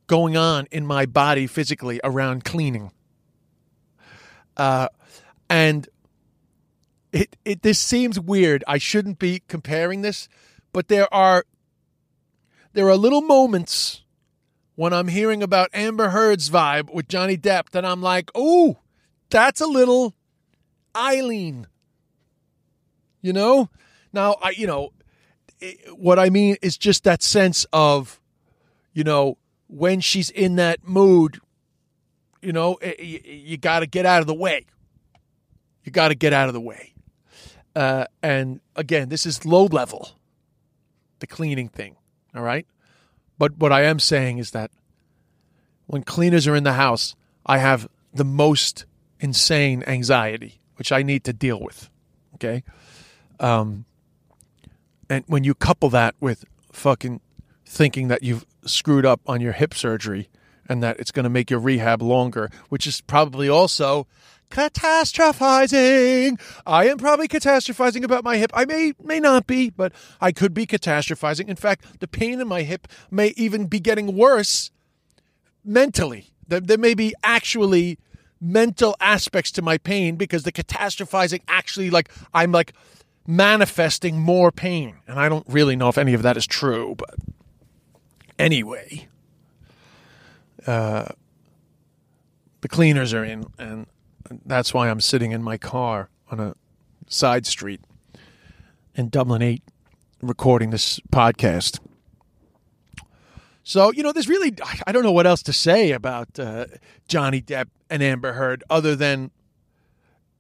going 0.09 0.37
on 0.37 0.67
in 0.71 0.87
my 0.87 1.07
body 1.07 1.47
physically 1.47 2.01
around 2.03 2.45
cleaning. 2.45 2.91
Uh, 4.57 4.89
and 5.49 5.89
it, 7.13 7.37
it 7.45 7.63
this 7.63 7.79
seems 7.79 8.19
weird. 8.19 8.65
I 8.67 8.79
shouldn't 8.79 9.19
be 9.19 9.43
comparing 9.47 10.03
this, 10.03 10.29
but 10.73 10.89
there 10.89 11.13
are 11.13 11.45
there 12.73 12.89
are 12.89 12.97
little 12.97 13.21
moments 13.21 14.03
when 14.75 14.93
I'm 14.95 15.09
hearing 15.09 15.43
about 15.43 15.69
Amber 15.75 16.11
Heard's 16.11 16.49
vibe 16.49 16.93
with 16.93 17.09
Johnny 17.09 17.37
Depp 17.37 17.71
that 17.71 17.85
I'm 17.85 18.01
like, 18.01 18.31
oh, 18.35 18.79
that's 19.29 19.61
a 19.61 19.67
little 19.67 20.15
Eileen. 20.97 21.67
You 23.21 23.35
know? 23.35 23.69
Now 24.13 24.37
I 24.43 24.51
you 24.51 24.67
know, 24.67 24.93
what 25.95 26.19
I 26.19 26.31
mean 26.31 26.57
is 26.63 26.79
just 26.79 27.05
that 27.05 27.23
sense 27.23 27.67
of, 27.73 28.21
you 28.95 29.05
know, 29.05 29.37
when 29.69 30.01
she's 30.01 30.31
in 30.31 30.57
that 30.57 30.87
mood, 30.87 31.41
you 32.41 32.53
know, 32.53 32.79
you, 32.99 33.21
you 33.25 33.57
got 33.59 33.81
to 33.81 33.87
get 33.87 34.07
out 34.07 34.21
of 34.21 34.27
the 34.27 34.35
way. 34.35 34.67
You 35.85 35.93
got 35.93 36.09
to 36.09 36.15
get 36.15 36.33
out 36.33 36.49
of 36.49 36.55
the 36.55 36.61
way. 36.61 36.92
Uh, 37.75 38.07
and 38.23 38.61
again, 38.77 39.09
this 39.09 39.25
is 39.27 39.47
low 39.47 39.65
level, 39.65 40.11
the 41.21 41.27
cleaning 41.27 41.69
thing. 41.69 41.97
All 42.35 42.43
right. 42.43 42.67
But 43.39 43.59
what 43.59 43.73
I 43.73 43.83
am 43.85 43.99
saying 43.99 44.39
is 44.39 44.51
that 44.53 44.71
when 45.87 46.03
cleaners 46.03 46.47
are 46.47 46.55
in 46.55 46.65
the 46.65 46.75
house, 46.75 47.15
I 47.45 47.59
have 47.59 47.89
the 48.13 48.25
most 48.25 48.85
insane 49.21 49.83
anxiety, 49.87 50.61
which 50.77 50.93
I 50.93 51.03
need 51.03 51.25
to 51.25 51.33
deal 51.33 51.61
with. 51.61 51.91
Okay. 52.35 52.63
Um, 53.41 53.85
and 55.09 55.25
when 55.27 55.45
you 55.45 55.55
couple 55.55 55.91
that 55.91 56.15
with 56.21 56.45
fucking 56.73 57.21
thinking 57.67 58.09
that 58.09 58.23
you've 58.23 58.47
screwed 58.65 59.07
up 59.07 59.21
on 59.27 59.41
your 59.41 59.53
hip 59.53 59.75
surgery 59.75 60.29
and 60.69 60.83
that 60.83 61.01
it's 61.01 61.11
going 61.11 61.25
to 61.25 61.31
make 61.31 61.51
your 61.51 61.61
rehab 61.61 62.03
longer, 62.03 62.51
which 62.69 62.87
is 62.87 63.01
probably 63.01 63.49
also 63.49 64.07
catastrophizing. 64.53 66.39
I 66.67 66.89
am 66.89 66.99
probably 66.99 67.27
catastrophizing 67.27 68.05
about 68.05 68.23
my 68.23 68.37
hip. 68.37 68.51
I 68.55 68.67
may 68.67 68.93
may 69.03 69.19
not 69.19 69.47
be, 69.47 69.71
but 69.71 69.93
I 70.21 70.31
could 70.31 70.53
be 70.53 70.67
catastrophizing. 70.67 71.49
In 71.49 71.57
fact, 71.57 72.01
the 72.01 72.07
pain 72.07 72.41
in 72.41 72.47
my 72.47 72.63
hip 72.63 72.87
may 73.11 73.29
even 73.37 73.67
be 73.67 73.81
getting 73.81 74.15
worse 74.17 74.71
mentally. 75.65 76.31
There, 76.47 76.61
there 76.61 76.79
may 76.79 76.95
be 76.95 77.15
actually 77.25 77.99
mental 78.41 78.97
aspects 79.01 79.51
to 79.53 79.63
my 79.63 79.79
pain 79.79 80.17
because 80.17 80.43
the 80.43 80.53
catastrophizing 80.53 81.41
actually 81.49 81.89
like 81.91 82.11
I'm 82.35 82.53
like 82.53 82.75
manifesting 83.27 84.21
more 84.21 84.53
pain. 84.53 84.97
And 85.07 85.19
I 85.19 85.29
don't 85.29 85.47
really 85.49 85.77
know 85.77 85.89
if 85.89 85.97
any 85.97 86.13
of 86.13 86.23
that 86.23 86.37
is 86.37 86.47
true, 86.47 86.95
but 86.97 87.15
anyway, 88.39 89.09
uh, 90.67 91.07
the 92.61 92.69
cleaners 92.69 93.15
are 93.15 93.25
in, 93.25 93.47
and 93.59 93.87
that's 94.45 94.73
why 94.73 94.89
I'm 94.89 95.01
sitting 95.01 95.33
in 95.33 95.43
my 95.43 95.57
car 95.59 96.09
on 96.31 96.41
a 96.41 96.55
side 97.09 97.47
street 97.47 97.81
in 98.95 99.09
Dublin 99.09 99.43
8 99.43 99.63
recording 100.21 100.71
this 100.71 101.01
podcast. 101.13 101.81
So, 103.65 103.93
you 103.93 104.03
know, 104.03 104.13
there's 104.13 104.29
really, 104.29 104.55
I 104.87 104.93
don't 104.93 105.03
know 105.03 105.13
what 105.13 105.27
else 105.27 105.43
to 105.45 105.53
say 105.53 105.93
about 105.93 106.39
uh, 106.39 106.67
Johnny 107.07 107.41
Depp 107.41 107.69
and 107.89 108.03
Amber 108.03 108.33
Heard 108.33 108.65
other 108.69 108.97
than 108.97 109.31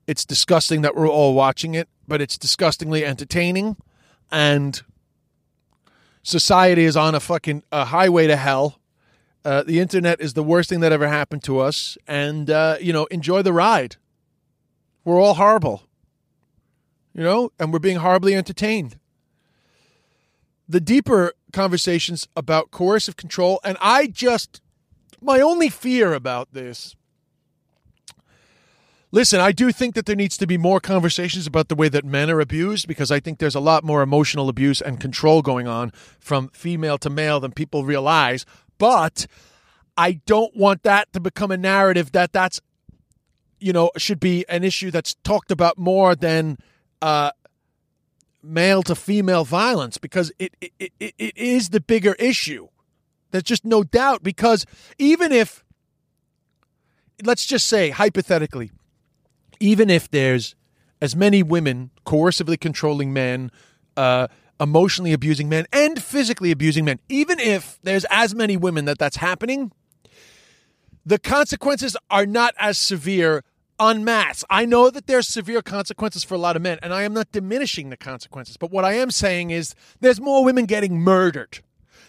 it's 0.06 0.24
disgusting 0.24 0.82
that 0.82 0.96
we're 0.96 1.08
all 1.08 1.34
watching 1.34 1.74
it, 1.74 1.88
but 2.08 2.20
it's 2.20 2.36
disgustingly 2.36 3.04
entertaining. 3.04 3.76
And 4.30 4.82
society 6.22 6.84
is 6.84 6.96
on 6.96 7.14
a 7.14 7.20
fucking 7.20 7.62
a 7.70 7.84
highway 7.86 8.26
to 8.26 8.36
hell. 8.36 8.80
Uh, 9.44 9.62
the 9.62 9.80
internet 9.80 10.20
is 10.20 10.34
the 10.34 10.42
worst 10.42 10.68
thing 10.68 10.80
that 10.80 10.92
ever 10.92 11.08
happened 11.08 11.42
to 11.44 11.58
us. 11.58 11.98
And, 12.06 12.48
uh, 12.48 12.76
you 12.80 12.92
know, 12.92 13.06
enjoy 13.06 13.42
the 13.42 13.52
ride. 13.52 13.96
We're 15.04 15.20
all 15.20 15.34
horrible, 15.34 15.82
you 17.12 17.24
know, 17.24 17.50
and 17.58 17.72
we're 17.72 17.80
being 17.80 17.98
horribly 17.98 18.34
entertained. 18.34 18.98
The 20.68 20.80
deeper 20.80 21.32
conversations 21.52 22.28
about 22.36 22.70
coercive 22.70 23.16
control, 23.16 23.60
and 23.64 23.76
I 23.80 24.06
just, 24.06 24.60
my 25.20 25.40
only 25.40 25.68
fear 25.68 26.14
about 26.14 26.52
this 26.52 26.94
Listen, 29.14 29.40
I 29.40 29.52
do 29.52 29.70
think 29.72 29.94
that 29.94 30.06
there 30.06 30.16
needs 30.16 30.38
to 30.38 30.46
be 30.46 30.56
more 30.56 30.80
conversations 30.80 31.46
about 31.46 31.68
the 31.68 31.74
way 31.74 31.90
that 31.90 32.02
men 32.02 32.30
are 32.30 32.40
abused 32.40 32.88
because 32.88 33.10
I 33.10 33.20
think 33.20 33.38
there's 33.38 33.54
a 33.54 33.60
lot 33.60 33.84
more 33.84 34.00
emotional 34.00 34.48
abuse 34.48 34.80
and 34.80 34.98
control 34.98 35.42
going 35.42 35.68
on 35.68 35.90
from 36.18 36.48
female 36.54 36.96
to 36.96 37.10
male 37.10 37.38
than 37.38 37.52
people 37.52 37.84
realize. 37.84 38.46
But 38.82 39.28
I 39.96 40.14
don't 40.26 40.56
want 40.56 40.82
that 40.82 41.12
to 41.12 41.20
become 41.20 41.52
a 41.52 41.56
narrative 41.56 42.10
that 42.10 42.32
that's, 42.32 42.60
you 43.60 43.72
know, 43.72 43.92
should 43.96 44.18
be 44.18 44.44
an 44.48 44.64
issue 44.64 44.90
that's 44.90 45.14
talked 45.22 45.52
about 45.52 45.78
more 45.78 46.16
than 46.16 46.58
uh, 47.00 47.30
male 48.42 48.82
to 48.82 48.96
female 48.96 49.44
violence 49.44 49.98
because 49.98 50.32
it, 50.40 50.56
it, 50.60 50.72
it, 50.80 51.14
it 51.16 51.38
is 51.38 51.68
the 51.68 51.80
bigger 51.80 52.14
issue. 52.14 52.66
There's 53.30 53.44
just 53.44 53.64
no 53.64 53.84
doubt 53.84 54.24
because 54.24 54.66
even 54.98 55.30
if, 55.30 55.62
let's 57.22 57.46
just 57.46 57.68
say 57.68 57.90
hypothetically, 57.90 58.72
even 59.60 59.90
if 59.90 60.10
there's 60.10 60.56
as 61.00 61.14
many 61.14 61.44
women 61.44 61.90
coercively 62.04 62.58
controlling 62.58 63.12
men, 63.12 63.52
uh, 63.96 64.26
emotionally 64.62 65.12
abusing 65.12 65.48
men, 65.48 65.66
and 65.72 66.00
physically 66.00 66.52
abusing 66.52 66.84
men, 66.84 67.00
even 67.08 67.40
if 67.40 67.78
there's 67.82 68.06
as 68.10 68.34
many 68.34 68.56
women 68.56 68.84
that 68.84 68.98
that's 68.98 69.16
happening, 69.16 69.72
the 71.04 71.18
consequences 71.18 71.96
are 72.10 72.26
not 72.26 72.54
as 72.58 72.78
severe 72.78 73.42
en 73.80 74.04
masse. 74.04 74.44
I 74.48 74.64
know 74.64 74.88
that 74.90 75.06
there's 75.06 75.26
severe 75.26 75.62
consequences 75.62 76.22
for 76.22 76.34
a 76.34 76.38
lot 76.38 76.54
of 76.54 76.62
men, 76.62 76.78
and 76.82 76.94
I 76.94 77.02
am 77.02 77.12
not 77.12 77.32
diminishing 77.32 77.90
the 77.90 77.96
consequences. 77.96 78.56
But 78.56 78.70
what 78.70 78.84
I 78.84 78.92
am 78.94 79.10
saying 79.10 79.50
is 79.50 79.74
there's 80.00 80.20
more 80.20 80.44
women 80.44 80.66
getting 80.66 81.00
murdered. 81.00 81.58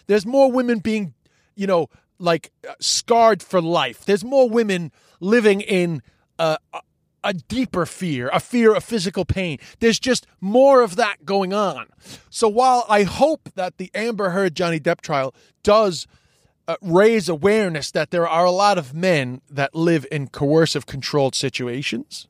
There's 0.06 0.24
more 0.24 0.52
women 0.52 0.78
being, 0.78 1.14
you 1.56 1.66
know, 1.66 1.88
like 2.18 2.52
uh, 2.68 2.74
scarred 2.78 3.42
for 3.42 3.60
life. 3.60 4.04
There's 4.04 4.24
more 4.24 4.48
women 4.48 4.92
living 5.18 5.60
in 5.60 6.02
uh, 6.38 6.58
a, 7.24 7.34
deeper 7.34 7.86
fear, 7.86 8.30
a 8.32 8.38
fear 8.38 8.74
of 8.74 8.84
physical 8.84 9.24
pain. 9.24 9.58
There's 9.80 9.98
just 9.98 10.26
more 10.40 10.82
of 10.82 10.96
that 10.96 11.24
going 11.24 11.52
on. 11.52 11.86
So 12.30 12.48
while 12.48 12.84
I 12.88 13.02
hope 13.02 13.48
that 13.54 13.78
the 13.78 13.90
Amber 13.94 14.30
Heard 14.30 14.54
Johnny 14.54 14.78
Depp 14.78 15.00
trial 15.00 15.34
does 15.62 16.06
uh, 16.68 16.76
raise 16.80 17.28
awareness 17.28 17.90
that 17.90 18.10
there 18.10 18.28
are 18.28 18.44
a 18.44 18.50
lot 18.50 18.78
of 18.78 18.94
men 18.94 19.40
that 19.50 19.74
live 19.74 20.06
in 20.12 20.28
coercive 20.28 20.86
controlled 20.86 21.34
situations. 21.34 22.28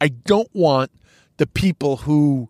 I 0.00 0.08
don't 0.08 0.50
want 0.54 0.90
the 1.36 1.46
people 1.46 1.98
who 1.98 2.48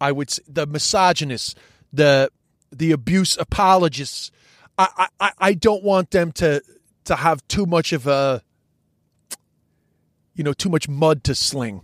I 0.00 0.12
would 0.12 0.30
say 0.30 0.42
the 0.48 0.66
misogynists, 0.66 1.54
the 1.92 2.30
the 2.72 2.92
abuse 2.92 3.36
apologists. 3.36 4.30
I, 4.78 5.08
I, 5.20 5.32
I 5.38 5.54
don't 5.54 5.84
want 5.84 6.10
them 6.10 6.32
to 6.32 6.62
to 7.04 7.16
have 7.16 7.46
too 7.48 7.66
much 7.66 7.92
of 7.92 8.06
a 8.06 8.42
you 10.40 10.44
know 10.44 10.54
too 10.54 10.70
much 10.70 10.88
mud 10.88 11.22
to 11.22 11.34
sling, 11.34 11.82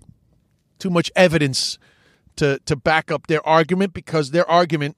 too 0.78 0.88
much 0.88 1.12
evidence 1.14 1.78
to 2.36 2.59
to 2.64 2.74
back 2.74 3.11
up 3.11 3.26
their 3.26 3.46
argument 3.46 3.92
because 3.92 4.30
their 4.30 4.50
argument 4.50 4.96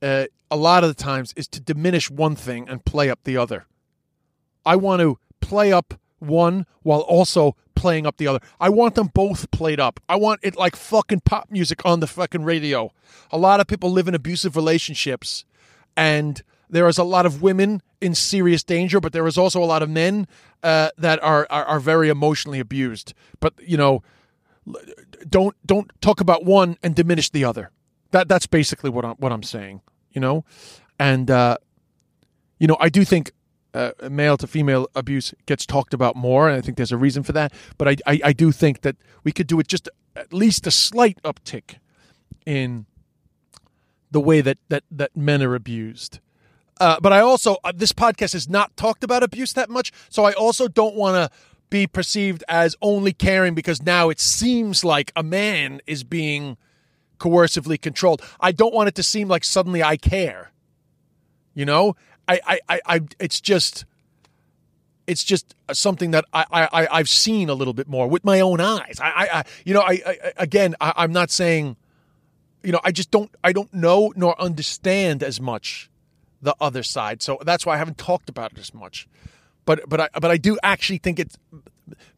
uh, 0.00 0.26
a 0.48 0.56
lot 0.56 0.84
of 0.84 0.88
the 0.88 0.94
times 0.94 1.34
is 1.36 1.48
to 1.48 1.58
diminish 1.60 2.08
one 2.12 2.36
thing 2.36 2.68
and 2.68 2.84
play 2.84 3.10
up 3.10 3.18
the 3.24 3.36
other. 3.36 3.66
I 4.64 4.76
want 4.76 5.00
to 5.00 5.18
play 5.40 5.72
up 5.72 5.94
one 6.20 6.66
while 6.84 7.00
also 7.00 7.56
playing 7.74 8.06
up 8.06 8.18
the 8.18 8.28
other. 8.28 8.38
I 8.60 8.68
want 8.68 8.94
them 8.94 9.08
both 9.12 9.50
played 9.50 9.80
up. 9.80 9.98
I 10.08 10.14
want 10.14 10.38
it 10.44 10.54
like 10.54 10.76
fucking 10.76 11.22
pop 11.22 11.50
music 11.50 11.84
on 11.84 11.98
the 11.98 12.06
fucking 12.06 12.44
radio. 12.44 12.92
A 13.32 13.38
lot 13.38 13.58
of 13.58 13.66
people 13.66 13.90
live 13.90 14.06
in 14.06 14.14
abusive 14.14 14.54
relationships 14.54 15.44
and 15.96 16.44
there 16.70 16.86
is 16.88 16.96
a 16.96 17.04
lot 17.04 17.26
of 17.26 17.42
women 17.42 17.82
in 18.00 18.14
serious 18.14 18.62
danger, 18.62 19.00
but 19.00 19.12
there 19.12 19.26
is 19.26 19.36
also 19.36 19.62
a 19.62 19.66
lot 19.66 19.82
of 19.82 19.90
men 19.90 20.26
uh, 20.64 20.90
that 20.98 21.22
are, 21.22 21.46
are 21.50 21.64
are 21.64 21.80
very 21.80 22.08
emotionally 22.08 22.58
abused. 22.58 23.14
But 23.38 23.54
you 23.64 23.76
know, 23.76 24.02
don't 25.28 25.54
don't 25.64 25.90
talk 26.00 26.20
about 26.20 26.44
one 26.44 26.76
and 26.82 26.96
diminish 26.96 27.30
the 27.30 27.44
other. 27.44 27.70
That 28.10 28.28
that's 28.28 28.46
basically 28.46 28.90
what 28.90 29.04
I'm 29.04 29.14
what 29.16 29.30
I'm 29.30 29.44
saying 29.44 29.82
you 30.14 30.20
know, 30.20 30.44
and 30.98 31.30
uh, 31.30 31.58
you 32.58 32.66
know 32.66 32.76
I 32.80 32.88
do 32.88 33.04
think 33.04 33.32
uh, 33.74 33.90
male 34.10 34.36
to 34.38 34.46
female 34.46 34.88
abuse 34.94 35.34
gets 35.46 35.66
talked 35.66 35.92
about 35.92 36.16
more, 36.16 36.48
and 36.48 36.56
I 36.56 36.60
think 36.60 36.76
there's 36.76 36.92
a 36.92 36.96
reason 36.96 37.22
for 37.22 37.32
that. 37.32 37.52
But 37.76 37.88
I, 37.88 37.96
I, 38.06 38.20
I 38.26 38.32
do 38.32 38.52
think 38.52 38.80
that 38.82 38.96
we 39.24 39.32
could 39.32 39.48
do 39.48 39.60
it 39.60 39.68
just 39.68 39.88
at 40.16 40.32
least 40.32 40.66
a 40.66 40.70
slight 40.70 41.20
uptick 41.22 41.76
in 42.46 42.86
the 44.10 44.20
way 44.20 44.40
that 44.40 44.58
that 44.68 44.84
that 44.90 45.14
men 45.16 45.42
are 45.42 45.54
abused. 45.54 46.20
Uh, 46.80 46.98
but 47.00 47.12
I 47.12 47.20
also 47.20 47.56
uh, 47.64 47.72
this 47.74 47.92
podcast 47.92 48.32
has 48.32 48.48
not 48.48 48.76
talked 48.76 49.04
about 49.04 49.22
abuse 49.22 49.52
that 49.52 49.70
much, 49.70 49.92
so 50.08 50.24
I 50.24 50.32
also 50.32 50.68
don't 50.68 50.94
want 50.94 51.16
to 51.16 51.36
be 51.70 51.86
perceived 51.86 52.44
as 52.48 52.76
only 52.82 53.12
caring 53.12 53.54
because 53.54 53.82
now 53.82 54.08
it 54.08 54.20
seems 54.20 54.84
like 54.84 55.12
a 55.16 55.22
man 55.22 55.80
is 55.86 56.04
being 56.04 56.56
coercively 57.18 57.80
controlled. 57.80 58.22
I 58.40 58.52
don't 58.52 58.74
want 58.74 58.88
it 58.88 58.94
to 58.96 59.02
seem 59.02 59.28
like 59.28 59.44
suddenly 59.44 59.82
I 59.82 59.96
care. 59.96 60.52
You 61.54 61.64
know, 61.64 61.96
I, 62.28 62.40
I, 62.46 62.60
I, 62.68 62.80
I 62.86 63.00
it's 63.18 63.40
just, 63.40 63.84
it's 65.06 65.24
just 65.24 65.54
something 65.72 66.10
that 66.10 66.24
I, 66.32 66.44
I, 66.50 66.88
I've 66.90 67.08
seen 67.08 67.48
a 67.48 67.54
little 67.54 67.74
bit 67.74 67.88
more 67.88 68.08
with 68.08 68.24
my 68.24 68.40
own 68.40 68.60
eyes. 68.60 68.98
I, 69.00 69.08
I, 69.08 69.38
I 69.38 69.44
you 69.64 69.74
know, 69.74 69.82
I, 69.82 70.00
I 70.06 70.32
again, 70.36 70.74
I, 70.80 70.92
I'm 70.96 71.12
not 71.12 71.30
saying, 71.30 71.76
you 72.62 72.72
know, 72.72 72.80
I 72.84 72.92
just 72.92 73.10
don't, 73.10 73.34
I 73.42 73.52
don't 73.52 73.72
know 73.72 74.12
nor 74.16 74.40
understand 74.40 75.22
as 75.22 75.40
much 75.40 75.90
the 76.44 76.54
other 76.60 76.82
side. 76.82 77.22
So 77.22 77.38
that's 77.44 77.66
why 77.66 77.74
I 77.74 77.78
haven't 77.78 77.98
talked 77.98 78.28
about 78.28 78.52
it 78.52 78.58
as 78.58 78.72
much. 78.72 79.08
But, 79.64 79.88
but 79.88 80.00
I, 80.00 80.08
but 80.20 80.30
I 80.30 80.36
do 80.36 80.58
actually 80.62 80.98
think 80.98 81.18
it's 81.18 81.36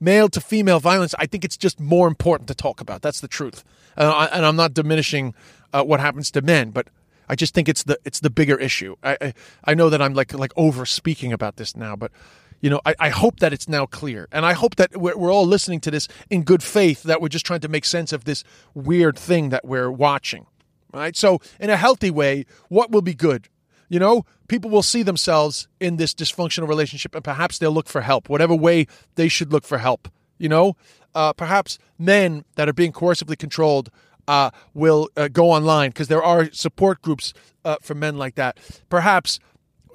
male 0.00 0.28
to 0.28 0.40
female 0.40 0.80
violence. 0.80 1.14
I 1.18 1.26
think 1.26 1.44
it's 1.44 1.56
just 1.56 1.80
more 1.80 2.08
important 2.08 2.48
to 2.48 2.54
talk 2.54 2.80
about. 2.80 3.02
That's 3.02 3.20
the 3.20 3.28
truth. 3.28 3.64
And 3.96 4.44
I'm 4.44 4.56
not 4.56 4.74
diminishing 4.74 5.34
uh, 5.72 5.82
what 5.82 6.00
happens 6.00 6.30
to 6.32 6.42
men, 6.42 6.70
but 6.70 6.88
I 7.28 7.34
just 7.34 7.54
think 7.54 7.68
it's 7.68 7.82
the 7.82 7.98
it's 8.04 8.20
the 8.20 8.30
bigger 8.30 8.58
issue. 8.58 8.96
I 9.02 9.16
I, 9.20 9.34
I 9.64 9.74
know 9.74 9.90
that 9.90 10.00
I'm 10.00 10.14
like 10.14 10.32
like 10.32 10.52
over 10.56 10.86
speaking 10.86 11.32
about 11.32 11.56
this 11.56 11.76
now, 11.76 11.96
but 11.96 12.12
you 12.60 12.70
know 12.70 12.80
I, 12.84 12.94
I 12.98 13.08
hope 13.08 13.40
that 13.40 13.52
it's 13.52 13.68
now 13.68 13.86
clear, 13.86 14.28
and 14.32 14.46
I 14.46 14.52
hope 14.52 14.76
that 14.76 14.96
we're, 14.96 15.16
we're 15.16 15.32
all 15.32 15.46
listening 15.46 15.80
to 15.80 15.90
this 15.90 16.08
in 16.30 16.44
good 16.44 16.62
faith. 16.62 17.02
That 17.02 17.20
we're 17.20 17.28
just 17.28 17.46
trying 17.46 17.60
to 17.60 17.68
make 17.68 17.84
sense 17.84 18.12
of 18.12 18.24
this 18.24 18.44
weird 18.74 19.18
thing 19.18 19.48
that 19.50 19.64
we're 19.64 19.90
watching. 19.90 20.46
Right. 20.92 21.16
So 21.16 21.40
in 21.58 21.68
a 21.68 21.76
healthy 21.76 22.10
way, 22.10 22.46
what 22.68 22.90
will 22.90 23.02
be 23.02 23.14
good? 23.14 23.48
You 23.88 23.98
know, 23.98 24.24
people 24.48 24.70
will 24.70 24.82
see 24.82 25.02
themselves 25.02 25.68
in 25.80 25.96
this 25.96 26.14
dysfunctional 26.14 26.68
relationship, 26.68 27.14
and 27.14 27.22
perhaps 27.22 27.58
they'll 27.58 27.72
look 27.72 27.88
for 27.88 28.00
help, 28.00 28.28
whatever 28.28 28.54
way 28.54 28.86
they 29.14 29.28
should 29.28 29.52
look 29.52 29.64
for 29.64 29.78
help. 29.78 30.08
You 30.38 30.48
know, 30.48 30.76
uh, 31.14 31.32
perhaps 31.32 31.78
men 31.98 32.44
that 32.56 32.68
are 32.68 32.72
being 32.72 32.92
coercively 32.92 33.38
controlled 33.38 33.90
uh, 34.28 34.50
will 34.74 35.08
uh, 35.16 35.28
go 35.28 35.50
online 35.50 35.90
because 35.90 36.08
there 36.08 36.22
are 36.22 36.50
support 36.52 37.00
groups 37.02 37.32
uh, 37.64 37.76
for 37.80 37.94
men 37.94 38.16
like 38.16 38.34
that. 38.34 38.58
Perhaps 38.88 39.38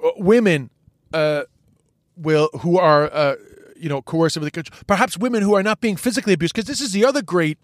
uh, 0.02 0.10
women 0.16 0.70
uh, 1.12 1.42
will 2.16 2.48
who 2.60 2.78
are 2.78 3.36
you 3.76 3.88
know 3.88 4.02
coercively 4.02 4.52
controlled. 4.52 4.86
Perhaps 4.86 5.18
women 5.18 5.42
who 5.42 5.54
are 5.54 5.62
not 5.62 5.80
being 5.80 5.96
physically 5.96 6.32
abused 6.32 6.54
because 6.54 6.66
this 6.66 6.80
is 6.80 6.92
the 6.92 7.04
other 7.04 7.22
great 7.22 7.58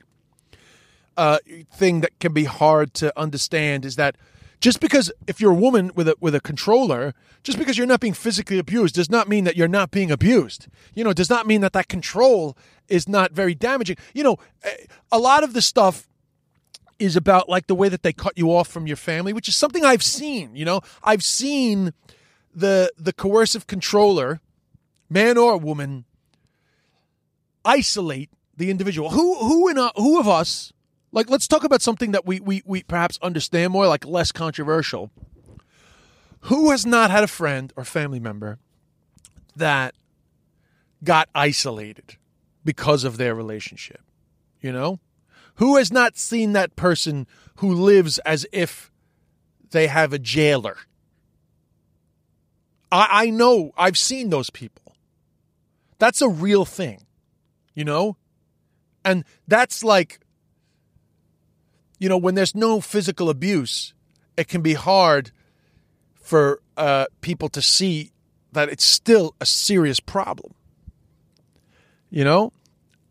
thing 1.72 2.00
that 2.00 2.16
can 2.20 2.32
be 2.32 2.44
hard 2.44 2.94
to 2.94 3.18
understand 3.18 3.84
is 3.84 3.96
that 3.96 4.16
just 4.60 4.80
because 4.80 5.12
if 5.26 5.40
you're 5.40 5.52
a 5.52 5.56
woman 5.56 5.92
with 5.94 6.08
a 6.08 6.16
with 6.20 6.34
a 6.34 6.40
controller, 6.40 7.14
just 7.42 7.58
because 7.58 7.78
you're 7.78 7.86
not 7.86 8.00
being 8.00 8.12
physically 8.12 8.58
abused 8.58 8.94
does 8.94 9.10
not 9.10 9.28
mean 9.28 9.44
that 9.44 9.56
you're 9.56 9.68
not 9.68 9.90
being 9.90 10.10
abused. 10.10 10.66
You 10.94 11.04
know, 11.04 11.12
does 11.12 11.30
not 11.30 11.46
mean 11.46 11.60
that 11.60 11.72
that 11.74 11.88
control 11.88 12.56
is 12.88 13.08
not 13.08 13.32
very 13.32 13.54
damaging. 13.54 13.96
You 14.14 14.24
know, 14.24 14.36
eh, 14.64 14.76
a 15.12 15.18
lot 15.18 15.44
of 15.44 15.52
the 15.52 15.62
stuff 15.62 16.08
is 16.98 17.14
about 17.14 17.48
like 17.48 17.68
the 17.68 17.74
way 17.74 17.88
that 17.88 18.02
they 18.02 18.12
cut 18.12 18.36
you 18.36 18.48
off 18.48 18.68
from 18.68 18.86
your 18.86 18.96
family, 18.96 19.32
which 19.32 19.48
is 19.48 19.54
something 19.54 19.84
I've 19.84 20.02
seen, 20.02 20.56
you 20.56 20.64
know. 20.64 20.80
I've 21.04 21.22
seen 21.22 21.92
the 22.52 22.92
the 22.98 23.12
coercive 23.12 23.66
controller, 23.68 24.40
man 25.08 25.38
or 25.38 25.56
woman, 25.56 26.04
isolate 27.64 28.30
the 28.56 28.70
individual. 28.70 29.10
Who 29.10 29.36
who 29.36 29.68
in 29.68 29.78
a, 29.78 29.92
who 29.94 30.18
of 30.18 30.26
us 30.26 30.72
like, 31.12 31.30
let's 31.30 31.48
talk 31.48 31.64
about 31.64 31.82
something 31.82 32.12
that 32.12 32.26
we, 32.26 32.40
we, 32.40 32.62
we 32.66 32.82
perhaps 32.82 33.18
understand 33.22 33.72
more, 33.72 33.86
like 33.86 34.04
less 34.04 34.32
controversial. 34.32 35.10
Who 36.42 36.70
has 36.70 36.84
not 36.86 37.10
had 37.10 37.24
a 37.24 37.28
friend 37.28 37.72
or 37.76 37.84
family 37.84 38.20
member 38.20 38.58
that 39.56 39.94
got 41.02 41.28
isolated 41.34 42.16
because 42.64 43.04
of 43.04 43.16
their 43.16 43.34
relationship? 43.34 44.00
You 44.60 44.72
know? 44.72 45.00
Who 45.56 45.76
has 45.76 45.92
not 45.92 46.16
seen 46.16 46.52
that 46.52 46.76
person 46.76 47.26
who 47.56 47.72
lives 47.72 48.18
as 48.20 48.46
if 48.52 48.92
they 49.70 49.88
have 49.88 50.12
a 50.12 50.18
jailer? 50.18 50.76
I, 52.92 53.08
I 53.10 53.30
know, 53.30 53.72
I've 53.76 53.98
seen 53.98 54.30
those 54.30 54.50
people. 54.50 54.94
That's 55.98 56.22
a 56.22 56.28
real 56.28 56.64
thing, 56.64 57.06
you 57.74 57.84
know? 57.84 58.16
And 59.04 59.24
that's 59.48 59.82
like 59.82 60.20
you 61.98 62.08
know, 62.08 62.16
when 62.16 62.34
there's 62.34 62.54
no 62.54 62.80
physical 62.80 63.28
abuse, 63.28 63.92
it 64.36 64.48
can 64.48 64.62
be 64.62 64.74
hard 64.74 65.32
for 66.20 66.60
uh, 66.76 67.06
people 67.20 67.48
to 67.50 67.62
see 67.62 68.12
that 68.52 68.68
it's 68.68 68.84
still 68.84 69.34
a 69.40 69.46
serious 69.46 70.00
problem. 70.00 70.54
You 72.10 72.24
know, 72.24 72.52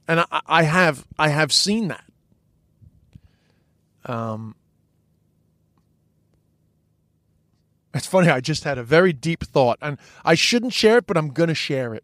and 0.07 0.21
I, 0.21 0.41
I 0.45 0.63
have 0.63 1.05
I 1.19 1.29
have 1.29 1.51
seen 1.51 1.89
that. 1.89 2.03
Um, 4.05 4.55
it's 7.93 8.07
funny. 8.07 8.29
I 8.29 8.39
just 8.39 8.63
had 8.63 8.77
a 8.77 8.83
very 8.83 9.13
deep 9.13 9.43
thought, 9.43 9.77
and 9.81 9.97
I 10.23 10.33
shouldn't 10.33 10.73
share 10.73 10.99
it, 10.99 11.07
but 11.07 11.17
I'm 11.17 11.29
going 11.29 11.49
to 11.49 11.55
share 11.55 11.93
it. 11.93 12.03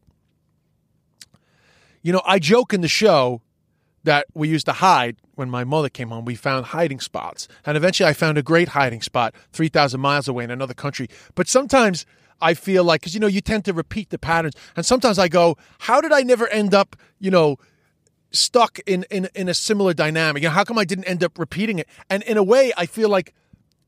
You 2.01 2.11
know, 2.11 2.21
I 2.25 2.39
joke 2.39 2.73
in 2.73 2.81
the 2.81 2.87
show 2.87 3.41
that 4.03 4.25
we 4.33 4.49
used 4.49 4.65
to 4.65 4.73
hide 4.73 5.17
when 5.35 5.49
my 5.49 5.63
mother 5.63 5.89
came 5.89 6.09
home. 6.09 6.25
We 6.25 6.35
found 6.35 6.67
hiding 6.67 6.99
spots. 6.99 7.47
And 7.65 7.77
eventually 7.77 8.09
I 8.09 8.13
found 8.13 8.37
a 8.37 8.43
great 8.43 8.69
hiding 8.69 9.01
spot 9.01 9.33
3,000 9.53 9.99
miles 9.99 10.27
away 10.27 10.43
in 10.43 10.51
another 10.51 10.73
country. 10.73 11.07
But 11.35 11.47
sometimes 11.47 12.05
I 12.41 12.53
feel 12.53 12.83
like, 12.83 13.01
because, 13.01 13.13
you 13.13 13.19
know, 13.19 13.27
you 13.27 13.41
tend 13.41 13.65
to 13.65 13.73
repeat 13.73 14.09
the 14.09 14.19
patterns. 14.19 14.55
And 14.75 14.85
sometimes 14.85 15.17
I 15.17 15.27
go, 15.27 15.57
how 15.79 16.01
did 16.01 16.11
I 16.11 16.21
never 16.21 16.47
end 16.47 16.73
up, 16.73 16.95
you 17.19 17.31
know, 17.31 17.57
stuck 18.31 18.79
in, 18.85 19.05
in, 19.09 19.29
in 19.33 19.47
a 19.47 19.53
similar 19.53 19.93
dynamic? 19.93 20.43
You 20.43 20.49
know, 20.49 20.53
how 20.53 20.63
come 20.65 20.77
I 20.77 20.85
didn't 20.85 21.05
end 21.05 21.23
up 21.23 21.39
repeating 21.39 21.79
it? 21.79 21.87
And 22.09 22.23
in 22.23 22.37
a 22.37 22.43
way, 22.43 22.73
I 22.75 22.85
feel 22.85 23.09
like 23.09 23.33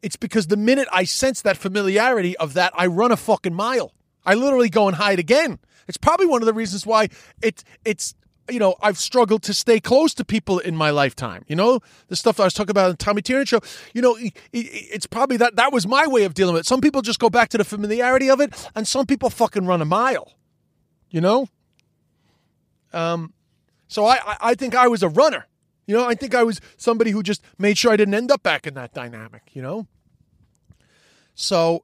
it's 0.01 0.16
because 0.16 0.47
the 0.47 0.57
minute 0.57 0.88
I 0.91 1.03
sense 1.03 1.41
that 1.41 1.57
familiarity 1.57 2.38
of 2.38 2.53
that, 2.53 2.72
I 2.76 2.88
run 2.88 3.11
a 3.11 3.18
fucking 3.18 3.53
mile. 3.53 3.91
I 4.26 4.36
literally 4.36 4.70
go 4.70 4.88
and 4.88 4.95
hide 4.95 5.20
again. 5.20 5.59
It's 5.88 5.97
probably 5.97 6.26
one 6.26 6.41
of 6.41 6.45
the 6.45 6.53
reasons 6.53 6.86
why 6.86 7.09
it, 7.41 7.63
it's 7.84 8.16
you 8.49 8.59
know, 8.59 8.75
I've 8.81 8.97
struggled 8.97 9.43
to 9.43 9.53
stay 9.53 9.79
close 9.79 10.13
to 10.15 10.25
people 10.25 10.59
in 10.59 10.75
my 10.75 10.91
lifetime. 10.91 11.43
You 11.47 11.55
know, 11.55 11.79
the 12.07 12.15
stuff 12.15 12.39
I 12.39 12.43
was 12.43 12.53
talking 12.53 12.71
about 12.71 12.91
in 12.91 12.97
Tommy 12.97 13.21
Tiernan 13.21 13.45
show. 13.45 13.59
You 13.93 14.01
know, 14.01 14.17
it's 14.53 15.07
probably 15.07 15.37
that 15.37 15.55
that 15.55 15.73
was 15.73 15.87
my 15.87 16.07
way 16.07 16.23
of 16.23 16.33
dealing 16.33 16.53
with 16.53 16.61
it. 16.61 16.67
Some 16.67 16.81
people 16.81 17.01
just 17.01 17.19
go 17.19 17.29
back 17.29 17.49
to 17.49 17.57
the 17.57 17.63
familiarity 17.63 18.29
of 18.29 18.39
it, 18.39 18.69
and 18.75 18.87
some 18.87 19.05
people 19.05 19.29
fucking 19.29 19.65
run 19.65 19.81
a 19.81 19.85
mile. 19.85 20.33
You 21.09 21.21
know. 21.21 21.47
Um, 22.93 23.33
so 23.87 24.05
I 24.05 24.37
I 24.39 24.55
think 24.55 24.75
I 24.75 24.87
was 24.87 25.03
a 25.03 25.09
runner. 25.09 25.47
You 25.87 25.95
know, 25.95 26.07
I 26.07 26.15
think 26.15 26.33
I 26.33 26.43
was 26.43 26.61
somebody 26.77 27.11
who 27.11 27.21
just 27.21 27.41
made 27.57 27.77
sure 27.77 27.91
I 27.91 27.97
didn't 27.97 28.15
end 28.15 28.31
up 28.31 28.43
back 28.43 28.67
in 28.67 28.73
that 28.75 28.93
dynamic. 28.93 29.43
You 29.53 29.61
know. 29.61 29.87
So 31.33 31.83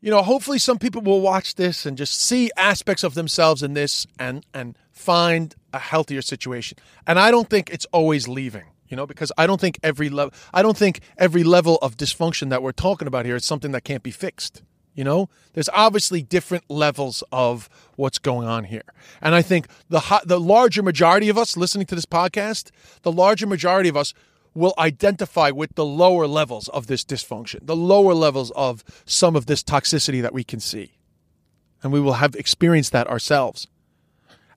you 0.00 0.10
know, 0.10 0.22
hopefully 0.22 0.58
some 0.58 0.78
people 0.78 1.02
will 1.02 1.20
watch 1.20 1.56
this 1.56 1.84
and 1.84 1.96
just 1.96 2.18
see 2.18 2.50
aspects 2.56 3.04
of 3.04 3.14
themselves 3.14 3.62
in 3.62 3.74
this 3.74 4.06
and 4.18 4.44
and 4.54 4.76
find 5.00 5.54
a 5.72 5.78
healthier 5.78 6.22
situation. 6.22 6.78
And 7.06 7.18
I 7.18 7.30
don't 7.30 7.48
think 7.48 7.70
it's 7.70 7.86
always 7.86 8.28
leaving, 8.28 8.64
you 8.88 8.96
know, 8.96 9.06
because 9.06 9.32
I 9.38 9.46
don't 9.46 9.60
think 9.60 9.78
every 9.82 10.10
level 10.10 10.34
I 10.52 10.62
don't 10.62 10.76
think 10.76 11.00
every 11.16 11.42
level 11.42 11.78
of 11.80 11.96
dysfunction 11.96 12.50
that 12.50 12.62
we're 12.62 12.72
talking 12.72 13.08
about 13.08 13.24
here 13.24 13.36
is 13.36 13.44
something 13.44 13.72
that 13.72 13.84
can't 13.84 14.02
be 14.02 14.10
fixed. 14.10 14.62
You 14.94 15.04
know, 15.04 15.28
there's 15.54 15.68
obviously 15.70 16.20
different 16.20 16.64
levels 16.68 17.22
of 17.32 17.68
what's 17.96 18.18
going 18.18 18.48
on 18.48 18.64
here, 18.64 18.82
and 19.22 19.34
I 19.34 19.40
think 19.40 19.68
the 19.88 20.20
the 20.26 20.40
larger 20.40 20.82
majority 20.82 21.28
of 21.28 21.38
us 21.38 21.56
listening 21.56 21.86
to 21.86 21.94
this 21.94 22.06
podcast, 22.06 22.70
the 23.02 23.12
larger 23.12 23.46
majority 23.46 23.88
of 23.88 23.96
us 23.96 24.12
will 24.52 24.74
identify 24.78 25.50
with 25.50 25.74
the 25.76 25.84
lower 25.84 26.26
levels 26.26 26.68
of 26.68 26.88
this 26.88 27.04
dysfunction, 27.04 27.64
the 27.64 27.76
lower 27.76 28.14
levels 28.14 28.50
of 28.56 28.84
some 29.06 29.36
of 29.36 29.46
this 29.46 29.62
toxicity 29.62 30.20
that 30.20 30.34
we 30.34 30.42
can 30.42 30.58
see. 30.58 30.98
And 31.82 31.92
we 31.92 32.00
will 32.00 32.14
have 32.14 32.34
experienced 32.34 32.92
that 32.92 33.06
ourselves. 33.06 33.68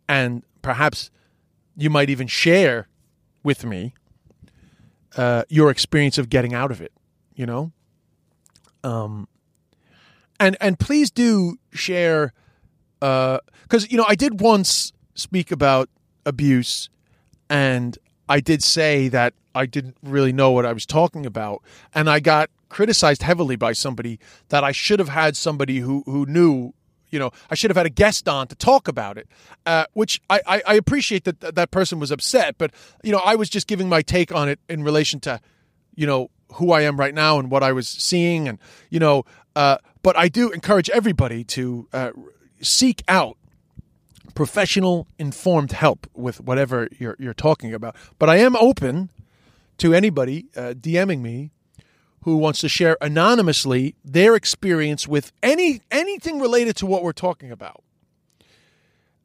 And 0.08 0.44
perhaps 0.62 1.10
you 1.76 1.90
might 1.90 2.10
even 2.10 2.28
share 2.28 2.88
with 3.44 3.66
me 3.66 3.94
uh, 5.18 5.44
your 5.50 5.70
experience 5.70 6.18
of 6.18 6.30
getting 6.30 6.54
out 6.54 6.72
of 6.72 6.82
it, 6.82 6.92
you 7.36 7.46
know? 7.46 7.72
Um, 8.84 9.28
and, 10.40 10.58
and 10.60 10.80
please 10.80 11.12
do 11.12 11.58
share, 11.72 12.34
because, 13.00 13.84
uh, 13.84 13.88
you 13.90 13.98
know, 13.98 14.06
I 14.08 14.16
did 14.16 14.42
once 14.42 14.92
speak 15.16 15.52
about 15.52 15.90
abuse 16.26 16.90
and 17.50 17.98
I 18.28 18.40
did 18.40 18.64
say 18.64 19.10
that 19.10 19.34
I 19.56 19.66
didn't 19.66 19.98
really 20.02 20.34
know 20.34 20.52
what 20.52 20.66
I 20.66 20.74
was 20.74 20.86
talking 20.86 21.26
about, 21.26 21.62
and 21.94 22.10
I 22.10 22.20
got 22.20 22.50
criticized 22.70 23.22
heavily 23.22 23.56
by 23.56 23.74
somebody 23.74 24.20
that 24.50 24.64
I 24.64 24.72
should 24.72 25.00
have 25.00 25.10
had 25.10 25.38
somebody 25.38 25.80
who 25.80 26.04
who 26.06 26.26
knew. 26.26 26.74
You 27.14 27.20
know, 27.20 27.32
I 27.52 27.56
should 27.56 27.70
have 27.70 27.78
had 27.78 27.86
a 27.86 27.92
guest 27.92 28.28
on 28.28 28.48
to 28.48 28.56
talk 28.56 28.88
about 28.88 29.20
it, 29.20 29.28
uh, 29.68 29.86
which 29.94 30.20
I, 30.32 30.42
I, 30.48 30.62
I 30.68 30.74
appreciate 30.74 31.26
that 31.26 31.56
that 31.56 31.70
person 31.70 32.00
was 32.00 32.10
upset, 32.10 32.56
but 32.58 32.72
you 33.04 33.12
know, 33.12 33.22
I 33.24 33.36
was 33.36 33.50
just 33.50 33.68
giving 33.68 33.88
my 33.88 34.02
take 34.02 34.34
on 34.34 34.50
it 34.50 34.60
in 34.68 34.84
relation 34.84 35.20
to, 35.22 35.40
you 35.94 36.08
know, 36.08 36.32
who 36.54 36.72
I 36.72 36.82
am 36.82 37.00
right 37.00 37.14
now 37.14 37.38
and 37.38 37.52
what 37.52 37.62
I 37.62 37.72
was 37.72 37.88
seeing, 37.88 38.48
and 38.48 38.58
you 38.90 39.00
know, 39.00 39.26
uh, 39.56 39.78
but 40.02 40.18
I 40.18 40.28
do 40.28 40.50
encourage 40.50 40.90
everybody 40.90 41.44
to 41.46 41.88
uh, 41.94 42.12
seek 42.62 43.04
out 43.08 43.38
professional, 44.34 45.08
informed 45.20 45.74
help 45.74 46.08
with 46.16 46.42
whatever 46.42 46.88
you're 46.98 47.16
you're 47.20 47.34
talking 47.34 47.74
about. 47.74 47.96
But 48.18 48.30
I 48.30 48.38
am 48.38 48.56
open 48.56 49.12
to 49.78 49.94
anybody 49.94 50.48
uh, 50.56 50.74
DMing 50.74 51.22
me 51.22 51.52
who 52.24 52.38
wants 52.38 52.60
to 52.62 52.70
share 52.70 52.98
anonymously 53.02 53.96
their 54.04 54.36
experience 54.36 55.08
with 55.08 55.32
any 55.42 55.82
anything 55.92 56.40
related 56.40 56.76
to 56.78 56.86
what 56.86 57.04
we're 57.04 57.12
talking 57.12 57.52
about. 57.52 57.84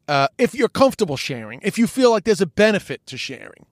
Uh, 0.07 0.27
if 0.37 0.55
you're 0.55 0.69
comfortable 0.69 1.17
sharing, 1.17 1.59
if 1.61 1.77
you 1.77 1.85
feel 1.85 2.11
like 2.11 2.23
there's 2.23 2.41
a 2.41 2.47
benefit 2.47 3.05
to 3.05 3.17
sharing, 3.17 3.65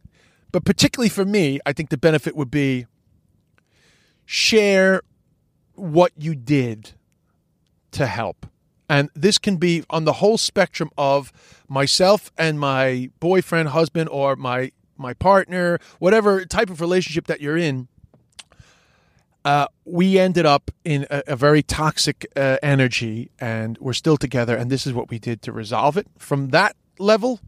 but 0.52 0.64
particularly 0.64 1.10
for 1.10 1.26
me, 1.26 1.60
I 1.66 1.74
think 1.74 1.90
the 1.90 1.98
benefit 1.98 2.36
would 2.36 2.52
be 2.52 2.86
share 4.26 5.02
what 5.74 6.12
you 6.18 6.36
did 6.36 6.92
to 7.92 8.06
help. 8.06 8.46
And 8.90 9.10
this 9.16 9.38
can 9.38 9.58
be 9.58 9.84
on 9.90 10.06
the 10.06 10.14
whole 10.14 10.38
spectrum 10.38 10.90
of 10.98 11.34
myself 11.68 12.32
and 12.38 12.60
my 12.60 13.10
boyfriend, 13.20 13.70
husband, 13.70 14.10
or 14.10 14.36
my 14.36 14.72
my 14.98 15.14
partner, 15.14 15.80
whatever 16.00 16.46
type 16.46 16.70
of 16.70 16.82
relationship 16.82 17.28
that 17.28 17.42
you're 17.42 17.58
in. 17.58 17.88
Uh, 19.48 19.66
we 19.86 20.20
ended 20.20 20.46
up 20.46 20.72
in 20.84 21.08
a, 21.10 21.24
a 21.28 21.36
very 21.38 21.64
toxic 21.64 22.28
uh, 22.36 22.58
energy, 22.62 23.32
and 23.40 23.78
we're 23.78 23.94
still 23.94 24.18
together. 24.18 24.58
And 24.58 24.70
this 24.70 24.86
is 24.86 24.92
what 24.92 25.10
we 25.10 25.20
did 25.20 25.42
to 25.44 25.54
resolve 25.54 25.96
it. 25.96 26.06
From 26.18 26.50
that 26.50 26.76
level 27.00 27.40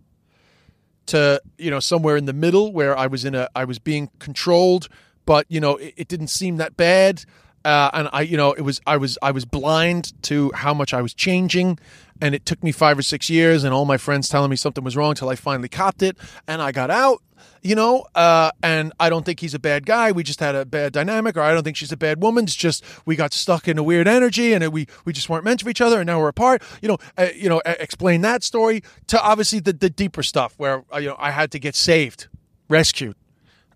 to 1.08 1.42
you 1.58 1.70
know 1.70 1.82
somewhere 1.82 2.16
in 2.16 2.24
the 2.24 2.32
middle, 2.32 2.72
where 2.72 2.98
I 2.98 3.08
was 3.08 3.26
in 3.26 3.36
a 3.36 3.50
I 3.54 3.66
was 3.66 3.80
being 3.80 4.12
controlled, 4.18 4.88
but 5.26 5.46
you 5.50 5.60
know 5.60 5.76
it, 5.76 5.94
it 5.98 6.08
didn't 6.08 6.30
seem 6.30 6.56
that 6.56 6.78
bad 6.78 7.26
uh, 7.66 7.90
and 7.94 8.10
I, 8.14 8.22
you 8.22 8.38
know, 8.38 8.54
it 8.54 8.62
was 8.62 8.80
I 8.88 8.98
was 8.98 9.18
I 9.22 9.32
was 9.32 9.46
blind 9.46 10.14
to 10.24 10.52
how 10.54 10.74
much 10.74 10.94
I 10.94 11.02
was 11.02 11.14
changing, 11.14 11.78
and 12.22 12.36
it 12.36 12.46
took 12.46 12.64
me 12.64 12.72
five 12.72 12.98
or 12.98 13.02
six 13.02 13.30
years, 13.30 13.64
and 13.64 13.74
all 13.74 13.86
my 13.86 13.98
friends 13.98 14.30
telling 14.30 14.50
me 14.50 14.56
something 14.56 14.84
was 14.84 14.96
wrong 14.96 15.16
till 15.16 15.30
I 15.30 15.36
finally 15.36 15.70
copped 15.70 16.02
it, 16.02 16.18
and 16.48 16.62
I 16.62 16.72
got 16.72 16.90
out, 16.90 17.22
you 17.62 17.76
know. 17.76 18.06
Uh, 18.16 18.52
and 18.62 18.94
I 19.00 19.10
don't 19.10 19.26
think 19.26 19.40
he's 19.40 19.54
a 19.54 19.60
bad 19.60 19.86
guy. 19.86 20.12
We 20.12 20.24
just 20.24 20.40
had 20.40 20.56
a 20.56 20.66
bad 20.66 20.94
dynamic, 20.94 21.38
or 21.38 21.42
I 21.42 21.54
don't 21.54 21.64
think 21.64 21.78
she's 21.78 21.92
a 21.92 21.98
bad 21.98 22.22
woman. 22.22 22.46
It's 22.46 22.56
just 22.56 22.84
we 23.06 23.16
got 23.16 23.34
stuck 23.34 23.68
in 23.68 23.78
a 23.78 23.84
weird 23.84 24.08
energy, 24.08 24.54
and 24.54 24.68
we 24.70 24.88
we 25.06 25.14
just 25.14 25.30
weren't 25.30 25.44
meant 25.44 25.62
for 25.62 25.70
each 25.70 25.82
other, 25.82 26.00
and 26.00 26.08
now 26.08 26.20
we're 26.20 26.30
apart. 26.30 26.62
You 26.82 26.90
know, 26.90 26.98
uh, 27.18 27.28
you 27.36 27.50
know, 27.50 27.62
explain 27.66 28.22
that 28.22 28.44
story 28.44 28.84
to 29.08 29.22
obviously 29.22 29.60
the 29.60 29.74
the 29.74 29.90
deeper 29.90 30.24
stuff 30.24 30.54
where 30.58 30.84
uh, 30.94 30.98
you 30.98 31.10
know 31.10 31.16
I 31.20 31.32
had 31.32 31.52
to 31.52 31.60
get 31.60 31.76
saved, 31.76 32.28
rescued. 32.68 33.16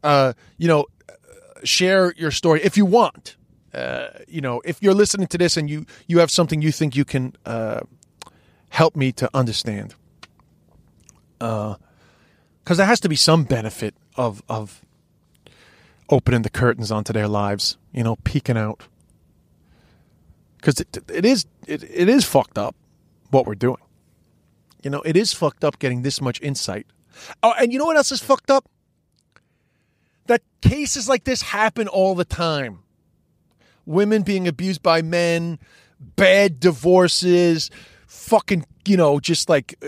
Uh, 0.03 0.33
you 0.57 0.67
know, 0.67 0.85
share 1.63 2.13
your 2.17 2.31
story 2.31 2.61
if 2.61 2.75
you 2.75 2.85
want 2.85 3.37
uh, 3.73 4.09
you 4.27 4.41
know, 4.41 4.61
if 4.65 4.81
you're 4.81 4.93
listening 4.93 5.27
to 5.27 5.37
this 5.37 5.57
and 5.57 5.69
you 5.69 5.85
you 6.07 6.19
have 6.19 6.29
something 6.29 6.61
you 6.61 6.71
think 6.71 6.95
you 6.95 7.05
can 7.05 7.35
uh, 7.45 7.81
help 8.73 8.95
me 8.95 9.11
to 9.11 9.29
understand, 9.35 9.93
because 11.37 11.77
uh, 12.67 12.73
there 12.73 12.87
has 12.87 12.99
to 12.99 13.07
be 13.07 13.15
some 13.15 13.43
benefit 13.43 13.93
of 14.15 14.41
of 14.49 14.81
opening 16.09 16.41
the 16.41 16.49
curtains 16.49 16.91
onto 16.91 17.13
their 17.13 17.27
lives, 17.27 17.77
you 17.91 18.03
know, 18.03 18.15
peeking 18.23 18.57
out, 18.57 18.81
because 20.57 20.79
it, 20.79 20.97
it 21.07 21.23
is 21.23 21.45
it, 21.67 21.83
it 21.83 22.09
is 22.09 22.25
fucked 22.25 22.57
up 22.57 22.75
what 23.29 23.45
we're 23.45 23.53
doing. 23.53 23.77
You 24.81 24.89
know, 24.89 25.01
it 25.03 25.15
is 25.15 25.33
fucked 25.33 25.63
up 25.63 25.77
getting 25.77 26.01
this 26.01 26.19
much 26.19 26.41
insight. 26.41 26.87
Oh, 27.43 27.53
and 27.59 27.71
you 27.71 27.77
know 27.77 27.85
what 27.85 27.95
else 27.95 28.11
is 28.11 28.21
fucked 28.21 28.49
up? 28.49 28.67
That 30.25 30.41
cases 30.61 31.07
like 31.07 31.25
this 31.25 31.43
happen 31.43 31.87
all 31.87 32.15
the 32.15 32.25
time 32.25 32.79
women 33.85 34.23
being 34.23 34.47
abused 34.47 34.81
by 34.81 35.01
men, 35.01 35.59
bad 35.99 36.59
divorces, 36.59 37.69
fucking, 38.13 38.65
you 38.85 38.95
know, 38.95 39.19
just 39.19 39.49
like 39.49 39.75
uh, 39.83 39.87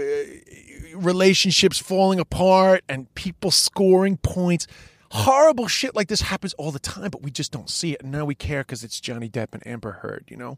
relationships 0.96 1.78
falling 1.78 2.20
apart 2.20 2.84
and 2.90 3.14
people 3.16 3.52
scoring 3.52 4.18
points. 4.18 4.68
Horrible 5.12 5.68
shit 5.68 5.96
like 5.96 6.08
this 6.08 6.22
happens 6.22 6.54
all 6.56 6.72
the 6.72 6.80
time, 6.80 7.12
but 7.12 7.22
we 7.22 7.32
just 7.32 7.52
don't 7.52 7.70
see 7.70 7.94
it. 7.94 8.02
And 8.02 8.12
now 8.12 8.26
we 8.26 8.36
care 8.36 8.62
because 8.62 8.84
it's 8.84 9.00
Johnny 9.00 9.30
Depp 9.30 9.50
and 9.54 9.66
Amber 9.66 9.92
Heard, 9.92 10.26
you 10.28 10.38
know? 10.38 10.58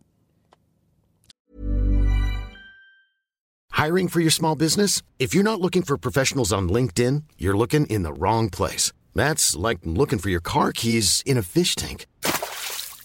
Hiring 3.71 4.07
for 4.07 4.21
your 4.21 4.31
small 4.31 4.55
business? 4.55 5.03
If 5.19 5.35
you're 5.35 5.43
not 5.43 5.61
looking 5.61 5.83
for 5.83 5.97
professionals 5.97 6.51
on 6.51 6.69
LinkedIn, 6.69 7.23
you're 7.37 7.57
looking 7.57 7.85
in 7.87 8.01
the 8.01 8.13
wrong 8.13 8.49
place. 8.49 8.91
That's 9.13 9.55
like 9.55 9.79
looking 9.83 10.19
for 10.19 10.29
your 10.29 10.39
car 10.39 10.71
keys 10.71 11.21
in 11.25 11.37
a 11.37 11.43
fish 11.43 11.75
tank. 11.75 12.07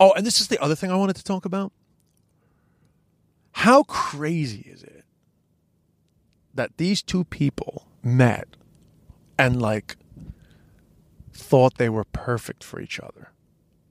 Oh, 0.00 0.14
and 0.16 0.26
this 0.26 0.40
is 0.40 0.48
the 0.48 0.60
other 0.62 0.74
thing 0.74 0.90
I 0.90 0.96
wanted 0.96 1.16
to 1.16 1.24
talk 1.24 1.44
about. 1.44 1.72
How 3.52 3.82
crazy 3.82 4.66
is 4.66 4.82
it 4.82 5.04
that 6.54 6.78
these 6.78 7.02
two 7.02 7.24
people 7.24 7.86
met 8.02 8.56
and 9.38 9.60
like 9.60 9.96
thought 11.34 11.76
they 11.76 11.90
were 11.90 12.04
perfect 12.04 12.64
for 12.64 12.80
each 12.80 12.98
other? 12.98 13.32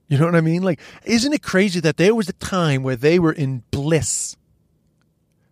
You 0.08 0.18
know 0.18 0.26
what 0.26 0.36
I 0.36 0.42
mean? 0.42 0.64
Like, 0.64 0.82
isn't 1.06 1.34
it 1.34 1.44
crazy 1.44 1.80
that 1.82 1.98
there 1.98 2.16
was 2.16 2.28
a 2.28 2.34
time 2.34 2.82
where 2.82 2.96
they 2.96 3.20
were 3.20 3.32
in 3.32 3.62
bliss? 3.70 4.36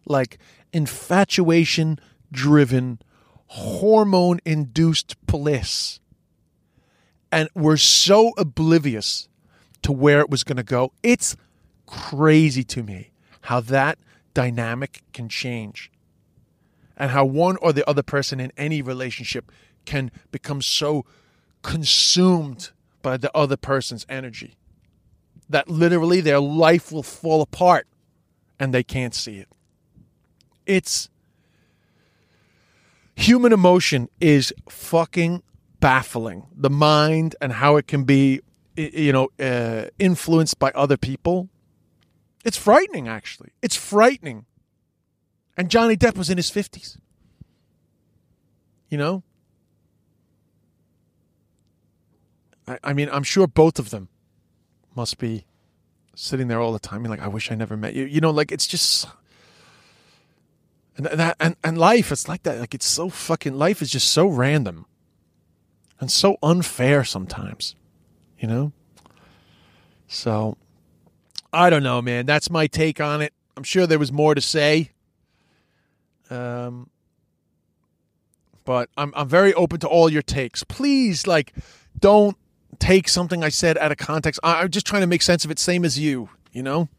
Like 0.08 0.39
infatuation 0.74 1.99
driven, 2.32 2.99
hormone 3.45 4.39
induced 4.43 5.16
bliss. 5.28 5.99
And 7.32 7.49
we're 7.53 7.78
so 7.78 8.32
oblivious 8.38 9.30
to 9.84 9.91
where 9.91 10.19
it 10.19 10.30
was 10.30 10.43
going 10.43 10.57
to 10.57 10.63
go. 10.63 10.91
It's 11.03 11.36
crazy 11.86 12.63
to 12.63 12.84
me 12.84 13.11
how 13.41 13.61
that 13.61 13.97
dynamic 14.34 15.01
can 15.13 15.30
change 15.30 15.91
and 16.97 17.11
how 17.11 17.25
one 17.25 17.57
or 17.57 17.71
the 17.71 17.88
other 17.89 18.03
person 18.03 18.39
in 18.39 18.51
any 18.57 18.82
relationship 18.82 19.51
can 19.86 20.11
become 20.32 20.61
so 20.61 21.05
consumed 21.61 22.71
by 23.01 23.17
the 23.17 23.36
other 23.36 23.57
person's 23.57 24.05
energy 24.09 24.57
that 25.49 25.69
literally 25.69 26.21
their 26.21 26.39
life 26.39 26.91
will 26.91 27.03
fall 27.03 27.41
apart 27.41 27.88
and 28.59 28.73
they 28.73 28.84
can't 28.84 29.15
see 29.15 29.38
it. 29.38 29.47
It's 30.65 31.09
human 33.15 33.53
emotion 33.53 34.09
is 34.19 34.53
fucking 34.69 35.41
baffling. 35.80 36.47
The 36.55 36.69
mind 36.69 37.36
and 37.39 37.53
how 37.53 37.78
it 37.78 37.88
can 37.88 38.03
be 38.03 38.41
you 38.78 39.11
know, 39.11 39.30
uh, 39.39 39.88
influenced 39.97 40.59
by 40.59 40.71
other 40.71 40.97
people. 40.97 41.49
It's 42.45 42.57
frightening, 42.57 43.07
actually. 43.07 43.49
It's 43.61 43.75
frightening. 43.75 44.45
And 45.57 45.69
Johnny 45.69 45.97
Depp 45.97 46.15
was 46.15 46.30
in 46.30 46.38
his 46.38 46.51
50s. 46.51 46.97
You 48.89 48.97
know? 48.97 49.23
I, 52.67 52.78
I 52.84 52.93
mean, 52.93 53.09
I'm 53.11 53.23
sure 53.23 53.47
both 53.47 53.80
of 53.80 53.89
them 53.89 54.09
must 54.95 55.17
be 55.17 55.45
sitting 56.15 56.47
there 56.47 56.61
all 56.61 56.71
the 56.71 56.80
time. 56.80 57.03
Like, 57.03 57.21
I 57.21 57.28
wish 57.28 57.51
I 57.51 57.55
never 57.55 57.75
met 57.75 57.95
you. 57.95 58.05
You 58.05 58.21
know, 58.21 58.32
like, 58.32 58.51
it's 58.51 58.67
just. 58.67 59.07
And 60.95 61.05
that 61.05 61.36
and, 61.39 61.55
and 61.63 61.78
life, 61.78 62.11
it's 62.11 62.28
like 62.28 62.41
that. 62.41 62.59
Like 62.59 62.73
it's 62.73 62.88
so 62.88 63.07
fucking 63.09 63.53
life 63.53 63.84
is 63.84 63.91
just 63.91 64.09
so 64.09 64.25
random 64.25 64.88
and 65.99 66.11
so 66.11 66.38
unfair 66.41 67.03
sometimes 67.03 67.75
you 68.40 68.48
know? 68.48 68.72
So, 70.08 70.58
I 71.52 71.70
don't 71.70 71.84
know, 71.84 72.02
man. 72.02 72.26
That's 72.26 72.50
my 72.50 72.68
take 72.68 73.02
on 73.02 73.22
it. 73.22 73.34
I'm 73.56 73.64
sure 73.64 73.88
there 73.88 74.00
was 74.00 74.12
more 74.12 74.36
to 74.36 74.42
say. 74.42 74.92
Um, 76.30 76.90
but 78.66 78.90
I'm 78.98 79.14
I'm 79.16 79.30
very 79.30 79.54
open 79.54 79.80
to 79.80 79.88
all 79.88 80.10
your 80.10 80.22
takes. 80.22 80.64
Please, 80.64 81.26
like, 81.26 81.54
don't 82.00 82.38
take 82.80 83.08
something 83.08 83.44
I 83.44 83.50
said 83.50 83.78
out 83.78 83.92
of 83.92 83.98
context. 83.98 84.40
I, 84.44 84.62
I'm 84.62 84.70
just 84.70 84.86
trying 84.86 85.02
to 85.02 85.08
make 85.08 85.22
sense 85.22 85.46
of 85.46 85.52
it, 85.52 85.58
same 85.60 85.86
as 85.86 85.98
you. 85.98 86.30
You 86.52 86.64
know. 86.64 86.90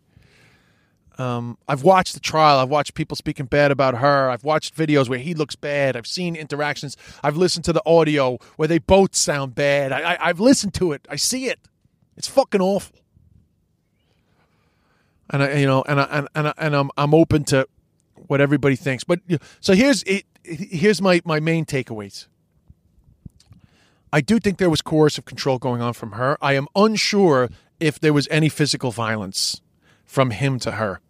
Um, 1.18 1.58
I've 1.66 1.82
watched 1.82 2.14
the 2.14 2.20
trial. 2.20 2.58
I've 2.60 2.68
watched 2.68 2.94
people 2.94 3.16
speaking 3.16 3.46
bad 3.46 3.72
about 3.72 3.96
her. 3.96 4.30
I've 4.30 4.44
watched 4.44 4.76
videos 4.76 5.08
where 5.08 5.18
he 5.18 5.34
looks 5.34 5.56
bad. 5.56 5.96
I've 5.96 6.06
seen 6.06 6.36
interactions. 6.36 6.96
I've 7.24 7.36
listened 7.36 7.64
to 7.64 7.72
the 7.72 7.82
audio 7.84 8.38
where 8.54 8.68
they 8.68 8.78
both 8.78 9.16
sound 9.16 9.56
bad. 9.56 9.90
I, 9.90 10.14
I, 10.14 10.28
I've 10.28 10.38
listened 10.38 10.74
to 10.74 10.92
it. 10.92 11.06
I 11.10 11.16
see 11.16 11.46
it. 11.46 11.58
It's 12.16 12.28
fucking 12.28 12.60
awful. 12.60 12.96
And 15.30 15.42
I, 15.42 15.54
you 15.58 15.66
know, 15.66 15.82
and 15.88 16.00
I, 16.00 16.04
and 16.04 16.28
and, 16.34 16.48
I, 16.48 16.54
and 16.56 16.74
I'm 16.74 16.90
I'm 16.96 17.14
open 17.14 17.44
to 17.44 17.68
what 18.28 18.40
everybody 18.40 18.76
thinks. 18.76 19.04
But 19.04 19.20
so 19.60 19.74
here's 19.74 20.02
it. 20.04 20.24
Here's 20.42 21.02
my 21.02 21.20
my 21.24 21.40
main 21.40 21.66
takeaways. 21.66 22.26
I 24.10 24.20
do 24.22 24.38
think 24.38 24.56
there 24.56 24.70
was 24.70 24.80
coercive 24.80 25.26
control 25.26 25.58
going 25.58 25.82
on 25.82 25.92
from 25.92 26.12
her. 26.12 26.38
I 26.40 26.54
am 26.54 26.66
unsure 26.74 27.50
if 27.78 28.00
there 28.00 28.14
was 28.14 28.26
any 28.30 28.48
physical 28.48 28.90
violence 28.90 29.60
from 30.06 30.30
him 30.30 30.58
to 30.60 30.72
her 30.72 31.00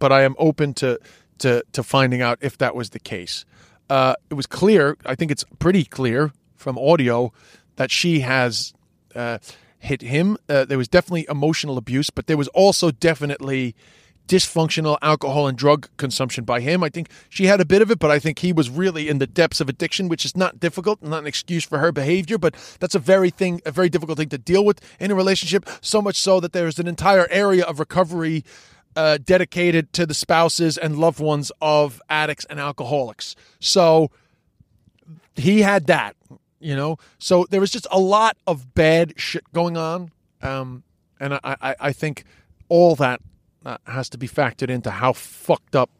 but 0.00 0.10
I 0.10 0.22
am 0.22 0.34
open 0.38 0.74
to 0.74 0.98
to 1.38 1.62
to 1.72 1.82
finding 1.84 2.20
out 2.20 2.38
if 2.40 2.58
that 2.58 2.74
was 2.74 2.90
the 2.90 2.98
case. 2.98 3.44
Uh, 3.88 4.14
it 4.30 4.34
was 4.34 4.46
clear. 4.46 4.96
I 5.06 5.14
think 5.14 5.30
it's 5.30 5.44
pretty 5.60 5.84
clear 5.84 6.32
from 6.56 6.76
audio 6.76 7.32
that 7.76 7.90
she 7.90 8.20
has 8.20 8.74
uh, 9.14 9.38
hit 9.78 10.02
him. 10.02 10.36
Uh, 10.48 10.64
there 10.64 10.78
was 10.78 10.88
definitely 10.88 11.26
emotional 11.28 11.78
abuse, 11.78 12.10
but 12.10 12.26
there 12.26 12.36
was 12.36 12.48
also 12.48 12.90
definitely 12.90 13.74
dysfunctional 14.28 14.96
alcohol 15.02 15.48
and 15.48 15.58
drug 15.58 15.88
consumption 15.96 16.44
by 16.44 16.60
him. 16.60 16.84
I 16.84 16.88
think 16.88 17.10
she 17.28 17.46
had 17.46 17.60
a 17.60 17.64
bit 17.64 17.82
of 17.82 17.90
it, 17.90 17.98
but 17.98 18.12
I 18.12 18.20
think 18.20 18.38
he 18.38 18.52
was 18.52 18.70
really 18.70 19.08
in 19.08 19.18
the 19.18 19.26
depths 19.26 19.60
of 19.60 19.68
addiction, 19.68 20.08
which 20.08 20.24
is 20.24 20.36
not 20.36 20.60
difficult, 20.60 21.00
and 21.00 21.10
not 21.10 21.22
an 21.22 21.26
excuse 21.26 21.64
for 21.64 21.78
her 21.78 21.90
behavior, 21.90 22.38
but 22.38 22.54
that's 22.78 22.94
a 22.94 23.00
very 23.00 23.30
thing, 23.30 23.60
a 23.66 23.72
very 23.72 23.88
difficult 23.88 24.18
thing 24.18 24.28
to 24.28 24.38
deal 24.38 24.64
with 24.64 24.80
in 25.00 25.10
a 25.10 25.16
relationship. 25.16 25.68
So 25.80 26.00
much 26.00 26.14
so 26.14 26.38
that 26.38 26.52
there's 26.52 26.78
an 26.78 26.86
entire 26.86 27.26
area 27.28 27.64
of 27.64 27.80
recovery 27.80 28.44
uh, 28.96 29.18
dedicated 29.22 29.92
to 29.94 30.06
the 30.06 30.14
spouses 30.14 30.76
and 30.76 30.98
loved 30.98 31.20
ones 31.20 31.52
of 31.60 32.02
addicts 32.08 32.44
and 32.50 32.58
alcoholics. 32.58 33.36
So 33.60 34.10
he 35.34 35.62
had 35.62 35.86
that, 35.86 36.16
you 36.58 36.74
know. 36.74 36.98
So 37.18 37.46
there 37.50 37.60
was 37.60 37.70
just 37.70 37.86
a 37.90 37.98
lot 37.98 38.36
of 38.46 38.74
bad 38.74 39.14
shit 39.16 39.50
going 39.52 39.76
on, 39.76 40.10
um, 40.42 40.82
and 41.18 41.34
I, 41.34 41.40
I, 41.44 41.74
I 41.80 41.92
think 41.92 42.24
all 42.68 42.94
that 42.96 43.20
uh, 43.64 43.78
has 43.86 44.08
to 44.10 44.18
be 44.18 44.28
factored 44.28 44.70
into 44.70 44.90
how 44.90 45.12
fucked 45.12 45.76
up 45.76 45.90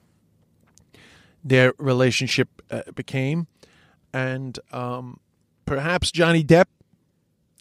their 1.43 1.73
relationship 1.79 2.49
uh, 2.71 2.83
became, 2.95 3.47
and 4.13 4.59
um, 4.73 5.21
perhaps 5.65 6.11
Johnny 6.11 6.45
Depp 6.45 6.67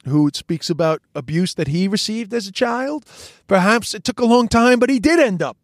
who 0.06 0.30
speaks 0.34 0.70
about 0.70 1.02
abuse 1.14 1.54
that 1.56 1.68
he 1.68 1.88
received 1.88 2.34
as 2.34 2.48
a 2.48 2.52
child. 2.52 3.06
Perhaps 3.48 3.94
it 3.94 4.04
took 4.04 4.20
a 4.20 4.26
long 4.26 4.48
time, 4.48 4.80
but 4.80 4.90
he 4.90 5.00
did 5.00 5.20
end 5.20 5.42
up 5.42 5.58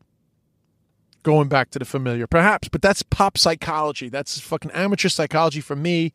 going 1.24 1.48
back 1.48 1.72
to 1.72 1.80
the 1.80 1.86
familiar. 1.86 2.28
Perhaps, 2.28 2.70
but 2.70 2.82
that's 2.82 3.04
pop 3.04 3.38
psychology. 3.38 4.10
That's 4.10 4.40
fucking 4.40 4.72
amateur 4.72 5.10
psychology 5.10 5.62
for 5.62 5.76
me, 5.76 6.14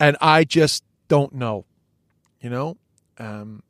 and 0.00 0.16
I 0.20 0.44
just 0.44 0.84
don't 1.08 1.34
know. 1.34 1.64
You 2.40 2.50
know? 2.50 2.76
Um, 3.18 3.62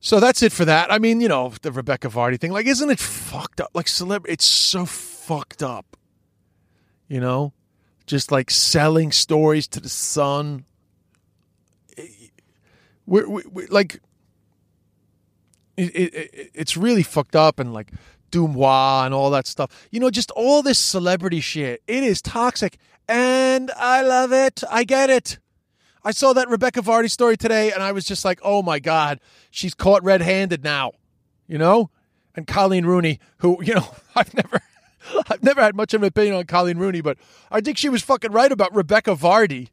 so 0.00 0.18
that's 0.20 0.42
it 0.42 0.52
for 0.52 0.64
that. 0.64 0.92
I 0.92 0.98
mean, 0.98 1.20
you 1.20 1.28
know, 1.28 1.52
the 1.62 1.72
Rebekah 1.72 2.08
Vardy 2.08 2.38
thing. 2.38 2.52
Like, 2.52 2.66
isn't 2.66 2.90
it 2.90 2.98
fucked 2.98 3.60
up? 3.60 3.70
Like, 3.72 3.88
celebrity, 3.88 4.32
it's 4.32 4.44
so 4.44 4.84
fucked 4.84 5.62
up. 5.62 5.96
You 7.08 7.20
know? 7.20 7.52
Just 8.06 8.32
like 8.32 8.50
selling 8.50 9.12
stories 9.12 9.68
to 9.68 9.80
the 9.80 9.88
sun 9.88 10.64
we're, 13.06 13.28
we, 13.28 13.42
we 13.50 13.66
like 13.66 14.00
it, 15.76 15.94
it, 15.94 16.50
it's 16.54 16.76
really 16.76 17.02
fucked 17.02 17.36
up 17.36 17.58
and 17.58 17.72
like 17.72 17.90
Dumois 18.30 19.04
and 19.04 19.14
all 19.14 19.30
that 19.30 19.46
stuff. 19.46 19.88
You 19.90 20.00
know, 20.00 20.10
just 20.10 20.30
all 20.32 20.62
this 20.62 20.78
celebrity 20.78 21.40
shit. 21.40 21.82
It 21.86 22.02
is 22.02 22.20
toxic, 22.20 22.78
and 23.08 23.70
I 23.76 24.02
love 24.02 24.32
it. 24.32 24.62
I 24.70 24.84
get 24.84 25.10
it. 25.10 25.38
I 26.04 26.10
saw 26.10 26.32
that 26.32 26.48
Rebekah 26.48 26.82
Vardy 26.82 27.10
story 27.10 27.36
today, 27.36 27.70
and 27.70 27.82
I 27.82 27.92
was 27.92 28.04
just 28.04 28.24
like, 28.24 28.40
oh 28.42 28.62
my 28.62 28.80
god, 28.80 29.20
she's 29.50 29.74
caught 29.74 30.02
red-handed 30.02 30.64
now. 30.64 30.92
You 31.46 31.58
know, 31.58 31.90
and 32.34 32.46
Coleen 32.46 32.86
Rooney, 32.86 33.20
who 33.38 33.58
you 33.62 33.74
know, 33.74 33.88
I've 34.14 34.34
never. 34.34 34.60
I've 35.28 35.42
never 35.42 35.60
had 35.60 35.74
much 35.74 35.94
of 35.94 36.02
an 36.02 36.06
opinion 36.06 36.36
on 36.36 36.44
Coleen 36.44 36.78
Rooney, 36.78 37.00
but 37.00 37.18
I 37.50 37.60
think 37.60 37.76
she 37.76 37.88
was 37.88 38.02
fucking 38.02 38.30
right 38.30 38.52
about 38.52 38.72
Rebekah 38.72 39.16
Vardy. 39.16 39.70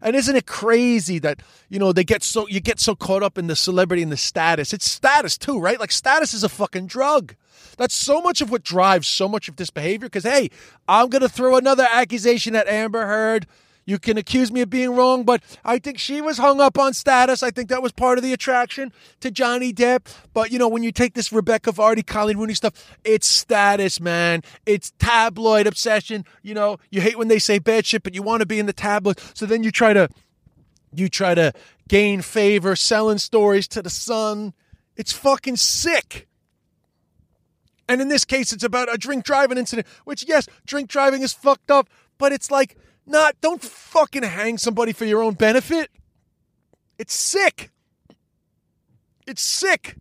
And 0.00 0.14
isn't 0.14 0.34
it 0.36 0.46
crazy 0.46 1.18
that, 1.18 1.40
you 1.68 1.78
know, 1.78 1.92
they 1.92 2.04
get 2.04 2.22
so 2.22 2.46
you 2.48 2.60
get 2.60 2.80
so 2.80 2.94
caught 2.94 3.22
up 3.22 3.36
in 3.38 3.46
the 3.46 3.56
celebrity 3.56 4.02
and 4.02 4.12
the 4.12 4.16
status. 4.16 4.72
It's 4.72 4.88
status 4.88 5.36
too, 5.36 5.58
right? 5.58 5.80
Like 5.80 5.92
status 5.92 6.34
is 6.34 6.44
a 6.44 6.48
fucking 6.48 6.86
drug. 6.86 7.34
That's 7.76 7.94
so 7.94 8.20
much 8.20 8.40
of 8.40 8.50
what 8.50 8.62
drives 8.62 9.08
so 9.08 9.28
much 9.28 9.48
of 9.48 9.56
this 9.56 9.70
behavior 9.70 10.08
cuz 10.08 10.24
hey, 10.24 10.50
I'm 10.88 11.10
to 11.10 11.28
throw 11.28 11.56
another 11.56 11.86
accusation 11.90 12.54
at 12.54 12.68
Amber 12.68 13.06
Heard. 13.06 13.46
You 13.88 13.98
can 13.98 14.18
accuse 14.18 14.52
me 14.52 14.60
of 14.60 14.68
being 14.68 14.94
wrong, 14.94 15.24
but 15.24 15.42
I 15.64 15.78
think 15.78 15.98
she 15.98 16.20
was 16.20 16.36
hung 16.36 16.60
up 16.60 16.78
on 16.78 16.92
status. 16.92 17.42
I 17.42 17.50
think 17.50 17.70
that 17.70 17.80
was 17.82 17.90
part 17.90 18.18
of 18.18 18.22
the 18.22 18.34
attraction 18.34 18.92
to 19.20 19.30
Johnny 19.30 19.72
Depp. 19.72 20.14
But 20.34 20.52
you 20.52 20.58
know, 20.58 20.68
when 20.68 20.82
you 20.82 20.92
take 20.92 21.14
this 21.14 21.32
Rebekah 21.32 21.72
Vardy, 21.72 22.04
Coleen 22.04 22.36
Rooney 22.36 22.52
stuff, 22.52 22.98
it's 23.02 23.26
status, 23.26 23.98
man. 23.98 24.42
It's 24.66 24.92
tabloid 24.98 25.66
obsession. 25.66 26.26
You 26.42 26.52
know, 26.52 26.76
you 26.90 27.00
hate 27.00 27.16
when 27.16 27.28
they 27.28 27.38
say 27.38 27.58
bad 27.58 27.86
shit, 27.86 28.02
but 28.02 28.14
you 28.14 28.22
want 28.22 28.40
to 28.40 28.46
be 28.46 28.58
in 28.58 28.66
the 28.66 28.74
tabloid. 28.74 29.18
So 29.32 29.46
then 29.46 29.62
you 29.62 29.70
try 29.70 29.94
to 29.94 30.10
you 30.94 31.08
try 31.08 31.34
to 31.34 31.54
gain 31.88 32.20
favor 32.20 32.76
selling 32.76 33.16
stories 33.16 33.66
to 33.68 33.80
the 33.80 33.88
sun. 33.88 34.52
It's 34.98 35.14
fucking 35.14 35.56
sick. 35.56 36.28
And 37.88 38.02
in 38.02 38.08
this 38.08 38.26
case, 38.26 38.52
it's 38.52 38.64
about 38.64 38.92
a 38.92 38.98
drink 38.98 39.24
driving 39.24 39.56
incident, 39.56 39.86
which, 40.04 40.28
yes, 40.28 40.46
drink 40.66 40.90
driving 40.90 41.22
is 41.22 41.32
fucked 41.32 41.70
up, 41.70 41.88
but 42.18 42.32
it's 42.32 42.50
like, 42.50 42.76
not, 43.08 43.40
don't 43.40 43.62
fucking 43.62 44.22
hang 44.22 44.58
somebody 44.58 44.92
for 44.92 45.04
your 45.04 45.22
own 45.22 45.34
benefit. 45.34 45.90
It's 46.98 47.14
sick. 47.14 47.70
It's 49.26 49.42
sick. 49.42 49.96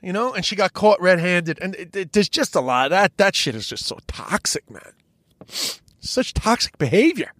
You 0.00 0.12
know, 0.12 0.32
and 0.32 0.44
she 0.44 0.54
got 0.54 0.72
caught 0.72 1.00
red 1.00 1.18
handed. 1.18 1.58
And 1.60 1.74
it, 1.74 1.96
it, 1.96 2.12
there's 2.12 2.28
just 2.28 2.54
a 2.54 2.60
lot 2.60 2.86
of 2.86 2.90
that. 2.90 3.16
That 3.16 3.34
shit 3.34 3.54
is 3.54 3.66
just 3.66 3.84
so 3.84 3.98
toxic, 4.06 4.70
man. 4.70 4.92
Such 5.98 6.34
toxic 6.34 6.78
behavior. 6.78 7.32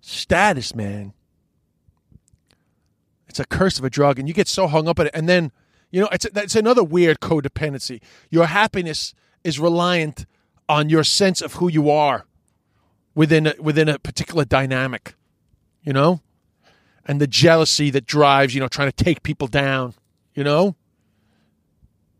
Status, 0.00 0.74
man. 0.74 1.14
It's 3.28 3.40
a 3.40 3.44
curse 3.44 3.78
of 3.78 3.84
a 3.84 3.90
drug, 3.90 4.18
and 4.18 4.28
you 4.28 4.34
get 4.34 4.48
so 4.48 4.66
hung 4.68 4.88
up 4.88 5.00
on 5.00 5.08
it. 5.08 5.14
And 5.14 5.28
then, 5.28 5.50
you 5.90 6.00
know, 6.00 6.08
it's, 6.12 6.24
it's 6.24 6.54
another 6.54 6.84
weird 6.84 7.20
codependency. 7.20 8.00
Your 8.30 8.46
happiness 8.46 9.14
is 9.42 9.58
reliant 9.58 10.26
on 10.68 10.88
your 10.88 11.04
sense 11.04 11.40
of 11.40 11.54
who 11.54 11.68
you 11.68 11.90
are 11.90 12.26
within 13.14 13.46
a, 13.48 13.54
within 13.60 13.88
a 13.88 13.98
particular 13.98 14.44
dynamic, 14.44 15.14
you 15.82 15.92
know, 15.92 16.20
and 17.04 17.20
the 17.20 17.26
jealousy 17.26 17.90
that 17.90 18.06
drives, 18.06 18.54
you 18.54 18.60
know, 18.60 18.68
trying 18.68 18.90
to 18.90 19.04
take 19.04 19.22
people 19.22 19.46
down, 19.46 19.94
you 20.34 20.44
know. 20.44 20.76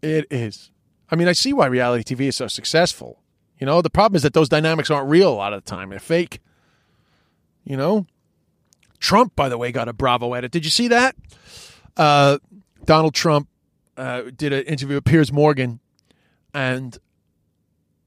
It 0.02 0.26
is. 0.30 0.70
I 1.10 1.16
mean, 1.16 1.28
I 1.28 1.32
see 1.32 1.52
why 1.52 1.66
reality 1.66 2.14
TV 2.14 2.28
is 2.28 2.36
so 2.36 2.48
successful. 2.48 3.20
You 3.58 3.66
know, 3.66 3.80
the 3.80 3.90
problem 3.90 4.16
is 4.16 4.22
that 4.22 4.34
those 4.34 4.48
dynamics 4.48 4.90
aren't 4.90 5.08
real 5.08 5.32
a 5.32 5.34
lot 5.34 5.52
of 5.52 5.64
the 5.64 5.70
time; 5.70 5.90
they're 5.90 5.98
fake. 5.98 6.40
You 7.64 7.76
know, 7.76 8.06
Trump, 8.98 9.34
by 9.34 9.48
the 9.48 9.58
way, 9.58 9.72
got 9.72 9.88
a 9.88 9.92
Bravo 9.92 10.34
edit. 10.34 10.52
Did 10.52 10.64
you 10.64 10.70
see 10.70 10.88
that? 10.88 11.16
Uh, 11.96 12.38
Donald 12.84 13.14
Trump 13.14 13.48
uh, 13.96 14.22
did 14.36 14.52
an 14.52 14.64
interview 14.64 14.96
with 14.96 15.04
Piers 15.04 15.32
Morgan, 15.32 15.80
and 16.54 16.98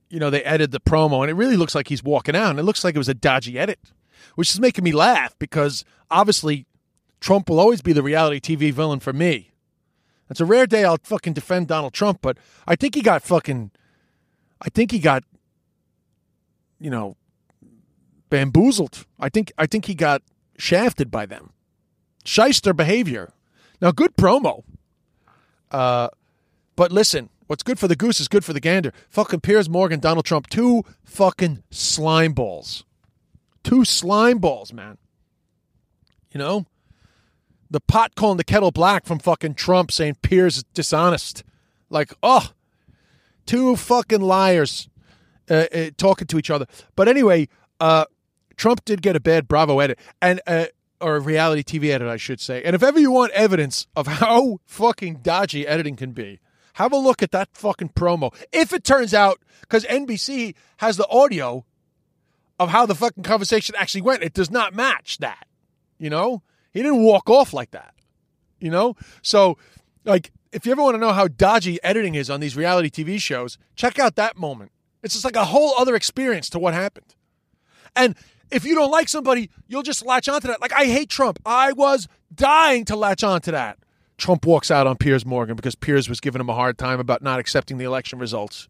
you 0.10 0.20
know 0.20 0.30
they 0.30 0.44
edited 0.44 0.72
the 0.72 0.80
promo, 0.80 1.22
and 1.22 1.30
it 1.30 1.36
really 1.36 1.58
looks 1.58 1.76
like 1.76 1.88
he's 1.88 2.04
walking 2.04 2.36
out. 2.36 2.52
And 2.52 2.60
it 2.60 2.64
looks 2.64 2.84
like 2.84 2.96
it 2.96 3.00
was 3.00 3.10
a 3.10 3.14
dodgy 3.14 3.58
edit, 3.58 3.80
which 4.36 4.50
is 4.52 4.60
making 4.60 4.84
me 4.84 4.92
laugh 4.92 5.36
because 5.40 5.86
obviously 6.10 6.66
Trump 7.20 7.50
will 7.50 7.60
always 7.60 7.82
be 7.82 7.94
the 7.94 8.04
reality 8.04 8.40
TV 8.40 8.72
villain 8.72 9.00
for 9.00 9.14
me. 9.14 9.52
It's 10.30 10.40
a 10.40 10.46
rare 10.46 10.68
day 10.68 10.84
I'll 10.84 10.98
fucking 11.02 11.34
defend 11.34 11.68
Donald 11.68 11.94
Trump, 11.94 12.20
but 12.22 12.38
I 12.68 12.76
think 12.76 12.94
he 12.96 13.02
got 13.02 13.24
fucking, 13.24 13.72
I 14.62 14.70
think 14.70 14.92
he 14.92 15.00
got, 15.00 15.24
you 16.80 16.92
know, 16.92 17.16
bamboozled. 18.30 19.06
I 19.20 19.30
think 19.30 19.52
I 19.58 19.66
think 19.66 19.86
he 19.86 19.96
got 19.96 20.22
shafted 20.58 21.10
by 21.10 21.26
them. 21.26 21.52
Shyster 22.24 22.74
behavior. 22.74 23.34
Now, 23.82 23.92
good 23.92 24.16
promo. 24.16 24.64
Uh, 25.72 26.10
but 26.76 26.92
listen, 26.92 27.30
what's 27.50 27.64
good 27.64 27.80
for 27.80 27.88
the 27.88 27.96
goose 27.96 28.20
is 28.20 28.28
good 28.28 28.46
for 28.46 28.54
the 28.54 28.60
gander. 28.60 28.94
Fucking 29.10 29.40
Piers 29.40 29.68
Morgan, 29.68 30.00
Donald 30.00 30.24
Trump, 30.24 30.48
two 30.48 30.84
fucking 31.04 31.64
slime 31.72 32.34
balls. 32.34 32.86
Two 33.64 33.84
slime 33.84 34.38
balls, 34.38 34.72
man. 34.72 35.00
You 36.32 36.38
know? 36.38 36.68
The 37.72 37.80
pot 37.80 38.14
calling 38.14 38.38
the 38.38 38.44
kettle 38.44 38.72
black 38.72 39.06
from 39.06 39.18
fucking 39.18 39.56
Trump 39.56 39.92
saying 39.92 40.18
Piers 40.22 40.58
is 40.58 40.64
dishonest. 40.76 41.44
Like, 41.90 42.14
oh, 42.22 42.52
two 43.48 43.76
fucking 43.76 44.22
liars 44.22 44.88
uh, 45.50 45.66
uh, 45.74 45.90
talking 45.98 46.28
to 46.28 46.38
each 46.38 46.52
other. 46.52 46.68
But 46.96 47.08
anyway, 47.08 47.48
uh, 47.80 48.06
Trump 48.58 48.86
did 48.86 49.02
get 49.02 49.16
a 49.16 49.20
bad 49.20 49.48
Bravo 49.48 49.80
edit 49.80 49.98
and 50.22 50.40
uh, 50.46 50.66
or 51.02 51.16
a 51.16 51.20
reality 51.20 51.64
TV 51.64 51.90
edit, 51.90 52.08
I 52.08 52.18
should 52.18 52.40
say. 52.40 52.62
And 52.64 52.76
if 52.76 52.84
ever 52.84 53.00
you 53.00 53.12
want 53.12 53.32
evidence 53.32 53.88
of 53.96 54.06
how 54.22 54.60
fucking 54.68 55.22
dodgy 55.24 55.66
editing 55.66 55.96
can 55.96 56.12
be, 56.12 56.40
have 56.74 56.92
a 56.92 56.98
look 56.98 57.22
at 57.24 57.32
that 57.32 57.50
fucking 57.54 57.90
promo. 57.90 58.34
If 58.52 58.74
it 58.74 58.84
turns 58.84 59.14
out, 59.14 59.40
because 59.62 59.86
NBC 59.86 60.56
has 60.78 60.98
the 60.98 61.08
audio 61.10 61.66
of 62.60 62.70
how 62.70 62.86
the 62.86 62.96
fucking 62.96 63.24
conversation 63.24 63.76
actually 63.78 64.02
went, 64.02 64.24
it 64.24 64.34
does 64.34 64.52
not 64.52 64.74
match 64.74 65.18
that. 65.20 65.48
You 65.98 66.10
know, 66.10 66.44
he 66.72 66.82
didn't 66.82 67.04
walk 67.04 67.30
off 67.30 67.54
like 67.54 67.72
that. 67.72 67.94
You 68.60 68.72
know, 68.72 68.96
so 69.22 69.58
like 70.06 70.32
if 70.52 70.66
you 70.66 70.72
ever 70.72 70.82
want 70.82 70.96
to 70.96 71.00
know 71.00 71.14
how 71.14 71.28
dodgy 71.28 71.82
editing 71.84 72.16
is 72.16 72.30
on 72.30 72.40
these 72.40 72.56
reality 72.56 72.90
TV 72.90 73.20
shows, 73.22 73.58
check 73.76 74.00
out 74.00 74.16
that 74.16 74.38
moment. 74.38 74.72
It's 75.04 75.14
just 75.14 75.26
like 75.26 75.36
a 75.36 75.46
whole 75.46 75.74
other 75.78 75.96
experience 75.96 76.50
to 76.52 76.60
what 76.60 76.74
happened. 76.74 77.16
And 77.96 78.16
if 78.52 78.66
you 78.66 78.76
don't 78.76 78.92
like 78.92 79.10
somebody, 79.10 79.50
you'll 79.68 79.84
just 79.84 80.06
latch 80.06 80.28
onto 80.28 80.48
that. 80.48 80.62
Like 80.62 80.74
I 80.74 80.86
hate 80.86 81.10
Trump. 81.10 81.40
I 81.46 81.72
was 81.74 82.08
dying 82.34 82.86
to 82.86 82.96
latch 82.96 83.24
onto 83.24 83.52
that. 83.52 83.78
Trump 84.20 84.46
walks 84.46 84.70
out 84.70 84.88
on 84.88 84.98
Piers 84.98 85.26
Morgan 85.26 85.56
because 85.56 85.76
Piers 85.76 86.10
was 86.10 86.20
giving 86.20 86.40
him 86.40 86.50
a 86.50 86.56
hard 86.56 86.78
time 86.78 87.00
about 87.00 87.22
not 87.22 87.40
accepting 87.40 87.78
the 87.78 87.86
election 87.86 88.20
results. 88.20 88.68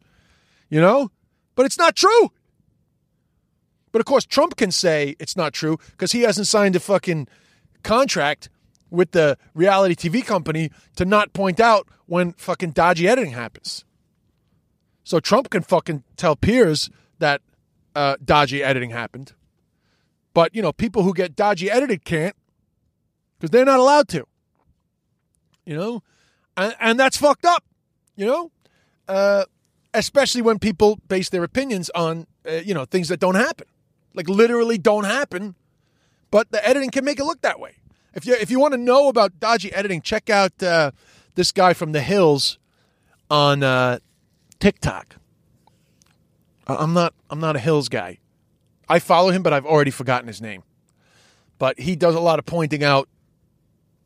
You 0.69 0.79
know? 0.79 1.11
But 1.55 1.65
it's 1.65 1.77
not 1.77 1.95
true. 1.95 2.31
But 3.91 3.99
of 3.99 4.05
course, 4.05 4.25
Trump 4.25 4.55
can 4.55 4.71
say 4.71 5.15
it's 5.19 5.35
not 5.35 5.53
true 5.53 5.77
because 5.91 6.11
he 6.11 6.21
hasn't 6.21 6.47
signed 6.47 6.75
a 6.75 6.79
fucking 6.79 7.27
contract 7.83 8.49
with 8.89 9.11
the 9.11 9.37
reality 9.53 9.95
TV 9.95 10.25
company 10.25 10.71
to 10.95 11.05
not 11.05 11.33
point 11.33 11.59
out 11.59 11.87
when 12.05 12.33
fucking 12.33 12.71
dodgy 12.71 13.07
editing 13.07 13.31
happens. 13.31 13.85
So 15.03 15.19
Trump 15.19 15.49
can 15.49 15.63
fucking 15.63 16.03
tell 16.17 16.35
Piers 16.35 16.89
that 17.19 17.41
uh, 17.95 18.15
dodgy 18.23 18.63
editing 18.63 18.91
happened. 18.91 19.33
But, 20.33 20.55
you 20.55 20.61
know, 20.61 20.71
people 20.71 21.03
who 21.03 21.13
get 21.13 21.35
dodgy 21.35 21.69
edited 21.69 22.05
can't 22.05 22.35
because 23.37 23.51
they're 23.51 23.65
not 23.65 23.79
allowed 23.79 24.07
to. 24.09 24.25
You 25.65 25.75
know? 25.75 26.03
And, 26.57 26.75
and 26.79 26.99
that's 26.99 27.17
fucked 27.17 27.45
up, 27.45 27.63
you 28.15 28.25
know? 28.25 28.51
Uh, 29.07 29.45
especially 29.93 30.41
when 30.41 30.59
people 30.59 30.99
base 31.07 31.29
their 31.29 31.43
opinions 31.43 31.89
on, 31.91 32.27
uh, 32.47 32.53
you 32.53 32.73
know, 32.73 32.85
things 32.85 33.07
that 33.09 33.19
don't 33.19 33.35
happen. 33.35 33.67
Like 34.13 34.27
literally 34.27 34.77
don't 34.77 35.05
happen, 35.05 35.55
but 36.31 36.51
the 36.51 36.65
editing 36.67 36.89
can 36.89 37.05
make 37.05 37.19
it 37.19 37.25
look 37.25 37.41
that 37.41 37.59
way. 37.59 37.75
If 38.13 38.25
you 38.25 38.33
if 38.33 38.49
you 38.49 38.59
want 38.59 38.73
to 38.73 38.77
know 38.77 39.07
about 39.07 39.39
dodgy 39.39 39.71
editing, 39.71 40.01
check 40.01 40.29
out 40.29 40.61
uh, 40.63 40.91
this 41.35 41.51
guy 41.51 41.73
from 41.73 41.91
the 41.91 42.01
hills 42.01 42.57
on 43.29 43.61
uh, 43.61 43.99
TikTok. 44.59 45.15
I'm 46.67 46.93
not 46.93 47.13
I'm 47.29 47.39
not 47.39 47.55
a 47.55 47.59
hills 47.59 47.87
guy. 47.87 48.17
I 48.87 48.99
follow 48.99 49.29
him, 49.29 49.43
but 49.43 49.53
I've 49.53 49.65
already 49.65 49.91
forgotten 49.91 50.27
his 50.27 50.41
name. 50.41 50.63
But 51.59 51.79
he 51.79 51.95
does 51.95 52.15
a 52.15 52.19
lot 52.19 52.39
of 52.39 52.45
pointing 52.45 52.83
out 52.83 53.07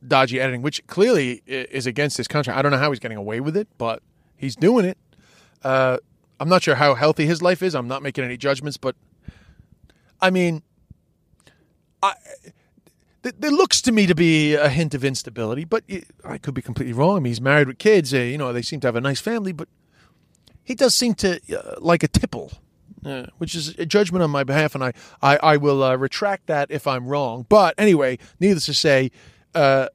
dodgy 0.08 0.40
editing, 0.40 0.62
which 0.62 0.86
clearly 0.88 1.42
is 1.46 1.86
against 1.88 2.18
his 2.18 2.28
contract. 2.28 2.58
I 2.58 2.62
don't 2.62 2.72
know 2.72 2.78
how 2.78 2.92
he's 2.92 3.00
getting 3.00 3.18
away 3.18 3.40
with 3.40 3.56
it, 3.58 3.68
but 3.78 4.02
he's 4.36 4.56
doing 4.56 4.86
it. 4.86 4.98
Uh, 5.64 5.98
I'm 6.40 6.50
not 6.50 6.64
sure 6.64 6.76
how 6.76 6.96
healthy 6.96 7.26
his 7.26 7.42
life 7.42 7.62
is. 7.62 7.76
I'm 7.76 7.88
not 7.88 8.04
making 8.04 8.24
any 8.24 8.38
judgments, 8.38 8.78
but 8.78 8.96
I 10.22 10.30
mean, 10.30 10.64
I, 12.02 12.14
there 13.22 13.52
looks 13.52 13.82
to 13.84 13.92
me 13.92 14.06
to 14.08 14.16
be 14.16 14.56
a 14.56 14.70
hint 14.70 14.94
of 14.94 15.04
instability, 15.04 15.64
but 15.64 15.84
I 16.26 16.38
could 16.38 16.54
be 16.54 16.62
completely 16.62 16.94
wrong. 16.94 17.18
I 17.18 17.20
mean, 17.20 17.32
he's 17.32 17.42
married 17.42 17.68
with 17.68 17.78
kids. 17.78 18.14
Uh, 18.14 18.18
you 18.18 18.38
know, 18.38 18.52
they 18.52 18.62
seem 18.62 18.80
to 18.82 18.88
have 18.88 18.96
a 18.96 19.02
nice 19.02 19.22
family, 19.22 19.54
but 19.54 19.70
he 20.64 20.76
does 20.76 20.94
seem 20.96 21.14
to 21.16 21.40
uh, 21.58 21.76
like 21.80 22.04
a 22.04 22.08
tipple 22.08 22.52
uh, 23.06 23.26
which 23.38 23.56
is 23.56 23.70
a 23.78 23.86
judgment 23.86 24.24
on 24.24 24.30
my 24.30 24.44
behalf, 24.44 24.76
and 24.76 24.84
I, 24.84 24.94
I, 25.22 25.38
I 25.38 25.58
will 25.58 25.84
uh, 25.84 25.96
retract 25.96 26.48
that 26.48 26.72
if 26.72 26.88
I'm 26.88 27.08
wrong. 27.08 27.46
But 27.50 27.76
anyway, 27.78 28.18
needless 28.40 28.66
to 28.68 28.74
say, 28.74 29.12
uh, 29.56 29.88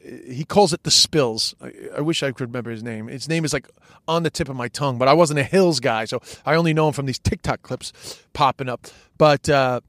he 0.00 0.44
calls 0.44 0.72
it 0.72 0.84
the 0.84 0.90
spills. 0.90 1.54
I, 1.60 1.72
I, 1.96 2.00
wish 2.00 2.22
I 2.22 2.30
could 2.30 2.48
remember 2.48 2.70
his 2.70 2.82
name. 2.82 3.08
His 3.08 3.28
name 3.28 3.44
is 3.44 3.52
like 3.52 3.68
on 4.06 4.22
the 4.22 4.30
tip 4.30 4.48
of 4.48 4.56
my 4.56 4.68
tongue, 4.68 4.98
but 4.98 5.08
I 5.08 5.14
wasn't 5.14 5.40
a 5.40 5.44
Hills 5.44 5.80
guy, 5.80 6.04
so 6.04 6.20
I 6.44 6.54
only 6.54 6.72
know 6.72 6.88
him 6.88 6.94
from 6.94 7.06
these 7.06 7.18
TikTok 7.18 7.62
clips 7.62 7.92
popping 8.32 8.68
up. 8.68 8.86
But 9.18 9.48
uh, 9.48 9.80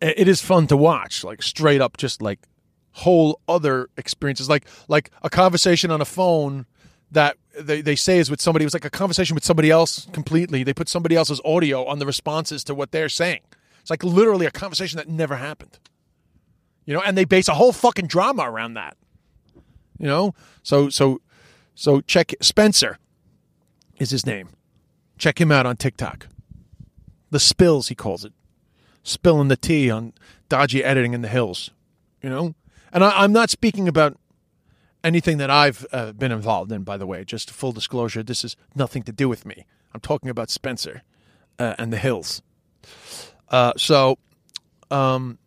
it 0.00 0.26
is 0.26 0.40
fun 0.40 0.66
to 0.68 0.76
watch, 0.76 1.22
like 1.22 1.42
straight 1.42 1.80
up, 1.80 1.96
just 1.96 2.20
like 2.20 2.40
whole 2.92 3.40
other 3.46 3.88
experiences, 3.96 4.48
like 4.48 4.66
like 4.88 5.10
a 5.22 5.30
conversation 5.30 5.90
on 5.90 6.00
a 6.00 6.04
phone 6.04 6.66
that 7.12 7.36
they, 7.58 7.80
they 7.80 7.96
say 7.96 8.18
is 8.18 8.30
with 8.30 8.40
somebody. 8.40 8.64
It 8.64 8.66
was 8.66 8.74
like 8.74 8.84
a 8.84 8.90
conversation 8.90 9.34
with 9.34 9.44
somebody 9.44 9.70
else 9.70 10.06
completely. 10.12 10.64
They 10.64 10.74
put 10.74 10.88
somebody 10.88 11.14
else's 11.14 11.40
audio 11.44 11.84
on 11.84 11.98
the 11.98 12.06
responses 12.06 12.64
to 12.64 12.74
what 12.74 12.92
they're 12.92 13.08
saying. 13.08 13.40
It's 13.80 13.90
like 13.90 14.02
literally 14.04 14.46
a 14.46 14.50
conversation 14.50 14.96
that 14.96 15.08
never 15.08 15.36
happened. 15.36 15.78
You 16.84 16.94
know, 16.94 17.02
and 17.02 17.16
they 17.16 17.24
base 17.24 17.48
a 17.48 17.54
whole 17.54 17.72
fucking 17.72 18.06
drama 18.06 18.50
around 18.50 18.74
that. 18.74 18.96
You 19.98 20.06
know, 20.06 20.34
so 20.62 20.88
so 20.88 21.20
so 21.74 22.00
check 22.00 22.34
Spencer 22.40 22.98
is 23.98 24.10
his 24.10 24.26
name. 24.26 24.48
Check 25.18 25.40
him 25.40 25.52
out 25.52 25.66
on 25.66 25.76
TikTok. 25.76 26.26
The 27.30 27.38
spills, 27.38 27.88
he 27.88 27.94
calls 27.94 28.24
it. 28.24 28.32
Spilling 29.02 29.48
the 29.48 29.56
tea 29.56 29.90
on 29.90 30.14
dodgy 30.48 30.82
editing 30.82 31.14
in 31.14 31.22
the 31.22 31.28
hills, 31.28 31.70
you 32.22 32.28
know? 32.28 32.54
And 32.92 33.04
I, 33.04 33.22
I'm 33.22 33.32
not 33.32 33.50
speaking 33.50 33.86
about 33.86 34.18
anything 35.04 35.38
that 35.38 35.50
I've 35.50 35.86
uh, 35.92 36.12
been 36.12 36.32
involved 36.32 36.72
in, 36.72 36.82
by 36.82 36.96
the 36.96 37.06
way. 37.06 37.24
Just 37.24 37.50
full 37.50 37.72
disclosure, 37.72 38.22
this 38.22 38.44
is 38.44 38.56
nothing 38.74 39.02
to 39.04 39.12
do 39.12 39.28
with 39.28 39.46
me. 39.46 39.66
I'm 39.94 40.00
talking 40.00 40.28
about 40.28 40.50
Spencer 40.50 41.02
uh, 41.58 41.74
and 41.78 41.92
the 41.92 41.98
hills. 41.98 42.42
Uh, 43.48 43.72
so, 43.76 44.18
um, 44.90 45.38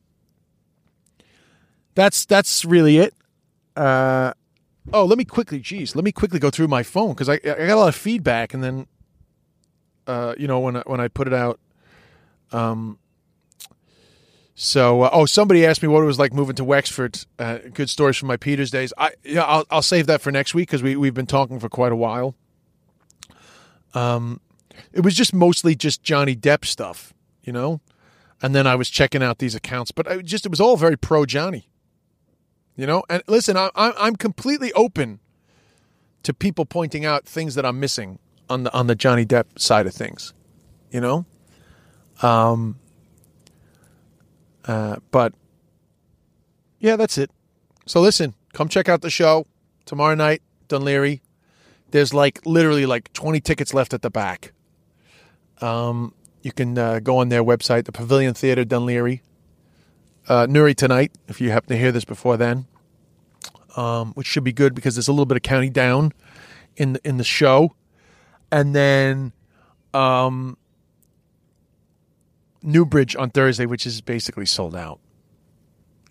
that's 1.95 2.25
that's 2.25 2.65
really 2.65 2.97
it. 2.97 3.13
Uh, 3.75 4.33
oh, 4.91 5.05
let 5.05 5.17
me 5.17 5.25
quickly, 5.25 5.59
geez, 5.59 5.95
let 5.95 6.03
me 6.03 6.11
quickly 6.11 6.39
go 6.39 6.49
through 6.49 6.67
my 6.67 6.83
phone 6.83 7.09
because 7.09 7.29
I, 7.29 7.33
I 7.33 7.37
got 7.37 7.69
a 7.69 7.75
lot 7.75 7.89
of 7.89 7.95
feedback, 7.95 8.53
and 8.53 8.63
then, 8.63 8.87
uh, 10.07 10.35
you 10.37 10.47
know, 10.47 10.59
when 10.59 10.77
I, 10.77 10.83
when 10.85 10.99
I 10.99 11.07
put 11.07 11.27
it 11.27 11.33
out, 11.33 11.59
um, 12.51 12.99
so 14.55 15.01
uh, 15.01 15.09
oh, 15.11 15.25
somebody 15.25 15.65
asked 15.65 15.81
me 15.81 15.87
what 15.87 16.03
it 16.03 16.05
was 16.05 16.19
like 16.19 16.33
moving 16.33 16.55
to 16.55 16.63
Wexford. 16.63 17.25
Uh, 17.39 17.59
good 17.73 17.89
stories 17.89 18.17
from 18.17 18.27
my 18.27 18.37
Peters 18.37 18.69
days. 18.69 18.93
I 18.97 19.11
yeah, 19.23 19.43
I'll 19.43 19.65
I'll 19.71 19.81
save 19.81 20.07
that 20.07 20.21
for 20.21 20.31
next 20.31 20.53
week 20.53 20.69
because 20.69 20.83
we 20.83 20.95
we've 20.95 21.13
been 21.13 21.25
talking 21.25 21.59
for 21.59 21.69
quite 21.69 21.91
a 21.91 21.95
while. 21.95 22.35
Um, 23.93 24.41
it 24.91 25.01
was 25.01 25.15
just 25.15 25.33
mostly 25.33 25.75
just 25.75 26.03
Johnny 26.03 26.35
Depp 26.35 26.65
stuff, 26.65 27.13
you 27.43 27.53
know, 27.53 27.81
and 28.41 28.53
then 28.53 28.67
I 28.67 28.75
was 28.75 28.89
checking 28.89 29.23
out 29.23 29.39
these 29.39 29.55
accounts, 29.55 29.91
but 29.91 30.07
I 30.07 30.17
just 30.21 30.45
it 30.45 30.49
was 30.49 30.61
all 30.61 30.77
very 30.77 30.97
pro 30.97 31.25
Johnny. 31.25 31.67
You 32.75 32.87
know, 32.87 33.03
and 33.09 33.21
listen, 33.27 33.55
I, 33.55 33.69
I'm 33.75 34.15
completely 34.15 34.73
open 34.73 35.19
to 36.23 36.33
people 36.33 36.65
pointing 36.65 37.05
out 37.05 37.25
things 37.25 37.55
that 37.55 37.65
I'm 37.65 37.79
missing 37.79 38.17
on 38.49 38.63
the 38.63 38.73
on 38.73 38.87
the 38.87 38.95
Johnny 38.95 39.25
Depp 39.25 39.59
side 39.59 39.85
of 39.85 39.93
things. 39.93 40.33
You 40.91 41.01
know, 41.01 41.25
um, 42.21 42.79
uh, 44.65 44.97
but 45.11 45.33
yeah, 46.79 46.95
that's 46.95 47.17
it. 47.17 47.29
So 47.85 48.01
listen, 48.01 48.33
come 48.53 48.69
check 48.69 48.89
out 48.89 49.01
the 49.01 49.09
show 49.09 49.45
tomorrow 49.85 50.15
night, 50.15 50.41
Dún 50.67 50.83
Laoghaire. 50.83 51.19
There's 51.91 52.13
like 52.13 52.43
literally 52.45 52.87
like 52.87 53.13
20 53.13 53.39
tickets 53.39 53.73
left 53.73 53.93
at 53.93 54.01
the 54.01 54.09
back. 54.09 54.51
Um, 55.61 56.13
you 56.41 56.51
can 56.51 56.75
uh, 56.77 56.99
go 56.99 57.17
on 57.17 57.29
their 57.29 57.43
website, 57.43 57.85
the 57.85 57.91
Pavilion 57.91 58.33
Theatre, 58.33 58.65
Dún 58.65 58.85
Laoghaire 58.85 59.21
uh, 60.27 60.47
Newry 60.49 60.73
tonight, 60.73 61.11
if 61.27 61.41
you 61.41 61.51
happen 61.51 61.69
to 61.69 61.77
hear 61.77 61.91
this 61.91 62.05
before 62.05 62.37
then, 62.37 62.65
um, 63.75 64.13
which 64.13 64.27
should 64.27 64.43
be 64.43 64.53
good 64.53 64.73
because 64.75 64.95
there's 64.95 65.07
a 65.07 65.11
little 65.11 65.25
bit 65.25 65.37
of 65.37 65.43
county 65.43 65.69
down 65.69 66.13
in 66.75 66.93
the, 66.93 67.07
in 67.07 67.17
the 67.17 67.23
show, 67.23 67.75
and 68.51 68.75
then 68.75 69.33
um, 69.93 70.57
Newbridge 72.61 73.15
on 73.15 73.29
Thursday, 73.29 73.65
which 73.65 73.85
is 73.85 74.01
basically 74.01 74.45
sold 74.45 74.75
out. 74.75 74.99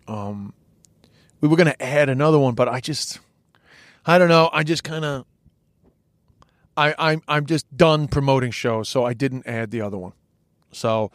Um, 0.06 0.52
we 1.40 1.48
were 1.48 1.56
going 1.56 1.68
to 1.70 1.82
add 1.82 2.08
another 2.08 2.38
one, 2.38 2.54
but 2.54 2.68
I 2.68 2.80
just, 2.80 3.20
I 4.04 4.18
don't 4.18 4.28
know. 4.28 4.50
I 4.52 4.62
just 4.62 4.84
kind 4.84 5.04
of, 5.04 5.26
I, 6.76 6.94
I'm, 6.98 7.22
I'm 7.26 7.46
just 7.46 7.74
done 7.76 8.08
promoting 8.08 8.50
shows, 8.50 8.88
so 8.88 9.04
I 9.04 9.14
didn't 9.14 9.46
add 9.46 9.70
the 9.70 9.80
other 9.80 9.98
one. 9.98 10.12
So, 10.72 11.10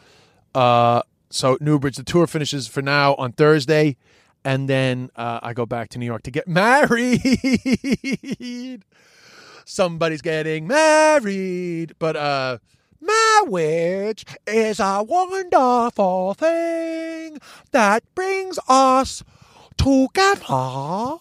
uh, 0.54 1.02
so 1.30 1.58
Newbridge, 1.60 1.96
the 1.96 2.02
tour 2.02 2.26
finishes 2.26 2.66
for 2.68 2.82
now 2.82 3.14
on 3.16 3.32
Thursday, 3.32 3.96
and 4.44 4.68
then 4.68 5.10
uh, 5.16 5.40
I 5.42 5.52
go 5.52 5.66
back 5.66 5.90
to 5.90 5.98
New 5.98 6.06
York 6.06 6.22
to 6.22 6.30
get 6.30 6.48
married. 6.48 7.20
Somebody's 9.64 10.22
getting 10.22 10.66
married, 10.66 11.92
but 11.98 12.16
uh, 12.16 12.58
marriage 13.00 14.24
is 14.46 14.80
a 14.80 15.02
wonderful 15.02 16.34
thing 16.34 17.38
that 17.72 18.02
brings 18.14 18.58
us 18.68 19.22
together. 19.76 21.18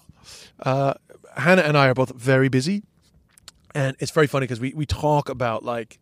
Uh, 0.60 0.93
Hannah 1.36 1.62
and 1.64 1.78
I 1.78 1.88
are 1.88 1.93
both 1.93 2.16
very 2.16 2.47
busy, 2.47 2.84
and 3.76 3.95
it's 3.99 4.12
very 4.12 4.28
funny 4.28 4.45
because 4.45 4.60
we 4.60 4.74
we 4.74 4.86
talk 4.86 5.28
about 5.30 5.64
like 5.66 5.99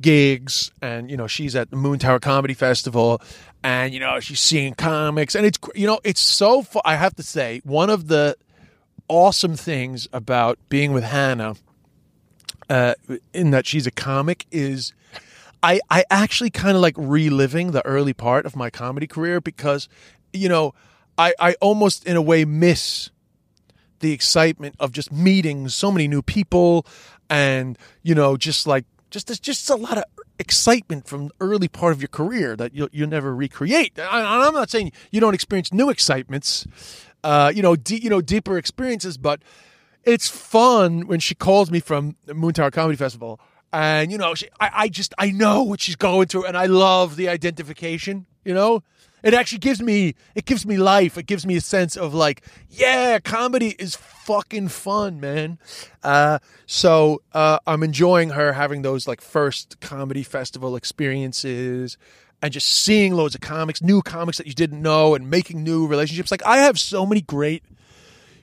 gigs 0.00 0.70
and 0.82 1.10
you 1.10 1.16
know 1.16 1.26
she's 1.26 1.56
at 1.56 1.70
the 1.70 1.76
Moontower 1.76 2.20
comedy 2.20 2.54
festival 2.54 3.20
and 3.62 3.94
you 3.94 4.00
know 4.00 4.20
she's 4.20 4.40
seeing 4.40 4.74
comics 4.74 5.34
and 5.34 5.46
it's 5.46 5.58
you 5.74 5.86
know 5.86 5.98
it's 6.04 6.20
so 6.22 6.62
fu- 6.62 6.80
i 6.84 6.96
have 6.96 7.14
to 7.16 7.22
say 7.22 7.60
one 7.64 7.88
of 7.88 8.08
the 8.08 8.36
awesome 9.08 9.56
things 9.56 10.06
about 10.12 10.58
being 10.68 10.92
with 10.92 11.04
hannah 11.04 11.54
uh, 12.68 12.94
in 13.32 13.50
that 13.50 13.66
she's 13.66 13.86
a 13.86 13.90
comic 13.90 14.46
is 14.50 14.92
i 15.62 15.80
i 15.90 16.04
actually 16.10 16.50
kind 16.50 16.76
of 16.76 16.82
like 16.82 16.94
reliving 16.98 17.70
the 17.70 17.84
early 17.86 18.12
part 18.12 18.44
of 18.44 18.54
my 18.54 18.68
comedy 18.68 19.06
career 19.06 19.40
because 19.40 19.88
you 20.32 20.48
know 20.48 20.74
i 21.16 21.32
i 21.40 21.54
almost 21.54 22.04
in 22.06 22.16
a 22.16 22.22
way 22.22 22.44
miss 22.44 23.10
the 24.00 24.12
excitement 24.12 24.74
of 24.78 24.92
just 24.92 25.10
meeting 25.10 25.68
so 25.68 25.90
many 25.90 26.06
new 26.06 26.20
people 26.20 26.86
and 27.30 27.78
you 28.02 28.14
know 28.14 28.36
just 28.36 28.66
like 28.66 28.84
just 29.10 29.28
there's 29.28 29.40
just 29.40 29.68
a 29.70 29.76
lot 29.76 29.98
of 29.98 30.04
excitement 30.38 31.06
from 31.06 31.28
the 31.28 31.34
early 31.40 31.68
part 31.68 31.92
of 31.92 32.00
your 32.00 32.08
career 32.08 32.56
that 32.56 32.74
you'll, 32.74 32.88
you'll 32.92 33.08
never 33.08 33.34
recreate. 33.34 33.98
I, 33.98 34.46
I'm 34.46 34.54
not 34.54 34.70
saying 34.70 34.92
you 35.10 35.20
don't 35.20 35.34
experience 35.34 35.72
new 35.72 35.90
excitements, 35.90 36.66
uh, 37.24 37.52
you 37.54 37.62
know, 37.62 37.76
you 37.88 38.10
know, 38.10 38.20
deeper 38.20 38.58
experiences, 38.58 39.16
but 39.16 39.40
it's 40.04 40.28
fun 40.28 41.06
when 41.06 41.20
she 41.20 41.34
calls 41.34 41.70
me 41.70 41.80
from 41.80 42.16
the 42.26 42.32
Moontower 42.32 42.72
Comedy 42.72 42.96
Festival, 42.96 43.40
and 43.72 44.12
you 44.12 44.18
know, 44.18 44.34
she, 44.34 44.48
I, 44.60 44.70
I 44.74 44.88
just 44.88 45.12
I 45.18 45.30
know 45.30 45.62
what 45.62 45.80
she's 45.80 45.96
going 45.96 46.28
through, 46.28 46.46
and 46.46 46.56
I 46.56 46.66
love 46.66 47.16
the 47.16 47.28
identification. 47.28 48.26
You 48.44 48.54
know, 48.54 48.84
it 49.22 49.34
actually 49.34 49.58
gives 49.58 49.82
me 49.82 50.14
it 50.34 50.44
gives 50.44 50.66
me 50.66 50.76
life. 50.76 51.18
It 51.18 51.26
gives 51.26 51.46
me 51.46 51.56
a 51.56 51.60
sense 51.60 51.96
of 51.96 52.14
like, 52.14 52.42
yeah, 52.70 53.18
comedy 53.18 53.74
is 53.78 53.96
fucking 53.96 54.68
fun, 54.68 55.20
man. 55.20 55.58
Uh, 56.02 56.38
so 56.66 57.22
uh, 57.32 57.58
I'm 57.66 57.82
enjoying 57.82 58.30
her 58.30 58.52
having 58.52 58.82
those 58.82 59.06
like 59.06 59.20
first 59.20 59.80
comedy 59.80 60.22
festival 60.22 60.76
experiences 60.76 61.96
and 62.42 62.52
just 62.52 62.68
seeing 62.68 63.14
loads 63.14 63.34
of 63.34 63.40
comics, 63.40 63.82
new 63.82 64.02
comics 64.02 64.38
that 64.38 64.46
you 64.46 64.52
didn't 64.52 64.82
know, 64.82 65.14
and 65.14 65.30
making 65.30 65.64
new 65.64 65.86
relationships. 65.86 66.30
Like 66.30 66.44
I 66.44 66.58
have 66.58 66.78
so 66.78 67.06
many 67.06 67.22
great 67.22 67.62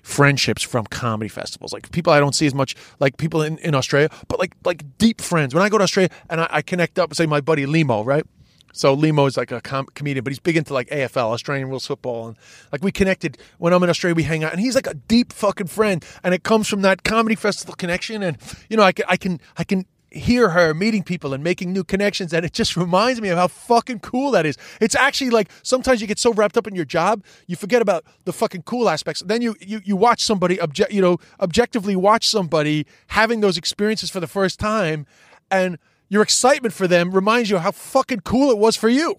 friendships 0.01 0.61
from 0.61 0.86
comedy 0.86 1.30
festivals. 1.30 1.71
Like 1.71 1.91
people 1.91 2.11
I 2.11 2.19
don't 2.19 2.36
see 2.36 2.45
as 2.45 2.53
much, 2.53 2.76
like 2.99 3.17
people 3.17 3.41
in, 3.41 3.57
in 3.59 3.76
Australia, 3.76 4.09
but 4.28 4.39
like 4.39 4.53
like 4.63 4.97
deep 4.97 5.21
friends. 5.21 5.53
When 5.53 5.63
I 5.63 5.69
go 5.69 5.78
to 5.78 5.84
Australia 5.84 6.09
and 6.30 6.41
I, 6.41 6.47
I 6.49 6.61
connect 6.61 6.99
up 6.99 7.13
say 7.13 7.26
my 7.26 7.41
buddy 7.41 7.65
Limo, 7.65 8.03
right? 8.03 8.26
So 8.74 8.93
Limo 8.93 9.28
is 9.28 9.38
like 9.38 9.51
a 9.51 9.61
com- 9.61 9.88
comedian, 9.93 10.24
but 10.24 10.32
he's 10.32 10.39
big 10.39 10.57
into 10.57 10.74
like 10.74 10.89
AFL, 10.89 11.32
Australian 11.32 11.69
rules 11.69 11.86
football, 11.86 12.28
and 12.28 12.38
like 12.71 12.84
we 12.84 12.91
connected 12.91 13.38
when 13.59 13.71
I'm 13.71 13.82
in 13.84 13.89
Australia. 13.89 14.15
We 14.15 14.24
hang 14.24 14.43
out, 14.43 14.51
and 14.51 14.59
he's 14.59 14.76
like 14.76 14.88
a 14.88 14.95
deep 14.95 15.32
fucking 15.32 15.67
friend, 15.67 16.03
and 16.24 16.34
it 16.34 16.43
comes 16.43 16.67
from 16.67 16.82
that 16.82 17.03
comedy 17.03 17.36
festival 17.36 17.76
connection. 17.76 18.24
And 18.24 18.38
you 18.69 18.76
know, 18.76 18.84
I 18.84 18.91
can 18.91 19.05
I 19.07 19.15
can 19.15 19.39
I 19.57 19.63
can 19.63 19.86
hear 20.09 20.49
her 20.49 20.74
meeting 20.74 21.03
people 21.03 21.34
and 21.34 21.43
making 21.43 21.71
new 21.71 21.84
connections, 21.84 22.34
and 22.34 22.43
it 22.43 22.53
just 22.53 22.76
reminds 22.86 23.21
me 23.21 23.30
of 23.30 23.38
how 23.38 23.47
fucking 23.47 23.99
cool 23.99 24.32
that 24.32 24.45
is. 24.45 24.57
It's 24.82 24.95
actually 24.95 25.30
like 25.30 25.51
sometimes 25.61 26.01
you 26.01 26.07
get 26.07 26.17
so 26.17 26.34
wrapped 26.34 26.57
up 26.57 26.65
in 26.65 26.74
your 26.74 26.86
job, 26.86 27.24
you 27.45 27.55
forget 27.55 27.82
about 27.82 28.05
the 28.26 28.34
fucking 28.34 28.63
cool 28.63 28.89
aspects. 28.89 29.21
Then 29.21 29.43
you 29.43 29.55
you 29.61 29.82
you 29.86 29.95
watch 29.95 30.24
somebody 30.24 30.59
object, 30.59 30.91
you 30.91 31.01
know, 31.01 31.19
objectively 31.39 31.95
watch 31.95 32.28
somebody 32.28 32.88
having 33.07 33.41
those 33.41 33.55
experiences 33.55 34.09
for 34.09 34.19
the 34.19 34.28
first 34.28 34.59
time, 34.59 35.05
and 35.51 35.78
your 36.14 36.22
excitement 36.22 36.76
for 36.76 36.88
them 36.88 37.11
reminds 37.11 37.49
you 37.49 37.57
how 37.57 37.72
fucking 37.72 38.20
cool 38.20 38.51
it 38.51 38.59
was 38.59 38.76
for 38.76 38.88
you. 38.88 39.16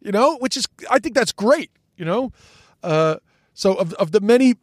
You 0.00 0.10
know, 0.10 0.38
which 0.38 0.56
is 0.56 0.66
I 0.90 0.98
think 0.98 1.14
that's 1.14 1.32
great. 1.32 1.70
You 1.98 2.06
know, 2.06 2.32
uh, 2.82 3.16
so 3.52 3.74
of 3.74 3.92
of 3.94 4.12
the 4.12 4.20
many 4.20 4.54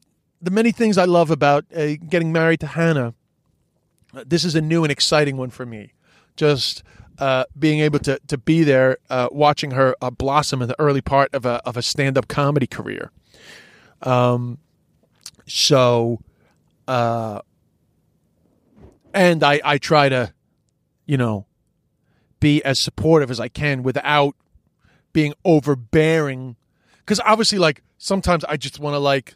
the 0.41 0.49
many 0.49 0.71
things 0.71 0.97
I 0.97 1.05
love 1.05 1.29
about 1.29 1.65
uh, 1.75 1.97
getting 2.09 2.31
married 2.31 2.61
to 2.61 2.67
Hannah, 2.67 3.13
uh, 4.15 4.23
this 4.25 4.43
is 4.43 4.55
a 4.55 4.61
new 4.61 4.83
and 4.83 4.91
exciting 4.91 5.37
one 5.37 5.51
for 5.51 5.67
me. 5.67 5.93
Just 6.35 6.81
uh, 7.19 7.43
being 7.57 7.79
able 7.79 7.99
to 7.99 8.19
to 8.27 8.39
be 8.39 8.63
there, 8.63 8.97
uh, 9.11 9.29
watching 9.31 9.71
her 9.71 9.95
uh, 10.01 10.09
blossom 10.09 10.63
in 10.63 10.67
the 10.67 10.79
early 10.79 11.01
part 11.01 11.29
of 11.31 11.45
a 11.45 11.61
of 11.63 11.77
a 11.77 11.83
stand 11.83 12.17
up 12.17 12.27
comedy 12.27 12.65
career. 12.65 13.11
Um, 14.01 14.57
so, 15.45 16.21
uh, 16.87 17.41
and 19.13 19.43
I 19.43 19.61
I 19.63 19.77
try 19.77 20.09
to, 20.09 20.33
you 21.05 21.17
know, 21.17 21.45
be 22.41 22.61
as 22.65 22.77
supportive 22.77 23.31
as 23.31 23.39
I 23.39 23.47
can 23.47 23.83
without 23.83 24.35
being 25.13 25.33
overbearing. 25.45 26.57
Because 26.99 27.21
obviously, 27.21 27.57
like 27.57 27.81
sometimes 27.97 28.43
I 28.43 28.57
just 28.57 28.79
want 28.79 28.95
to 28.95 28.99
like, 28.99 29.35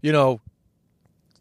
you 0.00 0.12
know, 0.12 0.40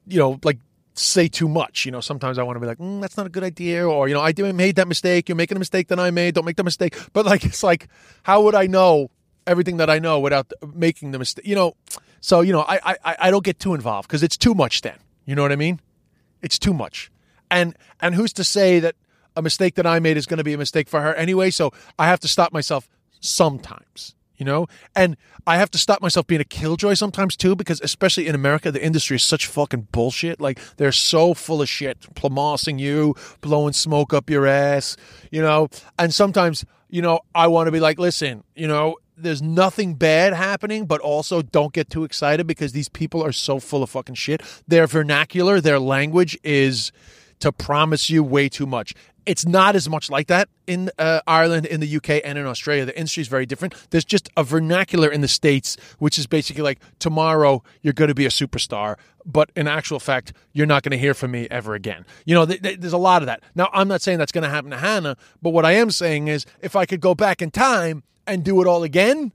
you 0.07 0.17
know, 0.17 0.39
like 0.43 0.57
say 0.95 1.27
too 1.27 1.47
much. 1.47 1.85
You 1.85 1.91
know, 1.91 2.01
sometimes 2.01 2.39
I 2.39 2.43
want 2.43 2.55
to 2.55 2.59
be 2.59 2.65
like, 2.65 2.79
mm, 2.79 2.99
that's 3.01 3.17
not 3.17 3.27
a 3.27 3.29
good 3.29 3.43
idea, 3.43 3.87
or 3.87 4.07
you 4.07 4.15
know, 4.15 4.21
I 4.21 4.33
made 4.51 4.77
that 4.77 4.87
mistake. 4.87 5.29
You're 5.29 5.35
making 5.35 5.57
a 5.57 5.59
mistake 5.59 5.89
that 5.89 5.99
I 5.99 6.09
made. 6.09 6.33
Don't 6.33 6.45
make 6.45 6.57
the 6.57 6.63
mistake. 6.63 6.97
But 7.13 7.25
like, 7.27 7.45
it's 7.45 7.61
like, 7.61 7.87
how 8.23 8.41
would 8.41 8.55
I 8.55 8.65
know 8.65 9.11
everything 9.45 9.77
that 9.77 9.89
I 9.89 9.99
know 9.99 10.19
without 10.19 10.51
making 10.73 11.11
the 11.11 11.19
mistake? 11.19 11.45
You 11.45 11.55
know, 11.55 11.75
so 12.21 12.41
you 12.41 12.53
know, 12.53 12.61
I 12.67 12.79
I 13.03 13.15
I 13.19 13.31
don't 13.31 13.43
get 13.43 13.59
too 13.59 13.75
involved 13.75 14.07
because 14.07 14.23
it's 14.23 14.37
too 14.37 14.55
much. 14.55 14.81
Then 14.81 14.97
you 15.25 15.35
know 15.35 15.41
what 15.41 15.51
I 15.51 15.57
mean? 15.57 15.79
It's 16.41 16.57
too 16.57 16.73
much. 16.73 17.11
And 17.51 17.75
and 18.01 18.15
who's 18.15 18.33
to 18.33 18.43
say 18.43 18.79
that 18.79 18.95
a 19.35 19.41
mistake 19.41 19.75
that 19.75 19.85
I 19.87 19.99
made 19.99 20.17
is 20.17 20.25
going 20.25 20.37
to 20.37 20.43
be 20.43 20.53
a 20.53 20.57
mistake 20.57 20.87
for 20.87 21.01
her 21.01 21.13
anyway. 21.15 21.49
So 21.49 21.71
I 21.97 22.07
have 22.07 22.19
to 22.21 22.27
stop 22.27 22.53
myself 22.53 22.87
sometimes, 23.19 24.15
you 24.35 24.45
know? 24.45 24.67
And 24.95 25.17
I 25.45 25.57
have 25.57 25.71
to 25.71 25.77
stop 25.77 26.01
myself 26.01 26.27
being 26.27 26.41
a 26.41 26.45
killjoy 26.45 26.93
sometimes 26.93 27.35
too, 27.35 27.55
because 27.55 27.81
especially 27.81 28.27
in 28.27 28.35
America, 28.35 28.71
the 28.71 28.83
industry 28.83 29.15
is 29.15 29.23
such 29.23 29.47
fucking 29.47 29.87
bullshit. 29.91 30.39
Like 30.39 30.59
they're 30.77 30.91
so 30.91 31.33
full 31.33 31.61
of 31.61 31.69
shit, 31.69 32.01
plamassing 32.15 32.79
you, 32.79 33.15
blowing 33.41 33.73
smoke 33.73 34.13
up 34.13 34.29
your 34.29 34.47
ass, 34.47 34.97
you 35.31 35.41
know? 35.41 35.69
And 35.97 36.13
sometimes, 36.13 36.65
you 36.89 37.01
know, 37.01 37.21
I 37.33 37.47
want 37.47 37.67
to 37.67 37.71
be 37.71 37.79
like, 37.79 37.99
listen, 37.99 38.43
you 38.55 38.67
know, 38.67 38.97
there's 39.15 39.41
nothing 39.41 39.95
bad 39.95 40.33
happening, 40.33 40.85
but 40.85 40.99
also 41.01 41.41
don't 41.41 41.73
get 41.73 41.89
too 41.89 42.03
excited 42.03 42.47
because 42.47 42.71
these 42.71 42.89
people 42.89 43.23
are 43.23 43.31
so 43.31 43.59
full 43.59 43.83
of 43.83 43.89
fucking 43.89 44.15
shit. 44.15 44.41
Their 44.67 44.87
vernacular, 44.87 45.61
their 45.61 45.79
language 45.79 46.37
is 46.43 46.91
to 47.39 47.51
promise 47.51 48.09
you 48.09 48.23
way 48.23 48.49
too 48.49 48.65
much. 48.65 48.93
It's 49.25 49.45
not 49.45 49.75
as 49.75 49.87
much 49.89 50.09
like 50.09 50.27
that 50.27 50.49
in 50.67 50.89
uh, 50.97 51.21
Ireland, 51.25 51.65
in 51.65 51.79
the 51.79 51.95
UK, 51.97 52.21
and 52.23 52.37
in 52.37 52.45
Australia. 52.45 52.85
The 52.85 52.97
industry 52.97 53.21
is 53.21 53.27
very 53.27 53.45
different. 53.45 53.73
There's 53.89 54.05
just 54.05 54.29
a 54.35 54.43
vernacular 54.43 55.09
in 55.09 55.21
the 55.21 55.27
States, 55.27 55.77
which 55.99 56.17
is 56.19 56.27
basically 56.27 56.63
like, 56.63 56.79
tomorrow 56.99 57.63
you're 57.81 57.93
going 57.93 58.09
to 58.09 58.15
be 58.15 58.25
a 58.25 58.29
superstar, 58.29 58.97
but 59.25 59.51
in 59.55 59.67
actual 59.67 59.99
fact, 59.99 60.33
you're 60.51 60.65
not 60.65 60.83
going 60.83 60.91
to 60.91 60.97
hear 60.97 61.13
from 61.13 61.31
me 61.31 61.47
ever 61.49 61.73
again. 61.73 62.05
You 62.25 62.35
know, 62.35 62.45
th- 62.45 62.61
th- 62.61 62.79
there's 62.79 62.93
a 62.93 62.97
lot 62.97 63.21
of 63.21 63.27
that. 63.27 63.41
Now, 63.55 63.69
I'm 63.73 63.87
not 63.87 64.01
saying 64.01 64.17
that's 64.17 64.31
going 64.31 64.43
to 64.43 64.49
happen 64.49 64.71
to 64.71 64.77
Hannah, 64.77 65.15
but 65.41 65.51
what 65.51 65.65
I 65.65 65.73
am 65.73 65.91
saying 65.91 66.27
is 66.27 66.45
if 66.61 66.75
I 66.75 66.85
could 66.85 66.99
go 66.99 67.15
back 67.15 67.41
in 67.41 67.51
time 67.51 68.03
and 68.27 68.43
do 68.43 68.61
it 68.61 68.67
all 68.67 68.83
again, 68.83 69.31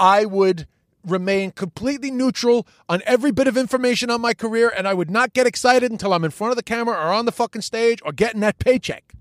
I 0.00 0.24
would 0.24 0.66
remain 1.04 1.52
completely 1.52 2.10
neutral 2.10 2.66
on 2.88 3.02
every 3.06 3.30
bit 3.30 3.46
of 3.46 3.56
information 3.56 4.10
on 4.10 4.20
my 4.20 4.34
career 4.34 4.72
and 4.76 4.86
I 4.86 4.94
would 4.94 5.10
not 5.10 5.32
get 5.32 5.46
excited 5.46 5.90
until 5.90 6.12
I'm 6.12 6.24
in 6.24 6.30
front 6.30 6.50
of 6.52 6.56
the 6.56 6.62
camera 6.62 6.94
or 6.94 7.12
on 7.12 7.24
the 7.24 7.32
fucking 7.32 7.62
stage 7.62 8.00
or 8.04 8.12
getting 8.12 8.40
that 8.40 8.58
paycheck. 8.58 9.14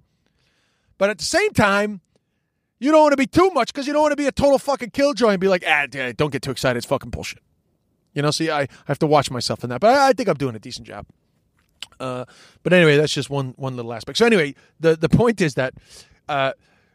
But 0.97 1.09
at 1.09 1.17
the 1.17 1.25
same 1.25 1.51
time, 1.51 2.01
you 2.79 2.91
don't 2.91 3.01
want 3.01 3.13
to 3.13 3.17
be 3.17 3.27
too 3.27 3.49
much 3.51 3.73
because 3.73 3.87
you 3.87 3.93
don't 3.93 4.01
want 4.01 4.11
to 4.11 4.17
be 4.17 4.27
a 4.27 4.31
total 4.31 4.59
fucking 4.59 4.91
killjoy 4.91 5.29
and 5.29 5.39
be 5.39 5.47
like, 5.47 5.63
ah, 5.67 5.85
don't 6.15 6.31
get 6.31 6.41
too 6.41 6.51
excited. 6.51 6.77
It's 6.77 6.85
fucking 6.85 7.09
bullshit. 7.09 7.41
You 8.13 8.21
know, 8.21 8.31
see, 8.31 8.49
I, 8.49 8.61
I 8.61 8.67
have 8.85 8.99
to 8.99 9.07
watch 9.07 9.29
myself 9.29 9.63
in 9.63 9.69
that. 9.69 9.81
But 9.81 9.93
I, 9.93 10.09
I 10.09 10.13
think 10.13 10.29
I'm 10.29 10.37
doing 10.37 10.55
a 10.55 10.59
decent 10.59 10.87
job. 10.87 11.05
Uh, 11.99 12.25
but 12.63 12.73
anyway, 12.73 12.97
that's 12.97 13.13
just 13.13 13.29
one 13.29 13.53
one 13.57 13.75
little 13.75 13.93
aspect. 13.93 14.17
So 14.17 14.25
anyway, 14.25 14.55
the 14.79 14.95
the 14.95 15.09
point 15.09 15.41
is 15.41 15.55
that 15.55 15.73
uh, 16.29 16.53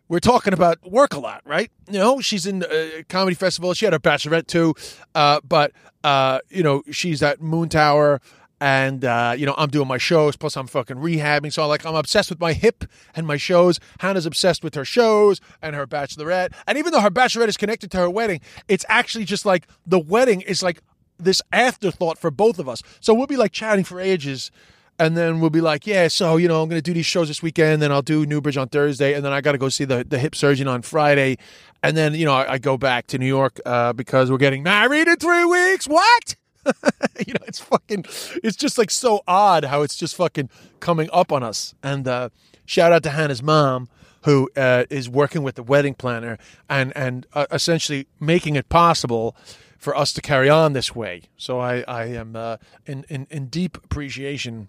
we're 0.09 0.21
talking 0.21 0.53
about 0.53 0.79
work 0.89 1.15
a 1.15 1.19
lot, 1.19 1.43
right? 1.45 1.71
You 1.91 1.99
know, 1.99 2.21
she's 2.21 2.47
in 2.47 2.65
a 2.71 3.05
comedy 3.09 3.35
festival. 3.35 3.75
She 3.75 3.87
had 3.87 3.93
her 3.93 3.99
bachelorette 3.99 4.47
too, 4.47 4.75
uh, 5.15 5.41
but 5.47 5.73
uh, 6.05 6.41
you 6.51 6.63
know, 6.63 6.83
she's 6.91 7.23
at 7.23 7.41
Moontower, 7.41 8.21
and 8.63 9.05
uh, 9.05 9.35
you 9.37 9.45
know, 9.45 9.57
I'm 9.59 9.71
doing 9.71 9.89
my 9.89 9.99
shows. 9.99 10.37
Plus, 10.37 10.57
I'm 10.57 10.69
fucking 10.69 10.97
rehabbing. 10.97 11.53
So, 11.53 11.65
I'm 11.65 11.69
like, 11.69 11.85
I'm 11.85 11.97
obsessed 11.97 12.31
with 12.31 12.39
my 12.41 12.53
hip 12.53 12.85
and 13.17 13.27
my 13.27 13.37
shows. 13.37 13.81
Hannah's 13.99 14.25
obsessed 14.25 14.63
with 14.63 14.77
her 14.77 14.85
shows 14.85 15.41
and 15.61 15.75
her 15.75 15.85
bachelorette. 15.85 16.53
And 16.69 16.79
even 16.79 16.93
though 16.93 17.01
her 17.01 17.11
bachelorette 17.11 17.49
is 17.49 17.57
connected 17.57 17.91
to 17.91 17.99
her 17.99 18.09
wedding, 18.09 18.41
it's 18.69 18.85
actually 18.89 19.25
just 19.25 19.45
like 19.45 19.67
the 19.85 19.99
wedding 19.99 20.43
is 20.43 20.63
like 20.63 20.81
this 21.19 21.43
afterthought 21.53 22.19
for 22.19 22.31
both 22.31 22.61
of 22.61 22.69
us. 22.69 22.83
So 23.01 23.13
we'll 23.13 23.27
be 23.27 23.37
like 23.37 23.51
chatting 23.51 23.85
for 23.85 24.01
ages 24.01 24.53
and 24.99 25.17
then 25.17 25.41
we'll 25.41 25.51
be 25.51 25.61
like, 25.61 25.85
yeah, 25.85 26.07
so 26.07 26.37
you 26.37 26.47
know, 26.47 26.63
I'm 26.63 26.69
going 26.69 26.79
to 26.79 26.83
do 26.83 26.95
these 26.95 27.07
shows 27.07 27.27
this 27.27 27.43
weekend. 27.43 27.83
Then 27.83 27.91
I'll 27.91 28.03
do 28.03 28.25
Newbridge 28.25 28.57
on 28.57 28.69
Thursday, 28.69 29.15
and 29.15 29.25
then 29.25 29.33
I 29.33 29.41
got 29.41 29.53
to 29.53 29.59
go 29.59 29.69
see 29.69 29.85
the 29.85 30.05
the 30.05 30.19
hip 30.19 30.37
surgeon 30.37 30.69
on 30.69 30.83
Friday, 30.83 31.39
and 31.83 31.97
then 31.97 32.15
you 32.15 32.25
know 32.25 32.35
I, 32.35 32.53
I 32.53 32.59
go 32.59 32.77
back 32.77 33.09
to 33.09 33.19
New 33.19 33.27
York 33.27 33.59
uh, 33.67 33.93
because 33.93 34.31
we're 34.31 34.37
getting 34.37 34.63
married 34.63 35.09
in 35.09 35.17
three 35.17 35.45
weeks. 35.45 35.89
What? 35.89 36.37
you 37.27 37.35
know, 37.35 37.45
it's 37.47 37.61
fucking. 37.61 38.05
It's 38.43 38.57
just 38.57 38.79
like 38.79 38.91
so 38.91 39.23
odd 39.27 39.65
how 39.65 39.83
it's 39.83 39.97
just 39.97 40.17
fucking 40.17 40.51
coming 40.81 41.09
up 41.13 41.33
on 41.33 41.43
us. 41.43 41.75
And 41.83 42.07
uh, 42.07 42.29
shout 42.65 42.93
out 42.93 43.03
to 43.05 43.11
Hannah's 43.11 43.43
mom. 43.43 43.89
Who 44.25 44.49
uh, 44.57 44.85
is 44.89 45.09
working 45.09 45.43
with 45.43 45.57
the 45.57 45.65
wedding 45.65 45.95
planner 45.95 46.39
and 46.69 46.93
and 46.95 47.27
uh, 47.33 47.47
essentially 47.51 48.07
making 48.21 48.55
it 48.55 48.69
possible 48.69 49.35
for 49.79 49.97
us 49.97 50.13
to 50.13 50.21
carry 50.21 50.49
on 50.49 50.75
this 50.75 50.95
way. 50.95 51.23
So 51.37 51.59
I 51.59 51.83
I 51.89 52.05
am 52.05 52.37
uh, 52.37 52.59
in, 52.87 53.05
in 53.09 53.27
in 53.31 53.47
deep 53.47 53.77
appreciation 53.79 54.69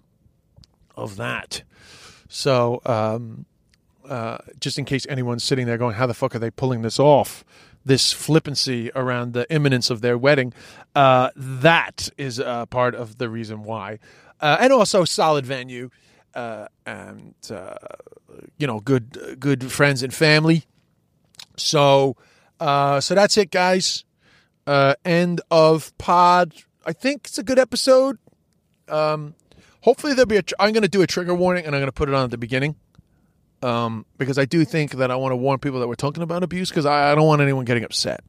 of 0.96 1.14
that. 1.16 1.62
So, 2.28 2.80
um, 2.84 3.46
uh, 4.08 4.38
just 4.58 4.78
in 4.78 4.84
case 4.84 5.06
anyone's 5.08 5.44
sitting 5.44 5.66
there 5.66 5.78
going, 5.78 5.94
how 5.94 6.06
the 6.06 6.14
fuck 6.14 6.34
are 6.34 6.38
they 6.38 6.50
pulling 6.50 6.82
this 6.82 6.98
off? 6.98 7.44
This 7.84 8.12
flippancy 8.12 8.90
around 8.94 9.34
the 9.34 9.50
imminence 9.52 9.90
of 9.90 10.00
their 10.00 10.16
wedding. 10.16 10.52
Uh, 10.94 11.30
that 11.36 12.08
is 12.16 12.40
uh, 12.40 12.66
part 12.66 12.94
of 12.94 13.18
the 13.18 13.28
reason 13.28 13.62
why. 13.62 13.98
Uh, 14.40 14.56
and 14.60 14.72
also, 14.72 15.04
solid 15.04 15.44
venue. 15.44 15.90
Uh, 16.34 16.66
and 16.86 17.34
uh, 17.50 17.74
you 18.58 18.66
know, 18.66 18.80
good 18.80 19.36
good 19.38 19.70
friends 19.70 20.02
and 20.02 20.12
family. 20.12 20.64
So, 21.56 22.16
so 22.58 23.00
that's 23.00 23.36
it, 23.36 23.50
guys. 23.50 24.04
end 24.66 25.40
of 25.50 25.96
pod. 25.98 26.54
I 26.86 26.92
think 26.92 27.26
it's 27.26 27.38
a 27.38 27.44
good 27.44 27.58
episode. 27.58 28.18
Um, 28.88 29.34
Hopefully 29.84 30.14
there'll 30.14 30.26
be 30.26 30.38
a. 30.38 30.42
I'm 30.58 30.72
going 30.72 30.82
to 30.82 30.88
do 30.88 31.02
a 31.02 31.06
trigger 31.06 31.34
warning 31.34 31.66
and 31.66 31.74
I'm 31.74 31.80
going 31.80 31.88
to 31.88 31.92
put 31.92 32.08
it 32.08 32.14
on 32.14 32.24
at 32.24 32.30
the 32.30 32.38
beginning, 32.38 32.76
um, 33.64 34.04
because 34.18 34.38
I 34.38 34.44
do 34.44 34.64
think 34.64 34.92
that 34.92 35.10
I 35.10 35.16
want 35.16 35.32
to 35.32 35.36
warn 35.36 35.58
people 35.58 35.80
that 35.80 35.88
we're 35.88 35.94
talking 35.94 36.22
about 36.22 36.42
abuse 36.42 36.68
because 36.68 36.84
I, 36.86 37.12
I 37.12 37.14
don't 37.14 37.26
want 37.26 37.40
anyone 37.40 37.64
getting 37.64 37.84
upset. 37.84 38.22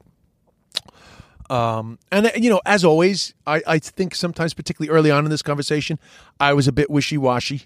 Um, 1.49 1.99
and 2.11 2.31
you 2.37 2.49
know, 2.49 2.61
as 2.65 2.83
always, 2.83 3.33
I, 3.45 3.61
I 3.67 3.79
think 3.79 4.15
sometimes, 4.15 4.53
particularly 4.53 4.95
early 4.95 5.11
on 5.11 5.25
in 5.25 5.31
this 5.31 5.41
conversation, 5.41 5.99
I 6.39 6.53
was 6.53 6.67
a 6.67 6.71
bit 6.71 6.89
wishy 6.89 7.17
washy, 7.17 7.63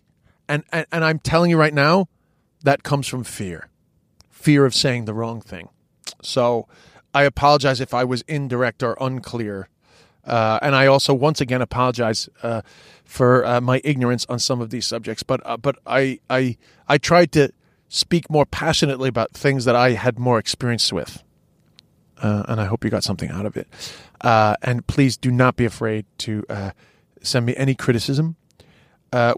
and, 0.49 0.63
and 0.73 0.85
and 0.91 1.05
I'm 1.05 1.19
telling 1.19 1.49
you 1.49 1.57
right 1.57 1.73
now, 1.73 2.09
that 2.63 2.83
comes 2.83 3.07
from 3.07 3.23
fear, 3.23 3.69
fear 4.29 4.65
of 4.65 4.75
saying 4.75 5.05
the 5.05 5.13
wrong 5.13 5.39
thing. 5.39 5.69
So, 6.21 6.67
I 7.13 7.23
apologize 7.23 7.79
if 7.79 7.93
I 7.93 8.03
was 8.03 8.23
indirect 8.23 8.83
or 8.83 8.97
unclear 8.99 9.69
uh, 10.25 10.59
and 10.61 10.75
I 10.75 10.85
also 10.85 11.13
once 11.13 11.41
again 11.41 11.61
apologize 11.61 12.29
uh, 12.43 12.61
for 13.03 13.45
uh, 13.45 13.61
my 13.61 13.81
ignorance 13.83 14.25
on 14.29 14.39
some 14.39 14.61
of 14.61 14.69
these 14.69 14.85
subjects. 14.85 15.23
But 15.23 15.41
uh, 15.45 15.57
but 15.57 15.79
I 15.85 16.19
I 16.29 16.57
I 16.87 16.97
tried 16.97 17.31
to 17.33 17.51
speak 17.89 18.29
more 18.29 18.45
passionately 18.45 19.09
about 19.09 19.31
things 19.31 19.65
that 19.65 19.75
I 19.75 19.91
had 19.91 20.17
more 20.17 20.39
experience 20.39 20.93
with, 20.93 21.23
uh, 22.21 22.43
and 22.47 22.61
I 22.61 22.65
hope 22.65 22.83
you 22.83 22.89
got 22.89 23.03
something 23.03 23.29
out 23.29 23.45
of 23.45 23.57
it. 23.57 23.67
Uh, 24.21 24.55
and 24.61 24.85
please 24.87 25.17
do 25.17 25.31
not 25.31 25.55
be 25.55 25.65
afraid 25.65 26.05
to 26.19 26.43
send 27.21 27.45
me 27.45 27.55
any 27.57 27.75
criticism. 27.75 28.37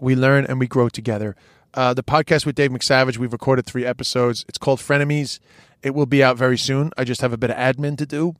we 0.00 0.14
learn 0.14 0.44
and 0.44 0.60
we 0.60 0.66
grow 0.66 0.88
together. 0.88 1.34
the 1.74 2.04
podcast 2.04 2.46
with 2.46 2.54
Dave 2.54 2.70
McSavage, 2.70 3.18
we've 3.18 3.32
recorded 3.32 3.66
three 3.66 3.84
episodes. 3.84 4.44
It's 4.48 4.58
called 4.58 4.78
Frenemies. 4.78 5.40
It 5.82 5.94
will 5.94 6.06
be 6.06 6.22
out 6.22 6.36
very 6.36 6.58
soon. 6.58 6.92
I 6.96 7.04
just 7.04 7.20
have 7.22 7.32
a 7.32 7.36
bit 7.36 7.50
of 7.50 7.56
admin 7.56 7.98
to 7.98 8.06
do 8.06 8.36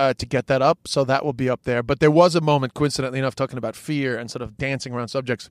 uh, 0.00 0.14
to 0.14 0.24
get 0.24 0.46
that 0.46 0.62
up, 0.62 0.88
so 0.88 1.04
that 1.04 1.24
will 1.24 1.34
be 1.34 1.50
up 1.50 1.64
there. 1.64 1.82
But 1.82 2.00
there 2.00 2.10
was 2.10 2.34
a 2.34 2.40
moment, 2.40 2.72
coincidentally 2.72 3.18
enough, 3.18 3.34
talking 3.34 3.58
about 3.58 3.76
fear 3.76 4.16
and 4.16 4.30
sort 4.30 4.40
of 4.40 4.56
dancing 4.56 4.94
around 4.94 5.08
subjects. 5.08 5.50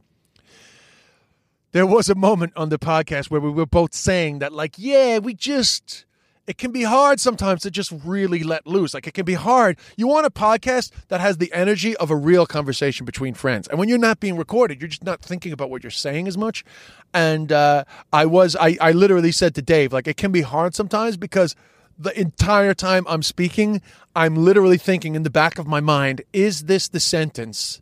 There 1.71 1.85
was 1.85 2.09
a 2.09 2.15
moment 2.15 2.53
on 2.55 2.69
the 2.69 2.79
podcast 2.79 3.29
where 3.29 3.39
we 3.39 3.51
were 3.51 3.65
both 3.65 3.93
saying 3.93 4.39
that, 4.39 4.51
like, 4.51 4.75
yeah, 4.77 5.19
we 5.19 5.33
just. 5.33 6.05
It 6.47 6.57
can 6.57 6.71
be 6.71 6.81
hard 6.81 7.19
sometimes 7.19 7.61
to 7.61 7.69
just 7.69 7.93
really 8.03 8.41
let 8.41 8.65
loose. 8.65 8.95
Like, 8.95 9.05
it 9.05 9.13
can 9.13 9.23
be 9.23 9.35
hard. 9.35 9.77
You 9.97 10.07
want 10.07 10.25
a 10.25 10.31
podcast 10.31 10.91
that 11.09 11.21
has 11.21 11.37
the 11.37 11.53
energy 11.53 11.95
of 11.97 12.09
a 12.09 12.15
real 12.15 12.47
conversation 12.47 13.05
between 13.05 13.35
friends. 13.35 13.67
And 13.67 13.77
when 13.77 13.87
you're 13.87 13.99
not 13.99 14.19
being 14.19 14.35
recorded, 14.35 14.81
you're 14.81 14.87
just 14.87 15.03
not 15.03 15.21
thinking 15.21 15.53
about 15.53 15.69
what 15.69 15.83
you're 15.83 15.91
saying 15.91 16.27
as 16.27 16.39
much. 16.39 16.65
And 17.13 17.51
uh, 17.51 17.83
I 18.11 18.25
was, 18.25 18.55
I, 18.55 18.77
I 18.81 18.93
literally 18.93 19.31
said 19.31 19.53
to 19.55 19.61
Dave, 19.61 19.93
like, 19.93 20.07
it 20.07 20.17
can 20.17 20.31
be 20.31 20.41
hard 20.41 20.73
sometimes 20.73 21.17
because 21.17 21.55
the 21.99 22.19
entire 22.19 22.73
time 22.73 23.05
I'm 23.07 23.21
speaking, 23.21 23.79
I'm 24.15 24.35
literally 24.35 24.79
thinking 24.79 25.13
in 25.13 25.21
the 25.21 25.29
back 25.29 25.59
of 25.59 25.67
my 25.67 25.81
mind, 25.81 26.23
is 26.33 26.63
this 26.63 26.87
the 26.87 26.99
sentence 26.99 27.79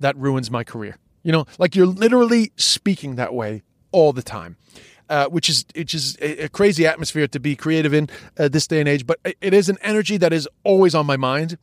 that 0.00 0.14
ruins 0.18 0.50
my 0.50 0.64
career? 0.64 0.98
You 1.22 1.32
know, 1.32 1.46
like 1.58 1.76
you're 1.76 1.86
literally 1.86 2.52
speaking 2.56 3.16
that 3.16 3.34
way 3.34 3.62
all 3.92 4.12
the 4.12 4.22
time. 4.22 4.56
Uh, 5.08 5.26
which 5.26 5.50
is 5.50 5.66
which 5.74 5.92
is 5.92 6.16
a, 6.22 6.48
crazy 6.48 6.86
atmosphere 6.86 7.26
to 7.26 7.38
be 7.38 7.54
creative 7.54 7.92
in 7.92 8.08
uh, 8.38 8.48
this 8.48 8.66
day 8.66 8.80
and 8.80 8.88
age, 8.88 9.06
but 9.06 9.18
it 9.24 9.52
is 9.52 9.68
an 9.68 9.76
energy 9.82 10.16
that 10.16 10.32
is 10.32 10.48
always 10.64 10.94
on 10.94 11.04
my 11.04 11.18
mind. 11.18 11.58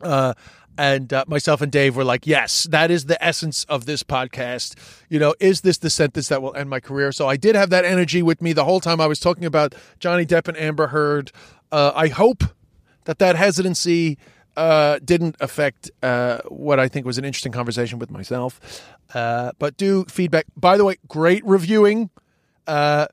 Uh, 0.00 0.34
and 0.76 1.12
uh, 1.12 1.24
myself 1.28 1.60
and 1.60 1.70
Dave 1.70 1.94
were 1.94 2.04
like, 2.04 2.26
yes, 2.26 2.64
that 2.64 2.90
is 2.90 3.04
the 3.04 3.22
essence 3.24 3.64
of 3.64 3.86
this 3.86 4.02
podcast. 4.02 4.74
You 5.08 5.20
know, 5.20 5.34
is 5.38 5.60
this 5.60 5.78
the 5.78 5.90
sentence 5.90 6.28
that 6.28 6.42
will 6.42 6.54
end 6.56 6.68
my 6.68 6.80
career? 6.80 7.12
So 7.12 7.28
I 7.28 7.36
did 7.36 7.54
have 7.54 7.70
that 7.70 7.84
energy 7.84 8.22
with 8.22 8.42
me 8.42 8.52
the 8.52 8.64
whole 8.64 8.80
time 8.80 9.00
I 9.00 9.06
was 9.06 9.20
talking 9.20 9.44
about 9.44 9.74
Johnny 10.00 10.26
Depp 10.26 10.48
and 10.48 10.56
Amber 10.56 10.88
Heard. 10.88 11.30
Uh, 11.70 11.92
I 11.94 12.08
hope 12.08 12.42
that 13.04 13.18
that 13.18 13.36
hesitancy 13.36 14.18
uh, 14.56 14.98
didn't 15.04 15.36
affect 15.40 15.90
uh, 16.02 16.38
what 16.48 16.78
I 16.78 16.88
think 16.88 17.06
was 17.06 17.18
an 17.18 17.24
interesting 17.24 17.52
conversation 17.52 17.98
with 17.98 18.10
myself. 18.10 18.60
Uh, 19.12 19.52
but 19.58 19.76
do 19.76 20.04
feedback. 20.06 20.46
By 20.56 20.76
the 20.76 20.84
way, 20.84 20.96
great 21.08 21.44
reviewing. 21.44 22.10
Uh, 22.66 23.06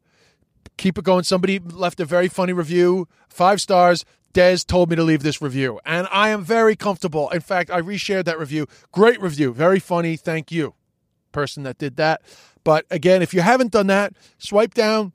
keep 0.77 0.97
it 0.97 1.03
going. 1.03 1.23
Somebody 1.23 1.59
left 1.59 1.99
a 1.99 2.05
very 2.05 2.27
funny 2.27 2.53
review, 2.53 3.07
five 3.29 3.61
stars. 3.61 4.05
Des 4.33 4.59
told 4.65 4.89
me 4.89 4.95
to 4.95 5.03
leave 5.03 5.23
this 5.23 5.41
review, 5.41 5.79
and 5.85 6.07
I 6.09 6.29
am 6.29 6.41
very 6.45 6.77
comfortable. 6.77 7.29
In 7.31 7.41
fact, 7.41 7.69
I 7.69 7.81
reshared 7.81 8.23
that 8.25 8.39
review. 8.39 8.65
Great 8.93 9.21
review, 9.21 9.53
very 9.53 9.79
funny. 9.79 10.15
Thank 10.15 10.53
you. 10.53 10.73
person 11.33 11.63
that 11.63 11.77
did 11.77 11.97
that. 11.97 12.21
But 12.63 12.85
again, 12.89 13.21
if 13.21 13.33
you 13.33 13.41
haven't 13.41 13.71
done 13.71 13.87
that, 13.87 14.13
swipe 14.37 14.73
down, 14.73 15.13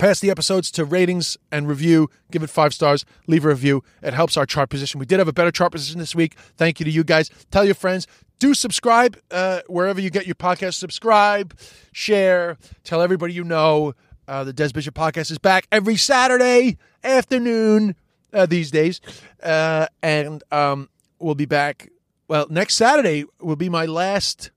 pass 0.00 0.18
the 0.18 0.30
episodes 0.30 0.70
to 0.72 0.84
ratings 0.84 1.36
and 1.52 1.68
review. 1.68 2.08
Give 2.30 2.42
it 2.42 2.48
five 2.48 2.72
stars. 2.72 3.04
Leave 3.26 3.44
a 3.44 3.48
review. 3.48 3.84
It 4.02 4.14
helps 4.14 4.36
our 4.38 4.46
chart 4.46 4.70
position. 4.70 4.98
We 4.98 5.04
did 5.04 5.18
have 5.18 5.28
a 5.28 5.32
better 5.32 5.50
chart 5.50 5.72
position 5.72 5.98
this 5.98 6.14
week. 6.14 6.36
Thank 6.56 6.80
you 6.80 6.84
to 6.84 6.90
you 6.90 7.04
guys. 7.04 7.30
Tell 7.50 7.66
your 7.66 7.74
friends. 7.74 8.06
Do 8.38 8.54
subscribe 8.54 9.18
uh, 9.30 9.60
wherever 9.66 10.00
you 10.00 10.08
get 10.08 10.24
your 10.24 10.34
podcast. 10.36 10.74
Subscribe, 10.74 11.54
share, 11.92 12.56
tell 12.82 13.02
everybody 13.02 13.34
you 13.34 13.44
know. 13.44 13.92
Uh, 14.26 14.44
the 14.44 14.52
Des 14.52 14.70
Bishop 14.72 14.94
podcast 14.94 15.30
is 15.30 15.38
back 15.38 15.66
every 15.70 15.96
Saturday 15.96 16.78
afternoon 17.04 17.94
uh, 18.32 18.46
these 18.46 18.70
days. 18.70 19.00
Uh, 19.42 19.86
and 20.02 20.42
um, 20.50 20.88
we'll 21.18 21.34
be 21.34 21.46
back. 21.46 21.90
Well, 22.26 22.46
next 22.48 22.76
Saturday 22.76 23.24
will 23.40 23.56
be 23.56 23.68
my 23.68 23.84
last 23.84 24.50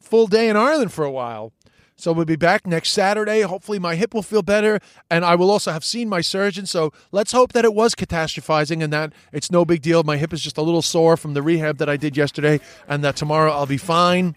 full 0.00 0.26
day 0.26 0.48
in 0.48 0.56
Ireland 0.56 0.92
for 0.92 1.04
a 1.04 1.10
while. 1.10 1.52
So 2.00 2.12
we'll 2.12 2.24
be 2.24 2.36
back 2.36 2.66
next 2.66 2.92
Saturday. 2.92 3.42
Hopefully, 3.42 3.78
my 3.78 3.94
hip 3.94 4.14
will 4.14 4.22
feel 4.22 4.42
better, 4.42 4.80
and 5.10 5.22
I 5.22 5.34
will 5.34 5.50
also 5.50 5.70
have 5.70 5.84
seen 5.84 6.08
my 6.08 6.22
surgeon. 6.22 6.64
So 6.64 6.92
let's 7.12 7.32
hope 7.32 7.52
that 7.52 7.66
it 7.66 7.74
was 7.74 7.94
catastrophizing 7.94 8.82
and 8.82 8.90
that 8.92 9.12
it's 9.32 9.50
no 9.50 9.66
big 9.66 9.82
deal. 9.82 10.02
My 10.02 10.16
hip 10.16 10.32
is 10.32 10.40
just 10.40 10.56
a 10.56 10.62
little 10.62 10.80
sore 10.80 11.18
from 11.18 11.34
the 11.34 11.42
rehab 11.42 11.76
that 11.76 11.90
I 11.90 11.98
did 11.98 12.16
yesterday, 12.16 12.60
and 12.88 13.04
that 13.04 13.16
tomorrow 13.16 13.52
I'll 13.52 13.66
be 13.66 13.76
fine. 13.76 14.34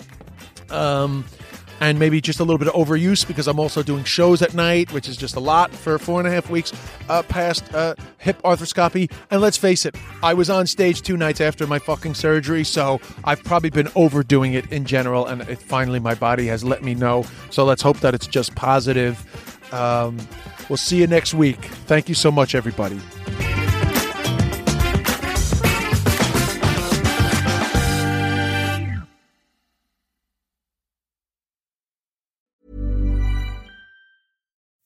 Um, 0.69 1.23
and 1.83 1.99
maybe 1.99 2.21
just 2.21 2.39
a 2.39 2.43
little 2.45 2.57
bit 2.57 2.69
of 2.69 2.75
overuse 2.75 3.27
because 3.27 3.45
I'm 3.45 3.59
also 3.59 3.83
doing 3.83 4.05
shows 4.05 4.41
at 4.41 4.53
night, 4.53 4.93
which 4.93 5.09
is 5.09 5.17
just 5.17 5.35
a 5.35 5.41
lot 5.41 5.69
for 5.73 5.99
four 5.99 6.21
and 6.21 6.27
a 6.27 6.31
half 6.31 6.49
weeks 6.49 6.71
uh, 7.09 7.23
past 7.23 7.73
uh, 7.73 7.95
hip 8.19 8.41
arthroscopy. 8.43 9.11
And 9.29 9.41
let's 9.41 9.57
face 9.57 9.85
it, 9.85 9.93
I 10.23 10.33
was 10.33 10.49
on 10.49 10.65
stage 10.65 11.01
two 11.01 11.17
nights 11.17 11.41
after 11.41 11.67
my 11.67 11.79
fucking 11.79 12.13
surgery, 12.13 12.63
so 12.63 13.01
I've 13.25 13.43
probably 13.43 13.69
been 13.69 13.89
overdoing 13.95 14.53
it 14.53 14.71
in 14.71 14.85
general. 14.85 15.25
And 15.25 15.41
it, 15.41 15.59
finally, 15.59 15.99
my 15.99 16.15
body 16.15 16.47
has 16.47 16.63
let 16.63 16.83
me 16.83 16.95
know. 16.95 17.25
So 17.49 17.65
let's 17.65 17.81
hope 17.81 17.99
that 17.99 18.13
it's 18.13 18.27
just 18.27 18.55
positive. 18.55 19.19
Um, 19.73 20.17
we'll 20.69 20.77
see 20.77 20.99
you 20.99 21.07
next 21.07 21.33
week. 21.33 21.65
Thank 21.85 22.07
you 22.07 22.15
so 22.15 22.31
much, 22.31 22.55
everybody. 22.55 23.01